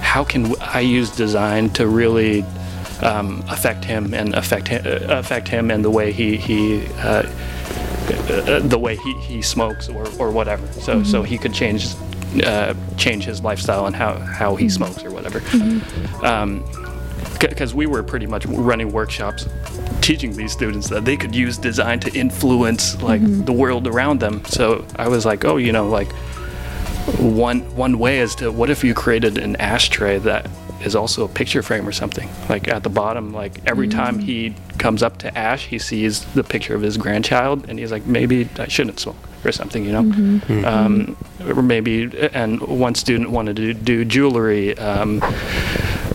how 0.00 0.24
can 0.24 0.54
I 0.60 0.80
use 0.80 1.14
design 1.14 1.70
to 1.70 1.86
really 1.86 2.44
um, 3.02 3.44
affect 3.48 3.84
him 3.84 4.14
and 4.14 4.34
affect 4.34 4.68
him, 4.68 4.82
uh, 4.86 5.18
affect 5.18 5.48
him 5.48 5.70
and 5.70 5.84
the 5.84 5.90
way 5.90 6.12
he 6.12 6.36
he 6.36 6.86
uh, 6.98 7.22
uh, 8.28 8.60
the 8.60 8.78
way 8.78 8.96
he, 8.96 9.14
he 9.20 9.42
smokes 9.42 9.88
or, 9.88 10.08
or 10.18 10.30
whatever. 10.30 10.66
So 10.72 11.02
so 11.02 11.22
he 11.22 11.38
could 11.38 11.54
change 11.54 11.94
uh, 12.44 12.74
change 12.96 13.24
his 13.24 13.42
lifestyle 13.42 13.86
and 13.86 13.96
how, 13.96 14.14
how 14.18 14.54
he 14.54 14.68
smokes 14.68 15.02
or 15.04 15.10
whatever. 15.10 15.40
Because 17.40 17.74
we 17.74 17.86
were 17.86 18.02
pretty 18.02 18.26
much 18.26 18.46
running 18.46 18.92
workshops 18.92 19.48
teaching 20.00 20.36
these 20.36 20.52
students 20.52 20.88
that 20.90 21.04
they 21.04 21.16
could 21.16 21.34
use 21.34 21.58
design 21.58 21.98
to 22.00 22.12
influence 22.14 23.00
like 23.02 23.22
the 23.44 23.52
world 23.52 23.86
around 23.86 24.20
them. 24.20 24.44
So 24.44 24.84
I 24.96 25.08
was 25.08 25.24
like, 25.24 25.44
oh, 25.44 25.56
you 25.56 25.72
know, 25.72 25.88
like 25.88 26.12
one 27.18 27.60
one 27.74 27.98
way 27.98 28.20
is 28.20 28.34
to 28.36 28.52
what 28.52 28.70
if 28.70 28.84
you 28.84 28.94
created 28.94 29.38
an 29.38 29.56
ashtray 29.56 30.18
that 30.18 30.46
is 30.82 30.94
also 30.96 31.24
a 31.24 31.28
picture 31.28 31.62
frame 31.62 31.86
or 31.86 31.92
something. 31.92 32.28
Like 32.48 32.68
at 32.68 32.82
the 32.82 32.88
bottom 32.90 33.32
like 33.32 33.60
every 33.66 33.88
time 33.88 34.18
he 34.18 34.54
comes 34.78 35.02
up 35.02 35.18
to 35.18 35.38
ash 35.38 35.66
he 35.66 35.78
sees 35.78 36.24
the 36.34 36.42
picture 36.44 36.74
of 36.74 36.82
his 36.82 36.96
grandchild 36.96 37.68
and 37.68 37.78
he's 37.78 37.92
like 37.92 38.06
maybe 38.06 38.48
i 38.58 38.66
shouldn't 38.66 38.98
smoke 38.98 39.16
or 39.44 39.52
something 39.52 39.84
you 39.84 39.92
know? 39.92 40.66
Um, 40.66 41.16
or 41.46 41.62
maybe 41.62 42.10
and 42.32 42.60
one 42.60 42.94
student 42.94 43.30
wanted 43.30 43.56
to 43.56 43.74
do 43.74 44.04
jewelry 44.04 44.76
um, 44.78 45.20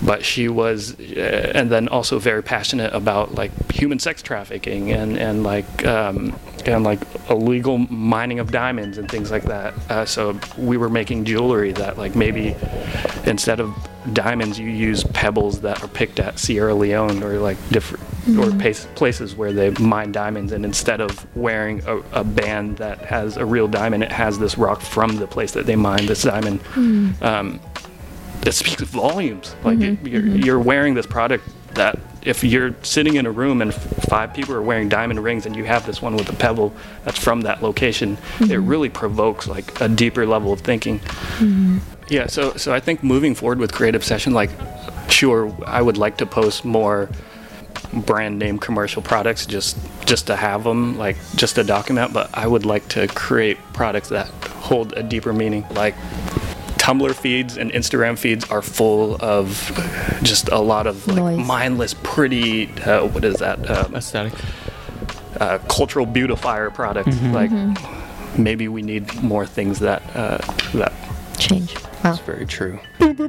but 0.05 0.23
she 0.23 0.47
was 0.47 0.99
uh, 0.99 1.51
and 1.55 1.69
then 1.69 1.87
also 1.87 2.19
very 2.19 2.43
passionate 2.43 2.93
about 2.93 3.33
like 3.35 3.51
human 3.71 3.99
sex 3.99 4.21
trafficking 4.21 4.91
and 4.91 5.17
and 5.17 5.43
like 5.43 5.85
um, 5.85 6.37
and 6.65 6.83
like 6.83 6.99
illegal 7.29 7.77
mining 7.77 8.39
of 8.39 8.51
diamonds 8.51 8.97
and 8.97 9.09
things 9.09 9.31
like 9.31 9.43
that. 9.43 9.73
Uh, 9.89 10.05
so 10.05 10.39
we 10.57 10.77
were 10.77 10.89
making 10.89 11.25
jewelry 11.25 11.71
that 11.71 11.97
like 11.97 12.15
maybe 12.15 12.55
instead 13.25 13.59
of 13.59 13.75
diamonds 14.13 14.59
you 14.59 14.69
use 14.69 15.03
pebbles 15.03 15.61
that 15.61 15.83
are 15.83 15.87
picked 15.87 16.19
at 16.19 16.37
Sierra 16.37 16.75
Leone 16.75 17.23
or 17.23 17.39
like 17.39 17.57
different 17.69 18.03
or 18.39 18.51
pace, 18.57 18.87
places 18.95 19.35
where 19.35 19.53
they 19.53 19.69
mine 19.71 20.11
diamonds. 20.11 20.51
And 20.51 20.65
instead 20.65 21.01
of 21.01 21.35
wearing 21.35 21.83
a, 21.85 21.97
a 22.11 22.23
band 22.23 22.77
that 22.77 22.99
has 22.99 23.37
a 23.37 23.45
real 23.45 23.67
diamond 23.67 24.03
it 24.03 24.11
has 24.11 24.37
this 24.39 24.57
rock 24.57 24.81
from 24.81 25.17
the 25.17 25.27
place 25.27 25.51
that 25.53 25.65
they 25.65 25.75
mined 25.75 26.07
this 26.07 26.23
diamond. 26.23 26.59
Um, 27.21 27.59
it 28.45 28.53
speaks 28.53 28.81
volumes. 28.89 29.55
Like 29.63 29.79
it, 29.79 30.07
you're, 30.07 30.21
mm-hmm. 30.21 30.37
you're 30.37 30.59
wearing 30.59 30.93
this 30.93 31.05
product 31.05 31.47
that 31.75 31.99
if 32.21 32.43
you're 32.43 32.73
sitting 32.81 33.15
in 33.15 33.25
a 33.25 33.31
room 33.31 33.61
and 33.61 33.71
f- 33.71 34.07
five 34.07 34.33
people 34.33 34.55
are 34.55 34.61
wearing 34.61 34.89
diamond 34.89 35.23
rings 35.23 35.45
and 35.45 35.55
you 35.55 35.65
have 35.65 35.85
this 35.85 36.01
one 36.01 36.15
with 36.15 36.29
a 36.29 36.35
pebble 36.35 36.73
that's 37.03 37.19
from 37.19 37.41
that 37.41 37.61
location, 37.61 38.13
it 38.13 38.17
mm-hmm. 38.17 38.65
really 38.65 38.89
provokes 38.89 39.47
like 39.47 39.79
a 39.81 39.87
deeper 39.87 40.25
level 40.25 40.51
of 40.51 40.61
thinking. 40.61 40.99
Yeah. 42.09 42.27
So 42.27 42.53
so 42.55 42.73
I 42.73 42.79
think 42.79 43.03
moving 43.03 43.35
forward 43.35 43.59
with 43.59 43.73
creative 43.73 44.03
session, 44.03 44.33
like 44.33 44.49
sure, 45.09 45.55
I 45.65 45.81
would 45.81 45.97
like 45.97 46.17
to 46.17 46.25
post 46.25 46.65
more 46.65 47.09
brand 47.93 48.39
name 48.39 48.57
commercial 48.57 49.01
products 49.01 49.45
just 49.45 49.77
just 50.05 50.27
to 50.27 50.35
have 50.35 50.63
them 50.63 50.97
like 50.97 51.15
just 51.35 51.55
to 51.55 51.63
document 51.63 52.11
but 52.13 52.29
i 52.33 52.45
would 52.45 52.65
like 52.65 52.87
to 52.87 53.07
create 53.07 53.57
products 53.73 54.09
that 54.09 54.27
hold 54.67 54.93
a 54.93 55.03
deeper 55.03 55.31
meaning 55.31 55.65
like 55.71 55.95
tumblr 56.85 57.15
feeds 57.15 57.57
and 57.57 57.71
instagram 57.71 58.15
feeds 58.17 58.47
are 58.51 58.61
full 58.61 59.15
of 59.23 59.71
just 60.21 60.49
a 60.49 60.59
lot 60.59 60.85
of 60.85 61.07
like 61.07 61.35
mindless 61.37 61.95
pretty 62.03 62.67
uh, 62.83 63.03
what 63.07 63.23
is 63.25 63.37
that 63.37 63.57
um, 63.69 63.95
Aesthetic. 63.95 64.33
uh, 65.39 65.57
cultural 65.67 66.05
beautifier 66.05 66.69
product 66.69 67.09
like 67.31 67.49
maybe 68.37 68.67
we 68.67 68.83
need 68.83 69.11
more 69.23 69.45
things 69.47 69.79
that 69.79 70.03
uh, 70.15 70.37
that 70.73 70.93
Change. 71.37 71.75
Wow. 72.01 72.11
It's 72.13 72.21
very 72.21 72.45
true. 72.45 72.79
anyways 73.01 73.23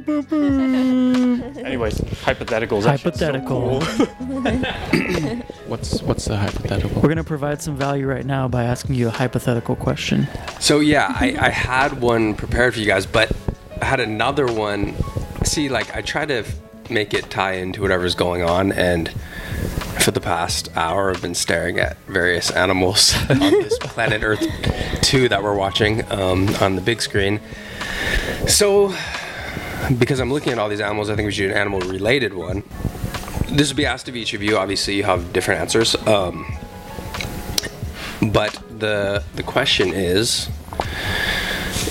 hypotheticals 2.23 2.83
that's 2.83 3.03
just 3.03 3.19
so 3.19 3.33
Hypothetical. 3.33 3.81
cool. 3.81 3.83
What's 5.67 6.01
what's 6.03 6.23
the 6.25 6.37
hypothetical? 6.37 7.01
We're 7.01 7.09
gonna 7.09 7.25
provide 7.25 7.61
some 7.61 7.75
value 7.75 8.07
right 8.07 8.25
now 8.25 8.47
by 8.47 8.63
asking 8.63 8.95
you 8.95 9.09
a 9.09 9.11
hypothetical 9.11 9.75
question. 9.75 10.25
So 10.61 10.79
yeah, 10.79 11.13
I, 11.19 11.35
I 11.37 11.49
had 11.49 11.99
one 12.01 12.33
prepared 12.35 12.75
for 12.75 12.79
you 12.79 12.85
guys, 12.85 13.05
but 13.05 13.29
I 13.33 13.35
had 13.81 13.99
another 13.99 14.47
one. 14.47 14.95
See, 15.43 15.69
like 15.69 15.95
I 15.95 16.01
try 16.01 16.25
to 16.25 16.43
make 16.89 17.13
it 17.13 17.29
tie 17.29 17.53
into 17.53 17.81
whatever's 17.81 18.15
going 18.15 18.43
on, 18.43 18.71
and 18.71 19.09
for 20.01 20.11
the 20.11 20.21
past 20.21 20.69
hour, 20.77 21.11
I've 21.11 21.21
been 21.21 21.35
staring 21.35 21.79
at 21.79 21.97
various 22.07 22.51
animals 22.51 23.13
on 23.29 23.39
this 23.39 23.77
planet 23.81 24.23
Earth 24.23 24.45
2 25.01 25.29
that 25.29 25.43
we're 25.43 25.55
watching 25.55 26.09
um, 26.11 26.47
on 26.61 26.75
the 26.75 26.81
big 26.81 27.01
screen. 27.01 27.39
So, 28.47 28.93
because 29.97 30.19
I'm 30.19 30.31
looking 30.31 30.53
at 30.53 30.59
all 30.59 30.69
these 30.69 30.81
animals, 30.81 31.09
I 31.09 31.15
think 31.15 31.25
we 31.25 31.31
should 31.31 31.47
do 31.47 31.51
an 31.51 31.57
animal 31.57 31.81
related 31.81 32.33
one. 32.33 32.63
This 33.49 33.69
would 33.69 33.77
be 33.77 33.85
asked 33.85 34.07
of 34.07 34.15
each 34.15 34.33
of 34.33 34.41
you. 34.41 34.57
Obviously, 34.57 34.95
you 34.95 35.03
have 35.03 35.33
different 35.33 35.61
answers. 35.61 35.95
Um, 36.07 36.57
but 38.31 38.53
the 38.79 39.23
the 39.35 39.43
question 39.43 39.93
is 39.93 40.49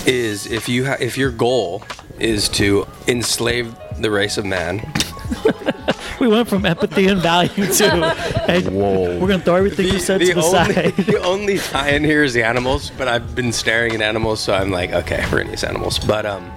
is 0.06 0.46
if 0.46 0.68
you 0.68 0.86
ha- 0.86 0.96
if 1.00 1.18
your 1.18 1.30
goal 1.30 1.82
is 2.18 2.48
to 2.48 2.86
enslave 3.08 3.76
the 3.98 4.10
race 4.10 4.38
of 4.38 4.44
man 4.44 4.80
We 6.20 6.28
went 6.28 6.48
from 6.48 6.64
empathy 6.64 7.08
and 7.08 7.20
value 7.20 7.66
to 7.66 8.14
hey, 8.46 8.62
Whoa. 8.62 9.18
we're 9.18 9.28
gonna 9.28 9.42
throw 9.42 9.56
everything 9.56 9.86
you 9.86 9.98
said 9.98 10.20
to 10.20 10.26
the 10.26 10.42
only, 10.42 10.74
side. 10.74 10.96
the 10.96 11.22
only 11.22 11.58
tie-in 11.58 12.04
here 12.04 12.22
is 12.22 12.32
the 12.32 12.42
animals, 12.42 12.90
but 12.96 13.06
I've 13.06 13.34
been 13.34 13.52
staring 13.52 13.94
at 13.94 14.00
animals, 14.00 14.40
so 14.40 14.54
I'm 14.54 14.70
like, 14.70 14.92
okay, 14.92 15.24
we're 15.30 15.38
gonna 15.38 15.50
use 15.50 15.64
animals. 15.64 15.98
But 15.98 16.24
um, 16.24 16.52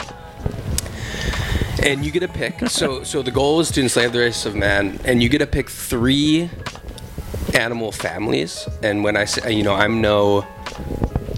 and 1.83 2.05
you 2.05 2.11
get 2.11 2.23
a 2.23 2.29
pick. 2.29 2.69
So 2.69 3.03
so 3.03 3.21
the 3.21 3.31
goal 3.31 3.59
is 3.59 3.69
to 3.71 3.81
enslave 3.81 4.13
the 4.13 4.19
race 4.19 4.45
of 4.45 4.55
man, 4.55 4.99
and 5.03 5.21
you 5.21 5.27
get 5.27 5.39
to 5.39 5.47
pick 5.47 5.69
three 5.69 6.49
animal 7.53 7.91
families. 7.91 8.67
And 8.81 9.03
when 9.03 9.17
I 9.17 9.25
say, 9.25 9.51
you 9.51 9.63
know, 9.63 9.73
I'm 9.73 9.99
no 10.01 10.47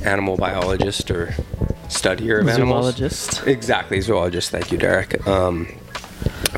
animal 0.05 0.37
biologist 0.37 1.09
or 1.09 1.33
studier 1.91 2.41
of 2.41 2.47
animals. 2.49 2.95
Zoologist. 2.95 3.47
Exactly, 3.47 4.01
zoologist. 4.01 4.49
Thank 4.51 4.71
you, 4.71 4.77
Derek. 4.77 5.25
Um, 5.27 5.67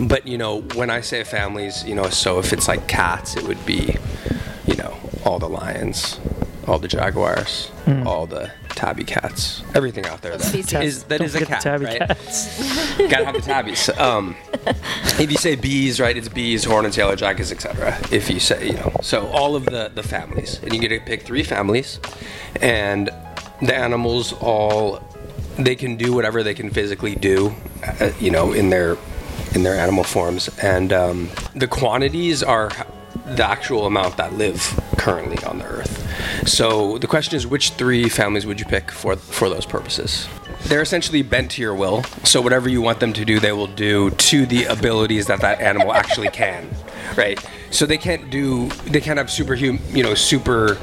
but 0.02 0.28
you 0.28 0.38
know, 0.38 0.62
when 0.76 0.90
I 0.90 1.02
say 1.02 1.24
families, 1.24 1.84
you 1.86 1.96
know, 1.96 2.10
so 2.10 2.40
if 2.40 2.54
it's 2.54 2.68
like 2.68 2.88
cats, 2.88 3.36
it 3.36 3.44
would 3.48 3.64
be, 3.66 3.96
you 4.68 4.76
know, 4.76 4.96
all 5.26 5.40
the 5.40 5.50
lions, 5.50 6.20
all 6.68 6.80
the 6.80 6.88
jaguars, 6.88 7.68
Hmm. 7.86 8.08
all 8.08 8.26
the 8.26 8.50
tabby 8.70 9.04
cats, 9.04 9.62
everything 9.76 10.06
out 10.06 10.22
there 10.22 10.38
that 10.38 10.42
Species. 10.48 10.74
is 10.82 11.04
that 11.06 11.18
Don't 11.20 11.26
is 11.28 11.36
a 11.36 11.46
cat, 11.46 11.60
the 11.62 11.70
tabby 11.70 11.86
right? 11.86 12.00
cats. 12.00 12.98
Gotta 12.98 13.26
have 13.26 13.36
the 13.36 13.42
tabbies. 13.42 13.90
Um, 14.00 14.36
if 15.20 15.30
you 15.30 15.38
say 15.38 15.56
bees, 15.56 16.00
right, 16.00 16.16
it's 16.16 16.30
bees, 16.30 16.64
hornets, 16.64 16.96
yellow 16.98 17.16
jackets, 17.16 17.52
etc. 17.52 17.98
If 18.12 18.30
you 18.30 18.40
say, 18.40 18.68
you 18.68 18.74
know, 18.74 18.92
so 19.02 19.28
all 19.28 19.56
of 19.56 19.66
the 19.66 19.92
the 19.94 20.04
families, 20.04 20.60
and 20.64 20.74
you 20.74 20.80
get 20.80 20.90
to 20.90 21.00
pick 21.02 21.24
three 21.24 21.44
families, 21.44 22.00
and 22.62 23.10
the 23.62 23.76
animals 23.76 24.34
all 24.34 25.02
they 25.58 25.76
can 25.76 25.96
do 25.96 26.14
whatever 26.14 26.44
they 26.44 26.54
can 26.54 26.70
physically 26.70 27.16
do, 27.16 27.56
uh, 28.00 28.12
you 28.20 28.32
know, 28.32 28.54
in 28.54 28.70
their 28.70 28.98
in 29.54 29.64
their 29.64 29.76
animal 29.76 30.04
forms, 30.04 30.50
and 30.60 30.92
um, 30.92 31.30
the 31.56 31.68
quantities 31.68 32.42
are 32.42 32.72
the 33.26 33.46
actual 33.46 33.86
amount 33.86 34.18
that 34.18 34.34
live 34.34 34.60
currently 34.98 35.44
on 35.46 35.60
the 35.60 35.66
earth. 35.66 36.48
So 36.48 36.98
the 36.98 37.08
question 37.08 37.36
is, 37.36 37.46
which 37.46 37.72
three 37.72 38.10
families 38.10 38.46
would 38.46 38.60
you 38.60 38.66
pick 38.66 38.92
for 38.92 39.16
for 39.16 39.50
those 39.50 39.66
purposes? 39.66 40.28
They're 40.66 40.82
essentially 40.82 41.22
bent 41.24 41.52
to 41.52 41.62
your 41.62 41.76
will. 41.76 42.04
So 42.24 42.42
whatever 42.42 42.70
you 42.70 42.82
want 42.82 43.00
them 43.00 43.14
to 43.14 43.26
do, 43.26 43.40
they 43.40 43.52
will 43.52 43.68
do 43.68 44.12
to 44.12 44.46
the 44.46 44.66
abilities 44.66 45.28
that 45.28 45.42
that 45.42 45.60
animal 45.60 45.94
actually 45.94 46.30
can, 46.30 46.70
right? 47.18 47.44
So 47.70 47.86
they 47.86 47.98
can't 47.98 48.30
do, 48.30 48.70
they 48.86 49.02
can't 49.02 49.18
have 49.18 49.28
superhum, 49.28 49.80
you 49.94 50.04
know, 50.04 50.14
super 50.14 50.78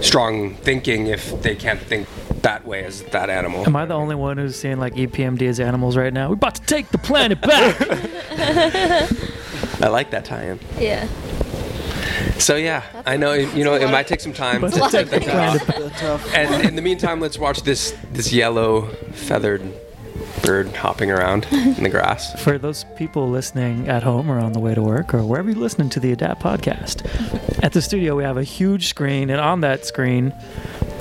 strong 0.00 0.54
thinking 0.54 1.08
if 1.08 1.42
they 1.42 1.54
can't 1.54 1.80
think 1.80 2.08
that 2.46 2.64
way 2.64 2.84
as 2.84 3.02
that 3.02 3.28
animal. 3.28 3.66
Am 3.66 3.74
I 3.74 3.86
the 3.86 3.94
only 3.94 4.14
one 4.14 4.38
who's 4.38 4.54
seeing 4.54 4.78
like 4.78 4.94
EPMD 4.94 5.42
as 5.48 5.58
animals 5.58 5.96
right 5.96 6.12
now? 6.12 6.28
We're 6.28 6.34
about 6.34 6.54
to 6.54 6.62
take 6.62 6.88
the 6.90 6.98
planet 6.98 7.40
back. 7.40 7.76
I 9.82 9.88
like 9.88 10.12
that 10.12 10.24
tie-in. 10.24 10.60
Yeah. 10.78 11.08
So 12.38 12.54
yeah, 12.54 12.84
I 13.04 13.16
know 13.16 13.32
you 13.32 13.64
know 13.64 13.74
it 13.74 13.90
might 13.90 14.06
take 14.06 14.20
some 14.20 14.32
time 14.32 14.60
to, 14.60 14.68
About 14.68 14.90
to 14.92 15.04
to 15.04 15.04
take 15.04 15.08
think 15.08 15.24
the 15.24 15.82
about. 15.82 16.34
And 16.34 16.68
in 16.68 16.76
the 16.76 16.82
meantime, 16.82 17.20
let's 17.20 17.38
watch 17.38 17.62
this 17.62 17.96
this 18.12 18.32
yellow 18.32 18.82
feathered 19.12 19.62
bird 20.42 20.68
hopping 20.76 21.10
around 21.10 21.46
in 21.50 21.82
the 21.82 21.88
grass. 21.88 22.40
For 22.42 22.58
those 22.58 22.84
people 22.96 23.28
listening 23.28 23.88
at 23.88 24.04
home 24.04 24.30
or 24.30 24.38
on 24.38 24.52
the 24.52 24.60
way 24.60 24.74
to 24.74 24.82
work 24.82 25.12
or 25.12 25.24
wherever 25.24 25.50
you're 25.50 25.58
listening 25.58 25.88
to 25.90 26.00
the 26.00 26.12
Adapt 26.12 26.40
podcast, 26.40 27.04
at 27.64 27.72
the 27.72 27.82
studio 27.82 28.14
we 28.14 28.22
have 28.22 28.36
a 28.36 28.44
huge 28.44 28.86
screen, 28.86 29.30
and 29.30 29.40
on 29.40 29.62
that 29.62 29.84
screen 29.84 30.32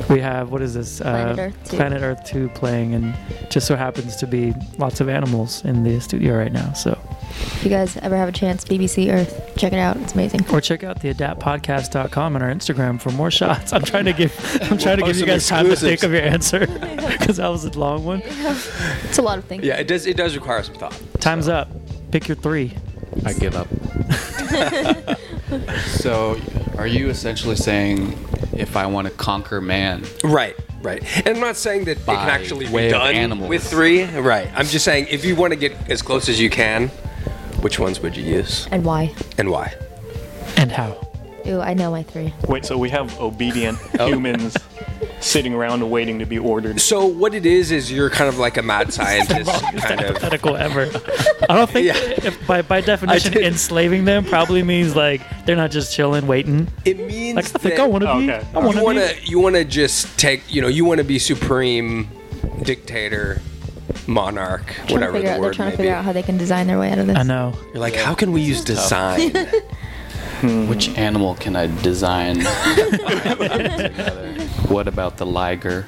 we 0.10 0.20
have 0.20 0.52
what 0.52 0.62
is 0.62 0.74
this? 0.74 1.00
Planet 1.00 1.40
uh, 1.40 1.42
Earth 1.42 1.70
2. 1.70 1.76
Planet 1.78 2.02
Earth 2.04 2.24
2 2.26 2.50
playing, 2.50 2.94
and 2.94 3.16
just 3.50 3.68
so 3.68 3.76
happens 3.76 4.16
to 4.18 4.28
be 4.28 4.54
lots 4.78 5.02
of 5.02 5.10
animals 5.10 5.64
in 5.66 5.84
the 5.84 6.00
studio 6.00 6.38
right 6.38 6.52
now. 6.52 6.74
So, 6.74 6.98
If 7.32 7.64
you 7.64 7.70
guys 7.70 7.98
ever 7.98 8.16
have 8.18 8.30
a 8.30 8.32
chance, 8.32 8.64
BBC 8.66 9.12
Earth, 9.12 9.54
check 9.58 9.74
it 9.74 9.80
out. 9.80 9.98
It's 9.98 10.14
amazing. 10.14 10.46
or 10.52 10.62
check 10.62 10.84
out 10.84 11.02
the 11.02 11.14
adaptpodcast.com 11.14 12.36
and 12.36 12.44
our 12.44 12.52
Instagram 12.52 13.00
for 13.02 13.12
more 13.12 13.32
shots. 13.32 13.74
I'm 13.74 13.82
trying 13.84 14.06
to 14.06 14.14
give 14.14 14.34
I'm 14.70 14.78
trying 14.78 14.98
to 14.98 15.04
give 15.04 15.16
you 15.16 15.22
some 15.22 15.28
guys 15.28 15.48
time 15.48 15.66
to 15.68 15.76
think 15.76 16.04
of 16.04 16.12
your 16.12 16.22
answer 16.22 16.60
because 17.20 17.38
that 17.38 17.48
was 17.48 17.66
a 17.66 17.72
long 17.80 18.06
one. 18.06 18.22
It's 19.06 19.18
a 19.18 19.22
lot 19.22 19.38
of 19.38 19.46
things. 19.46 19.64
Yeah, 19.64 19.78
it 19.78 19.88
does 19.88 20.06
it 20.06 20.18
does 20.18 20.36
require 20.36 20.62
some 20.64 20.76
thought. 20.76 21.02
Time's 21.20 21.48
up. 21.48 21.70
Pick 22.12 22.28
your 22.28 22.36
three. 22.36 22.74
I 23.26 23.34
give 23.34 23.56
up. 23.56 23.68
so, 25.88 26.36
are 26.78 26.88
you 26.88 27.10
essentially 27.10 27.56
saying 27.56 28.18
if 28.54 28.76
I 28.78 28.86
want 28.88 29.08
to 29.08 29.14
conquer 29.14 29.62
man, 29.62 30.04
Right, 30.24 30.56
right. 30.82 31.02
And 31.26 31.36
I'm 31.36 31.40
not 31.42 31.56
saying 31.58 31.86
that 31.86 31.98
it 31.98 32.06
can 32.06 32.16
actually 32.30 32.68
way 32.70 32.84
be 32.90 32.94
of 32.94 33.02
done 33.02 33.16
animals. 33.16 33.50
with 33.50 33.64
three. 33.68 34.04
Right. 34.06 34.50
I'm 34.56 34.66
just 34.66 34.86
saying 34.86 35.08
if 35.10 35.26
you 35.26 35.36
want 35.36 35.52
to 35.54 35.58
get 35.60 35.74
as 35.90 36.02
close 36.02 36.30
as 36.30 36.40
you 36.40 36.50
can, 36.50 36.88
which 37.62 37.80
ones 37.80 38.00
would 38.02 38.16
you 38.16 38.24
use 38.24 38.68
And 38.72 38.84
why? 38.86 39.14
and 39.38 39.50
why? 39.50 39.74
And 40.58 40.72
how? 40.72 40.98
Ooh, 41.48 41.62
I 41.62 41.74
know 41.74 41.92
my 41.92 42.04
three. 42.04 42.34
Wait, 42.48 42.66
so 42.66 42.78
we 42.78 42.90
have 42.90 43.20
obedient 43.20 43.78
Oh. 44.00 44.08
humans 44.08 44.56
sitting 45.26 45.54
around 45.56 45.82
and 45.82 45.90
waiting 45.90 46.20
to 46.20 46.26
be 46.26 46.38
ordered. 46.38 46.80
So 46.80 47.06
what 47.08 47.34
it 47.34 47.46
is 47.48 47.72
is 47.72 47.92
you're 47.92 48.10
kind 48.12 48.30
of 48.30 48.38
like 48.38 48.58
a 48.58 48.62
mad 48.62 48.94
scientist 48.94 49.50
kind 49.82 50.00
of. 50.02 50.08
hypothetical 50.08 50.56
ever. 50.56 50.84
I 51.50 51.56
don't 51.56 51.70
think 51.70 51.88
Yeah. 51.88 51.96
if 51.98 52.46
by 52.46 52.62
by 52.62 52.82
definition 52.82 53.34
did- 53.34 53.44
enslaving 53.44 54.06
them 54.06 54.24
probably 54.26 54.62
means 54.64 54.96
like 54.96 55.22
they're 55.46 55.56
not 55.56 55.72
just 55.72 55.96
chilling 55.96 56.28
waiting. 56.28 56.68
It 56.86 57.00
means 57.00 57.36
Like 57.38 57.46
I 57.46 57.50
think 57.58 57.76
that 57.76 57.80
I 57.84 57.88
want 57.88 58.04
to 58.04 58.18
be. 58.18 58.32
okay. 58.32 58.48
I 58.54 58.60
want 58.60 58.68
you 58.76 58.80
to 58.80 58.84
want 58.86 58.98
be. 59.00 59.08
to 59.22 59.28
you 59.32 59.40
want 59.40 59.56
to 59.56 59.66
just 59.66 60.18
take 60.20 60.54
you 60.54 60.62
know 60.62 60.68
you 60.68 60.86
want 60.86 61.00
to 61.00 61.04
be 61.04 61.18
supreme 61.20 62.08
dictator 62.64 63.42
monarch 64.08 64.66
Trying 64.68 64.88
to 64.88 64.94
whatever 64.94 65.14
figure 65.14 65.22
the 65.30 65.30
out, 65.30 65.34
they're 65.34 65.42
word 65.42 65.54
trying 65.56 65.68
may 65.68 65.72
to 65.72 65.78
figure 65.78 65.92
be. 65.92 65.96
out 65.96 66.06
how 66.06 66.14
they 66.14 66.24
can 66.24 66.38
design 66.38 66.68
their 66.68 66.78
way 66.80 66.92
out 66.92 67.00
of 67.00 67.08
this. 67.08 67.18
I 67.18 67.24
know. 67.24 67.54
You're 67.74 67.80
like, 67.82 67.96
how 67.96 68.14
can 68.14 68.32
we 68.32 68.42
use 68.42 68.64
design? 68.64 69.32
Hmm. 70.42 70.68
which 70.68 70.90
animal 70.98 71.36
can 71.36 71.56
I 71.56 71.68
design? 71.82 72.44
What 74.68 74.88
about 74.88 75.18
the 75.18 75.26
liger? 75.26 75.86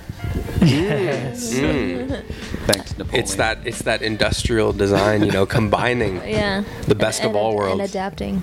Yes. 0.62 1.54
Mm. 1.54 2.24
Thanks, 2.68 2.92
hmm. 2.92 3.00
Napoleon. 3.00 3.24
It's 3.24 3.36
that 3.36 3.58
it's 3.66 3.82
that 3.84 4.02
industrial 4.02 4.72
design, 4.74 5.24
you 5.26 5.32
know, 5.32 5.46
combining 5.46 6.18
Yeah. 6.26 6.64
the 6.88 6.96
best 6.96 7.22
of 7.22 7.28
And- 7.30 7.36
all 7.38 7.56
worlds 7.56 7.80
And 7.82 7.90
adapting 7.90 8.42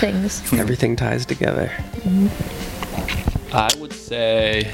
things. 0.00 0.40
Everything 0.64 0.96
ties 0.96 1.26
together. 1.26 1.70
Mm-hmm. 2.04 2.28
I 3.54 3.68
would 3.80 3.92
say 3.92 4.70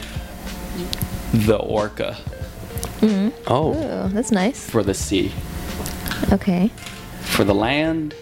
the 1.32 1.56
orca 1.56 2.16
mm-hmm. 3.00 3.30
Oh, 3.46 3.74
Ooh, 3.74 4.08
that's 4.12 4.30
nice. 4.30 4.68
for 4.70 4.82
the 4.82 4.94
sea. 4.94 5.32
Okay. 6.32 6.70
For 7.22 7.44
the 7.44 7.54
land, 7.54 8.14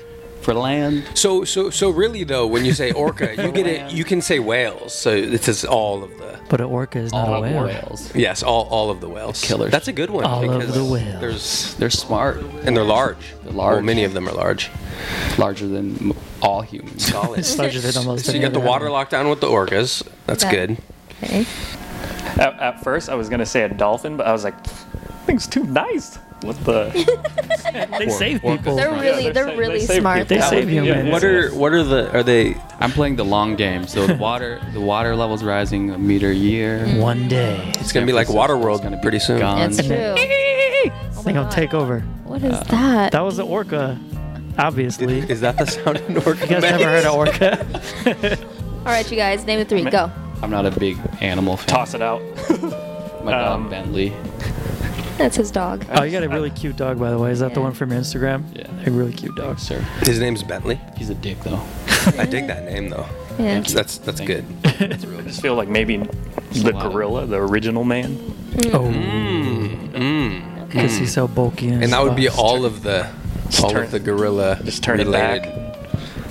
for 0.46 0.54
land. 0.54 1.04
so 1.14 1.44
so 1.44 1.70
so 1.70 1.90
really 1.90 2.24
though, 2.24 2.46
when 2.46 2.64
you 2.64 2.72
say 2.72 2.92
orca, 2.92 3.34
you 3.44 3.50
get 3.52 3.66
it. 3.66 3.90
You 3.92 4.04
can 4.04 4.22
say 4.22 4.38
whales. 4.38 4.94
So 4.94 5.10
it 5.10 5.42
says 5.42 5.64
all 5.64 6.02
of 6.04 6.10
the 6.18 6.38
But 6.48 6.60
an 6.60 6.66
orca 6.68 6.98
is 7.00 7.10
not 7.12 7.28
All 7.28 7.34
a 7.34 7.40
whale. 7.42 7.64
whales. 7.64 8.14
yes, 8.14 8.42
all 8.44 8.64
all 8.70 8.88
of 8.90 9.00
the 9.00 9.08
whales. 9.08 9.42
Killers. 9.42 9.72
That's 9.72 9.88
a 9.88 9.92
good 9.92 10.10
one. 10.10 10.24
All 10.24 10.48
of 10.48 10.72
the 10.72 10.84
whales. 10.84 11.20
There's 11.20 11.74
They're 11.74 11.90
smart, 11.90 12.36
and 12.64 12.76
they're 12.76 12.84
large. 12.84 13.34
They're 13.42 13.52
large. 13.52 13.74
Well, 13.76 13.82
many 13.82 14.04
of 14.04 14.12
them 14.14 14.28
are 14.28 14.32
large. 14.34 14.70
larger 15.36 15.66
than 15.68 16.14
all 16.40 16.62
humans. 16.62 17.06
Solid. 17.12 17.44
Larger 17.58 17.80
than 17.80 17.96
almost 17.98 18.24
So 18.26 18.32
you 18.32 18.38
any 18.38 18.46
got 18.48 18.52
the 18.54 18.60
water 18.60 18.84
animal. 18.86 18.92
locked 18.98 19.10
down 19.10 19.28
with 19.28 19.40
the 19.40 19.48
orcas. 19.48 20.02
That's 20.26 20.44
That- 20.44 20.52
good. 20.52 20.78
Okay. 21.22 21.44
At, 22.38 22.54
at 22.60 22.84
first, 22.84 23.08
I 23.08 23.14
was 23.14 23.28
gonna 23.28 23.46
say 23.46 23.62
a 23.62 23.68
dolphin, 23.68 24.16
but 24.16 24.26
I 24.26 24.32
was 24.32 24.44
like, 24.44 24.54
thing's 25.26 25.46
too 25.46 25.64
nice. 25.64 26.18
What 26.46 26.64
the? 26.64 27.88
They 27.98 28.08
save 28.08 28.40
people. 28.42 28.76
They're 28.76 28.90
Yeah, 28.90 29.00
really, 29.00 29.24
they're 29.30 29.46
they're 29.46 29.56
really 29.56 29.84
they 29.84 29.98
smart. 30.00 30.28
They 30.28 30.36
people. 30.36 30.50
though. 30.50 30.56
save 30.56 30.68
humans. 30.70 31.10
What 31.10 31.24
are 31.24 31.50
what 31.54 31.72
are 31.72 31.82
the 31.82 32.10
are 32.16 32.22
they? 32.22 32.54
I'm 32.80 32.90
playing 32.92 33.16
the 33.16 33.24
long 33.24 33.56
game, 33.56 33.86
so 33.86 34.06
the 34.06 34.14
water 34.28 34.60
the 34.72 34.80
water 34.80 35.14
level's 35.16 35.42
rising 35.44 35.90
a 35.90 35.98
meter 35.98 36.30
a 36.30 36.34
year. 36.34 36.86
One 37.00 37.28
day. 37.28 37.72
It's 37.80 37.92
gonna 37.92 38.06
be 38.06 38.12
like 38.12 38.28
San 38.28 38.36
Francisco's 38.36 38.64
Waterworld 38.78 38.82
gonna 38.82 38.96
be 38.96 39.02
pretty 39.02 39.18
soon. 39.18 39.40
gone. 39.40 39.60
It's 39.62 39.78
And 39.78 39.88
true. 39.88 39.96
then- 39.96 40.16
Oh 41.18 41.22
They're 41.22 41.34
my 41.34 41.40
gonna 41.42 41.50
take 41.50 41.74
over. 41.74 42.00
What 42.24 42.42
is 42.42 42.58
that? 42.68 43.12
That 43.12 43.20
was 43.22 43.38
an 43.40 43.46
orca, 43.46 43.98
obviously. 44.58 45.18
Is 45.28 45.40
that 45.40 45.56
the 45.58 45.66
sound 45.66 45.96
of 45.96 46.08
an 46.08 46.16
orca? 46.18 46.40
You 46.42 46.46
guys 46.46 46.64
have 46.64 46.80
never 46.80 46.84
heard 46.84 47.04
of 47.04 47.14
orca? 47.14 48.38
All 48.80 48.92
right, 48.92 49.10
you 49.10 49.16
guys, 49.16 49.44
name 49.44 49.58
the 49.58 49.64
three. 49.64 49.82
Go. 49.84 50.10
I'm 50.42 50.50
not 50.50 50.66
a 50.66 50.70
big 50.70 50.96
animal 51.20 51.56
fan. 51.56 51.66
Toss 51.66 51.94
it 51.94 52.02
out. 52.02 52.20
My 53.24 53.32
dog 53.32 53.60
Um, 53.62 53.68
Bentley. 53.70 54.12
That's 55.18 55.36
his 55.36 55.50
dog. 55.50 55.84
Oh, 55.90 56.02
you 56.02 56.12
got 56.12 56.22
a 56.24 56.28
really 56.28 56.50
cute 56.50 56.76
dog, 56.76 56.98
by 56.98 57.10
the 57.10 57.18
way. 57.18 57.30
Is 57.30 57.40
that 57.40 57.54
the 57.54 57.60
Yeah. 57.60 57.64
one 57.64 57.72
from 57.72 57.90
your 57.92 58.00
Instagram? 58.00 58.44
Yeah. 58.54 58.66
A 58.86 58.90
really 58.90 59.12
cute 59.12 59.34
dog. 59.36 59.58
Sir. 59.58 59.78
His 60.02 60.20
name's 60.20 60.42
Bentley. 60.42 60.78
He's 60.96 61.08
a 61.10 61.14
dick 61.14 61.40
though. 61.42 61.60
I 62.18 62.26
dig 62.26 62.46
that 62.48 62.64
name 62.64 62.90
though. 62.90 63.06
Yeah. 63.38 63.60
That's 63.60 63.98
that's 63.98 64.18
Thank 64.20 64.28
good. 64.28 64.44
That's 64.62 65.04
really 65.04 65.16
I 65.18 65.20
good. 65.22 65.26
just 65.28 65.42
feel 65.42 65.54
like 65.54 65.68
maybe 65.68 65.96
the 66.52 66.70
lot 66.72 66.86
of- 66.86 66.92
gorilla, 66.92 67.26
the 67.26 67.36
original 67.36 67.84
man. 67.84 68.16
Oh, 68.72 68.80
Mm, 68.80 69.90
mm. 69.92 70.66
because 70.68 70.96
he's 70.96 71.12
so 71.12 71.26
bulky. 71.28 71.68
And 71.68 71.92
that 71.92 72.02
would 72.02 72.16
be 72.16 72.28
all 72.28 72.64
of 72.64 72.82
the 72.82 73.06
Just 73.50 73.62
all 73.64 73.70
turn- 73.70 73.84
of 73.84 73.90
the 73.90 74.00
gorilla 74.00 74.58
just 74.64 74.82
turn 74.82 75.00
it 75.00 75.10
back. 75.10 75.42
related 75.42 75.62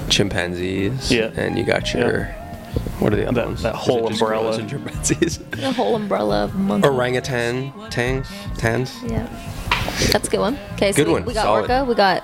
chimpanzees. 0.10 1.12
Yeah. 1.12 1.32
And 1.36 1.58
you 1.58 1.64
got 1.64 1.94
your 1.94 2.34
what 3.00 3.14
are 3.14 3.16
the 3.18 3.24
other 3.28 3.42
That- 3.42 3.46
ones? 3.48 3.62
That 3.64 3.76
whole 3.76 4.08
umbrella. 4.08 4.18
gorillas 4.44 4.58
and 4.58 4.70
chimpanzees. 4.70 5.38
The 5.52 5.72
whole 5.72 5.96
umbrella 5.96 6.44
of 6.46 6.56
monkey. 6.56 6.88
Orangutan, 6.88 7.72
tangs, 7.90 8.28
tans. 8.58 8.94
Yeah. 9.08 9.28
That's 10.12 10.28
a 10.28 10.32
good 10.32 10.40
one. 10.40 10.58
Okay, 10.74 10.92
so 10.92 10.98
Good 10.98 11.08
we, 11.08 11.14
one, 11.14 11.26
we 11.26 11.34
got 11.34 11.44
solid. 11.44 11.62
orca, 11.70 11.86
we 11.86 11.96
got 11.96 12.24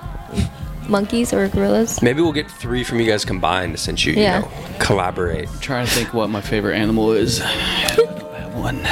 monkeys 0.89 1.31
or 1.33 1.47
gorillas. 1.47 2.01
Maybe 2.01 2.21
we'll 2.21 2.33
get 2.33 2.49
three 2.49 2.83
from 2.83 2.99
you 2.99 3.09
guys 3.09 3.23
combined 3.23 3.79
since 3.79 4.05
you, 4.05 4.13
Yeah. 4.13 4.39
you 4.39 4.45
know, 4.45 4.51
collaborate. 4.79 5.47
trying 5.61 5.85
to 5.85 5.91
think 5.91 6.13
what 6.13 6.29
my 6.29 6.41
favorite 6.41 6.75
animal 6.75 7.11
is. 7.13 7.41
I 7.41 7.93
don't 7.95 8.33
have 8.33 8.55
one. 8.55 8.83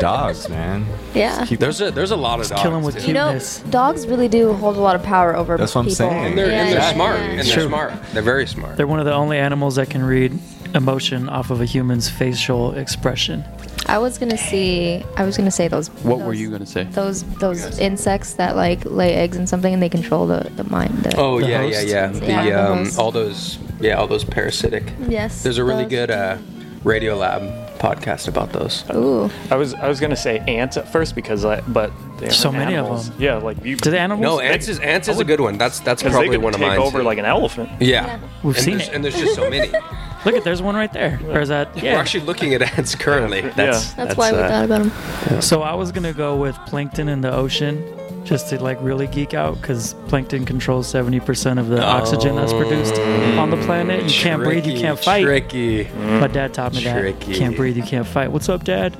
Dogs, 0.00 0.48
man. 0.48 0.86
Yeah. 1.14 1.44
There's 1.44 1.80
a 1.80 1.90
there's 1.90 2.10
a 2.12 2.16
lot 2.16 2.40
of 2.40 2.48
dogs. 2.48 2.62
kill 2.62 2.74
'em 2.76 2.82
with 2.82 3.00
too. 3.00 3.08
You 3.08 3.14
know, 3.14 3.40
dogs 3.70 4.06
really 4.06 4.28
do 4.28 4.52
hold 4.52 4.76
a 4.76 4.80
lot 4.80 4.94
of 4.94 5.02
power 5.02 5.34
over 5.36 5.56
That's 5.56 5.74
what 5.74 5.80
I'm 5.82 5.86
people. 5.86 6.08
saying. 6.10 6.24
and 6.26 6.38
they're, 6.38 6.46
Yeah, 6.50 6.60
and 6.62 6.68
they're 6.72 6.78
yeah, 6.78 6.92
smart. 6.94 7.18
yeah. 7.18 7.24
And 7.24 7.38
they're 7.40 7.54
true. 7.54 7.66
smart. 7.68 7.92
They're 8.12 8.22
very 8.22 8.46
smart. 8.46 8.76
They're 8.76 8.86
one 8.86 9.00
of 9.00 9.06
the 9.06 9.14
only 9.14 9.38
animals 9.38 9.74
that 9.76 9.90
can 9.90 10.02
read 10.04 10.38
emotion 10.74 11.28
off 11.28 11.50
of 11.50 11.60
a 11.60 11.64
human's 11.64 12.08
facial 12.08 12.72
expression. 12.74 13.44
I 13.86 13.98
was 13.98 14.18
gonna 14.18 14.36
see. 14.38 15.04
I 15.16 15.24
was 15.24 15.36
gonna 15.36 15.50
say 15.50 15.66
those. 15.68 15.88
What 16.04 16.18
those, 16.18 16.26
were 16.26 16.34
you 16.34 16.50
gonna 16.50 16.66
say? 16.66 16.84
Those 16.84 17.22
those 17.38 17.78
insects 17.78 18.34
that 18.34 18.54
like 18.54 18.84
lay 18.84 19.14
eggs 19.14 19.36
and 19.36 19.48
something, 19.48 19.72
and 19.72 19.82
they 19.82 19.88
control 19.88 20.26
the 20.26 20.50
the 20.56 20.64
mind. 20.64 20.96
The, 21.02 21.16
Oh 21.16 21.40
The 21.40 21.48
yeah, 21.48 21.58
host? 21.62 21.86
yeah, 21.86 21.92
yeah. 21.92 22.06
The 22.08 22.26
Yeah, 22.26 22.44
the 22.44 22.70
um, 22.72 22.78
host. 22.78 22.98
all 22.98 23.10
those 23.10 23.58
yeah, 23.80 23.94
all 23.94 24.06
those 24.06 24.24
parasitic. 24.24 24.92
yes. 25.08 25.42
There's 25.42 25.58
a 25.58 25.64
really 25.64 25.84
those. 25.84 25.90
good 25.90 26.10
uh, 26.10 26.36
Radiolab 26.84 27.69
podcast 27.80 28.28
about 28.28 28.52
those. 28.52 28.84
Ooh. 28.94 29.30
I 29.50 29.56
was 29.56 29.74
I 29.74 29.88
was 29.88 29.98
gonna 30.00 30.16
say 30.16 30.38
ants 30.40 30.76
at 30.76 30.90
first 30.92 31.14
because 31.14 31.44
I 31.44 31.60
but 31.62 31.90
they 32.18 32.28
So 32.28 32.48
aren't 32.48 32.58
many 32.58 32.76
of 32.76 33.06
them. 33.06 33.16
Yeah, 33.18 33.36
like 33.36 33.64
you. 33.64 33.76
Do 33.76 33.90
the 33.90 33.98
animals? 33.98 34.22
No, 34.22 34.38
ants 34.40 34.68
is 34.68 34.78
ants 34.80 35.08
is 35.08 35.18
a 35.18 35.24
good 35.24 35.40
one. 35.40 35.58
That's 35.58 35.80
that's 35.80 36.02
because 36.02 36.12
they 36.14 36.18
probably 36.28 36.36
could 36.36 36.44
one 36.44 36.54
of 36.54 36.60
mine. 36.60 36.70
take 36.70 36.78
mine. 36.78 36.86
over 36.86 36.98
too. 36.98 37.04
like 37.04 37.18
an 37.18 37.24
elephant. 37.24 37.70
yeah, 37.80 38.20
We've 38.42 38.54
and 38.56 38.64
seen 38.64 38.76
there's, 38.76 38.88
it. 38.88 38.94
and 38.94 39.04
there's 39.04 39.18
just 39.18 39.34
so 39.34 39.48
many. 39.48 39.72
Look 40.26 40.34
at 40.34 40.44
there's 40.44 40.60
one 40.60 40.74
right 40.74 40.92
there. 40.92 41.18
Or 41.28 41.40
is 41.40 41.48
that? 41.48 41.74
Yeah. 41.82 41.94
We're 41.94 42.00
actually 42.00 42.26
looking 42.26 42.52
at 42.52 42.60
ants 42.78 42.94
currently. 42.94 43.40
That's 43.40 43.94
That's, 43.94 44.16
why 44.16 44.32
we 44.32 44.38
uh, 44.38 44.48
thought 44.48 44.64
about 44.66 44.82
them. 45.30 45.40
So 45.40 45.62
I 45.62 45.74
was 45.74 45.92
gonna 45.92 46.12
go 46.12 46.36
with 46.36 46.56
plankton 46.66 47.08
in 47.08 47.22
the 47.22 47.32
ocean, 47.34 47.82
just 48.24 48.48
to 48.50 48.62
like 48.62 48.78
really 48.80 49.06
geek 49.06 49.34
out, 49.34 49.60
because 49.60 49.94
plankton 50.08 50.44
controls 50.44 50.92
70% 50.92 51.58
of 51.58 51.68
the 51.68 51.82
oxygen 51.82 52.36
that's 52.36 52.52
produced 52.52 52.98
on 53.38 53.50
the 53.50 53.56
planet. 53.58 54.04
You 54.04 54.10
can't 54.10 54.42
breathe, 54.42 54.66
you 54.66 54.78
can't 54.78 54.98
fight. 54.98 55.22
Tricky. 55.22 55.88
My 55.94 56.26
dad 56.28 56.54
taught 56.54 56.74
me 56.74 56.84
that. 56.84 57.20
Can't 57.20 57.56
breathe, 57.56 57.76
you 57.76 57.82
can't 57.82 58.06
fight. 58.06 58.30
What's 58.30 58.48
up, 58.48 58.64
Dad? 58.64 58.94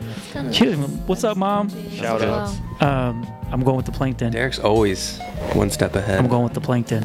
What's 1.07 1.25
up, 1.25 1.37
Mom? 1.37 1.69
Shout 1.91 2.23
out. 2.23 2.49
Um, 2.83 3.27
I'm 3.53 3.63
going 3.63 3.77
with 3.77 3.87
the 3.87 3.93
plankton. 3.93 4.33
Derek's 4.33 4.59
always 4.59 5.19
one 5.55 5.71
step 5.71 5.95
ahead. 5.97 6.19
I'm 6.19 6.29
going 6.29 6.45
with 6.45 6.55
the 6.55 6.61
plankton. 6.61 7.05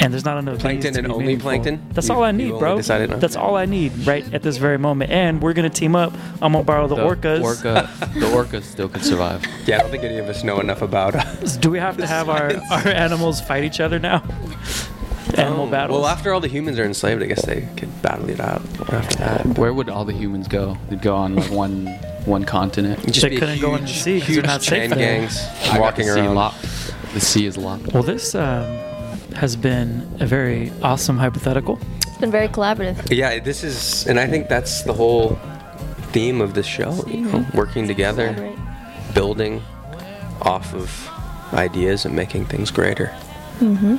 And 0.00 0.12
there's 0.12 0.24
not 0.24 0.38
enough 0.38 0.58
Plankton 0.60 0.96
and 0.96 1.06
only 1.10 1.24
meaningful. 1.24 1.48
plankton? 1.50 1.82
That's 1.92 2.08
You- 2.08 2.14
all 2.14 2.22
I 2.22 2.30
need, 2.32 2.56
bro. 2.58 2.76
decided 2.76 3.12
on- 3.12 3.18
That's 3.20 3.34
all 3.36 3.56
I 3.56 3.64
need 3.64 4.06
right 4.06 4.24
at 4.32 4.42
this 4.42 4.56
very 4.56 4.78
moment. 4.78 5.10
And 5.10 5.42
we're 5.42 5.52
gonna 5.54 5.68
team 5.70 5.96
up. 5.96 6.12
I'm 6.40 6.52
gonna 6.52 6.64
borrow 6.64 6.86
the, 6.86 6.96
orcas. 6.96 7.42
Orca, 7.42 7.90
the 8.14 8.26
orcas 8.26 8.62
still 8.64 8.88
could 8.88 9.04
survive. 9.04 9.42
Yeah, 9.66 9.76
I 9.76 9.78
don't 9.80 9.90
think 9.90 10.04
any 10.04 10.18
of 10.18 10.26
us 10.28 10.44
know 10.44 10.60
enough 10.60 10.82
about. 10.82 11.14
Uh, 11.14 11.24
Do 11.60 11.70
we 11.70 11.78
have 11.78 11.96
to 11.98 12.06
have 12.06 12.28
our, 12.28 12.52
our 12.70 12.88
animals 12.88 13.40
fight 13.40 13.64
each 13.64 13.80
other 13.80 13.98
now? 13.98 14.22
Animal 15.34 15.64
Oh, 15.66 15.70
battles. 15.70 16.00
Well, 16.00 16.08
after 16.08 16.32
all 16.32 16.40
the 16.40 16.48
humans 16.48 16.78
are 16.78 16.84
enslaved, 16.86 17.22
I 17.22 17.26
guess 17.26 17.44
they 17.44 17.68
could 17.76 17.90
battle 18.00 18.30
it 18.30 18.40
out 18.40 18.62
after 18.90 19.16
that. 19.18 19.58
Where 19.58 19.74
would 19.74 19.90
all 19.90 20.06
the 20.06 20.14
humans 20.14 20.48
go? 20.48 20.78
They'd 20.88 21.02
go 21.02 21.14
on 21.14 21.36
like 21.36 21.50
one 21.50 21.86
one 22.24 22.44
continent. 22.44 23.00
It'd 23.00 23.12
just 23.14 23.28
They 23.28 23.36
couldn't 23.36 23.60
go 23.60 23.72
into 23.74 23.84
the 23.84 23.88
sea. 23.92 24.20
sea 24.20 24.20
'cause 24.20 24.26
they're 24.28 24.34
huge 24.36 24.46
not 24.46 24.62
safe 24.62 24.68
chain 24.80 24.90
there. 24.90 24.98
gangs 24.98 25.46
walking 25.76 26.06
sea 26.06 26.20
around. 26.20 26.54
The 27.12 27.20
sea 27.20 27.44
is 27.44 27.58
locked. 27.58 27.92
well, 27.92 28.02
this 28.02 28.34
um, 28.34 28.64
has 29.36 29.56
been 29.56 30.06
a 30.20 30.26
very 30.26 30.72
awesome 30.82 31.16
hypothetical. 31.18 31.78
It's 32.06 32.18
been 32.18 32.30
very 32.30 32.48
collaborative. 32.48 33.14
Yeah, 33.14 33.38
this 33.38 33.62
is, 33.62 34.06
and 34.06 34.18
I 34.18 34.26
think 34.26 34.48
that's 34.48 34.82
the 34.82 34.92
whole 34.92 35.38
theme 36.12 36.40
of 36.40 36.54
this 36.54 36.66
show. 36.66 37.04
You 37.06 37.20
know, 37.22 37.46
working 37.54 37.86
together, 37.86 38.34
building 39.14 39.62
off 40.42 40.74
of 40.74 41.08
ideas 41.52 42.04
and 42.04 42.14
making 42.14 42.46
things 42.46 42.70
greater. 42.70 43.12
Mhm. 43.60 43.98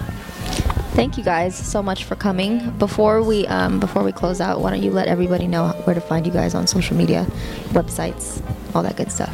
Thank 0.93 1.17
you 1.17 1.23
guys 1.23 1.55
so 1.55 1.81
much 1.81 2.03
for 2.03 2.15
coming. 2.15 2.71
Before 2.71 3.21
we 3.23 3.47
um, 3.47 3.79
before 3.79 4.03
we 4.03 4.11
close 4.11 4.41
out, 4.41 4.59
why 4.61 4.71
don't 4.71 4.81
you 4.83 4.91
let 4.91 5.07
everybody 5.07 5.47
know 5.47 5.69
where 5.85 5.93
to 5.93 6.01
find 6.01 6.25
you 6.25 6.31
guys 6.33 6.55
on 6.55 6.67
social 6.67 6.97
media, 6.97 7.25
websites, 7.69 8.41
all 8.75 8.83
that 8.83 8.97
good 8.97 9.11
stuff. 9.11 9.33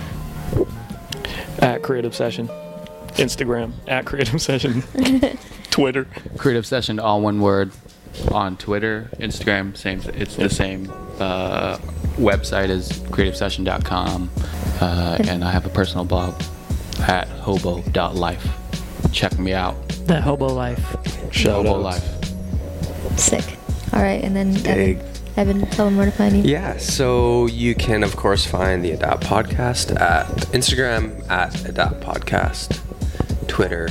At 1.59 1.81
Creative 1.81 2.13
Session, 2.13 2.49
Instagram 3.15 3.73
at 3.87 4.05
Creative 4.05 4.41
Session, 4.41 4.81
Twitter. 5.71 6.07
Creative 6.37 6.65
Session, 6.65 6.99
all 6.99 7.21
one 7.21 7.41
word, 7.41 7.71
on 8.31 8.57
Twitter, 8.57 9.09
Instagram. 9.19 9.75
Same. 9.77 10.01
It's 10.13 10.35
the 10.35 10.49
same. 10.49 10.91
Uh, 11.19 11.77
website 12.17 12.69
is 12.69 12.89
creativesession.com, 12.91 14.29
uh, 14.81 15.17
and 15.27 15.43
I 15.43 15.51
have 15.51 15.65
a 15.65 15.69
personal 15.69 16.05
blog 16.05 16.41
at 17.01 17.27
hobo.life. 17.27 18.47
Check 19.11 19.37
me 19.39 19.53
out. 19.53 19.75
The 20.07 20.21
hobo 20.21 20.47
life. 20.47 20.95
Shout 21.31 21.65
hobo 21.65 21.75
out. 21.75 21.81
life. 21.81 23.17
Sick. 23.17 23.57
All 23.93 24.01
right, 24.01 24.21
and 24.23 24.35
then 24.35 24.53
Dig. 24.53 24.97
Evan, 24.97 25.59
Evan, 25.59 25.61
tell 25.71 25.85
them 25.85 25.97
where 25.97 26.05
to 26.05 26.11
find 26.11 26.35
you. 26.35 26.43
Yeah, 26.43 26.77
so 26.77 27.45
you 27.47 27.75
can 27.75 28.03
of 28.03 28.15
course 28.15 28.45
find 28.45 28.83
the 28.83 28.91
Adapt 28.91 29.23
Podcast 29.23 29.99
at 29.99 30.27
Instagram 30.53 31.29
at 31.29 31.65
Adapt 31.67 32.01
Podcast, 32.01 32.79
Twitter 33.55 33.87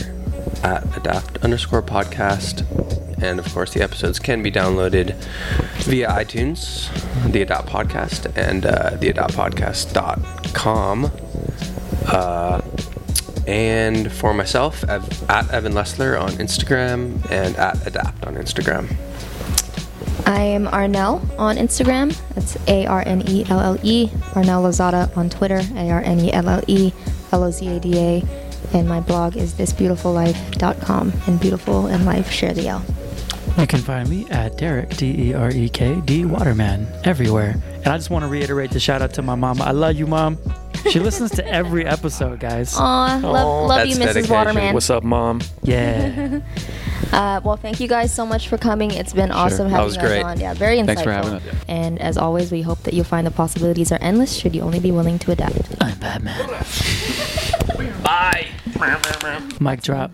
at 0.62 0.84
Adapt 0.94 1.38
underscore 1.38 1.80
podcast, 1.80 2.66
and 3.22 3.38
of 3.38 3.50
course 3.54 3.72
the 3.72 3.80
episodes 3.80 4.18
can 4.18 4.42
be 4.42 4.52
downloaded 4.52 5.14
via 5.84 6.06
iTunes, 6.10 6.90
the 7.32 7.40
Adapt 7.40 7.66
Podcast, 7.66 8.30
and 8.36 8.66
uh, 8.66 8.90
the 9.00 9.10
adaptpodcast.com. 9.10 11.10
Uh, 12.06 12.60
and 13.46 14.12
for 14.12 14.34
myself, 14.34 14.84
Ev- 14.84 15.30
at 15.30 15.50
Evan 15.50 15.72
Lessler 15.72 16.20
on 16.20 16.32
Instagram 16.32 17.24
and 17.30 17.56
at 17.56 17.86
Adapt 17.86 18.26
on 18.26 18.34
Instagram. 18.34 18.94
I 20.26 20.42
am 20.42 20.66
Arnelle 20.66 21.22
on 21.38 21.56
Instagram. 21.56 22.14
That's 22.34 22.58
A 22.68 22.84
R 22.84 23.02
N 23.06 23.22
E 23.26 23.46
L 23.48 23.60
L 23.60 23.78
E. 23.82 24.08
Arnelle 24.34 24.62
Lozada 24.62 25.16
on 25.16 25.30
Twitter. 25.30 25.62
A 25.74 25.90
R 25.90 26.02
N 26.02 26.20
E 26.20 26.30
L 26.34 26.50
L 26.50 26.62
E 26.66 26.92
L 27.32 27.44
O 27.44 27.50
Z 27.50 27.66
A 27.66 27.80
D 27.80 27.98
A. 27.98 28.43
And 28.74 28.88
my 28.88 29.00
blog 29.00 29.36
is 29.36 29.54
thisbeautifullife.com. 29.54 31.12
And 31.26 31.40
beautiful 31.40 31.86
and 31.86 32.04
life 32.04 32.30
share 32.30 32.52
the 32.52 32.68
L. 32.68 32.84
You 33.56 33.68
can 33.68 33.80
find 33.80 34.08
me 34.10 34.28
at 34.30 34.58
Derek, 34.58 34.96
D 34.96 35.28
E 35.30 35.34
R 35.34 35.50
E 35.50 35.68
K, 35.68 36.00
D 36.04 36.24
Waterman, 36.24 36.88
everywhere. 37.04 37.54
And 37.76 37.86
I 37.86 37.96
just 37.96 38.10
want 38.10 38.24
to 38.24 38.28
reiterate 38.28 38.72
the 38.72 38.80
shout 38.80 39.00
out 39.00 39.14
to 39.14 39.22
my 39.22 39.36
mom. 39.36 39.62
I 39.62 39.70
love 39.70 39.94
you, 39.96 40.08
mom. 40.08 40.38
She 40.90 40.98
listens 40.98 41.30
to 41.32 41.46
every 41.46 41.86
episode, 41.86 42.40
guys. 42.40 42.74
Aw, 42.76 43.20
love, 43.22 43.68
love 43.68 43.86
you, 43.86 43.94
Mrs. 43.94 43.98
dedication. 44.06 44.34
Waterman. 44.34 44.74
What's 44.74 44.90
up, 44.90 45.02
Mom? 45.04 45.40
Yeah. 45.62 46.40
Uh, 47.12 47.40
well, 47.44 47.56
thank 47.56 47.78
you 47.78 47.86
guys 47.86 48.12
so 48.12 48.26
much 48.26 48.48
for 48.48 48.58
coming. 48.58 48.90
It's 48.90 49.12
been 49.12 49.30
awesome 49.30 49.68
That 49.68 49.76
having 49.76 49.84
was 49.84 49.94
you 49.94 50.00
guys 50.02 50.08
great. 50.10 50.22
on. 50.24 50.40
Yeah, 50.40 50.54
very 50.54 50.78
insightful. 50.78 50.86
Thanks 50.86 51.02
for 51.02 51.12
having 51.12 51.32
us. 51.34 51.42
And 51.68 52.00
as 52.00 52.16
always, 52.16 52.50
we 52.50 52.62
hope 52.62 52.82
that 52.84 52.94
you'll 52.94 53.04
find 53.04 53.24
the 53.24 53.30
possibilities 53.30 53.92
are 53.92 53.98
endless 54.00 54.34
should 54.34 54.52
you 54.52 54.62
only 54.62 54.80
be 54.80 54.90
willing 54.90 55.20
to 55.20 55.30
adapt. 55.30 55.76
I'm 55.80 55.96
Batman. 55.98 56.34
Bye. 58.14 58.46
Mic 59.60 59.82
drop. 59.82 60.12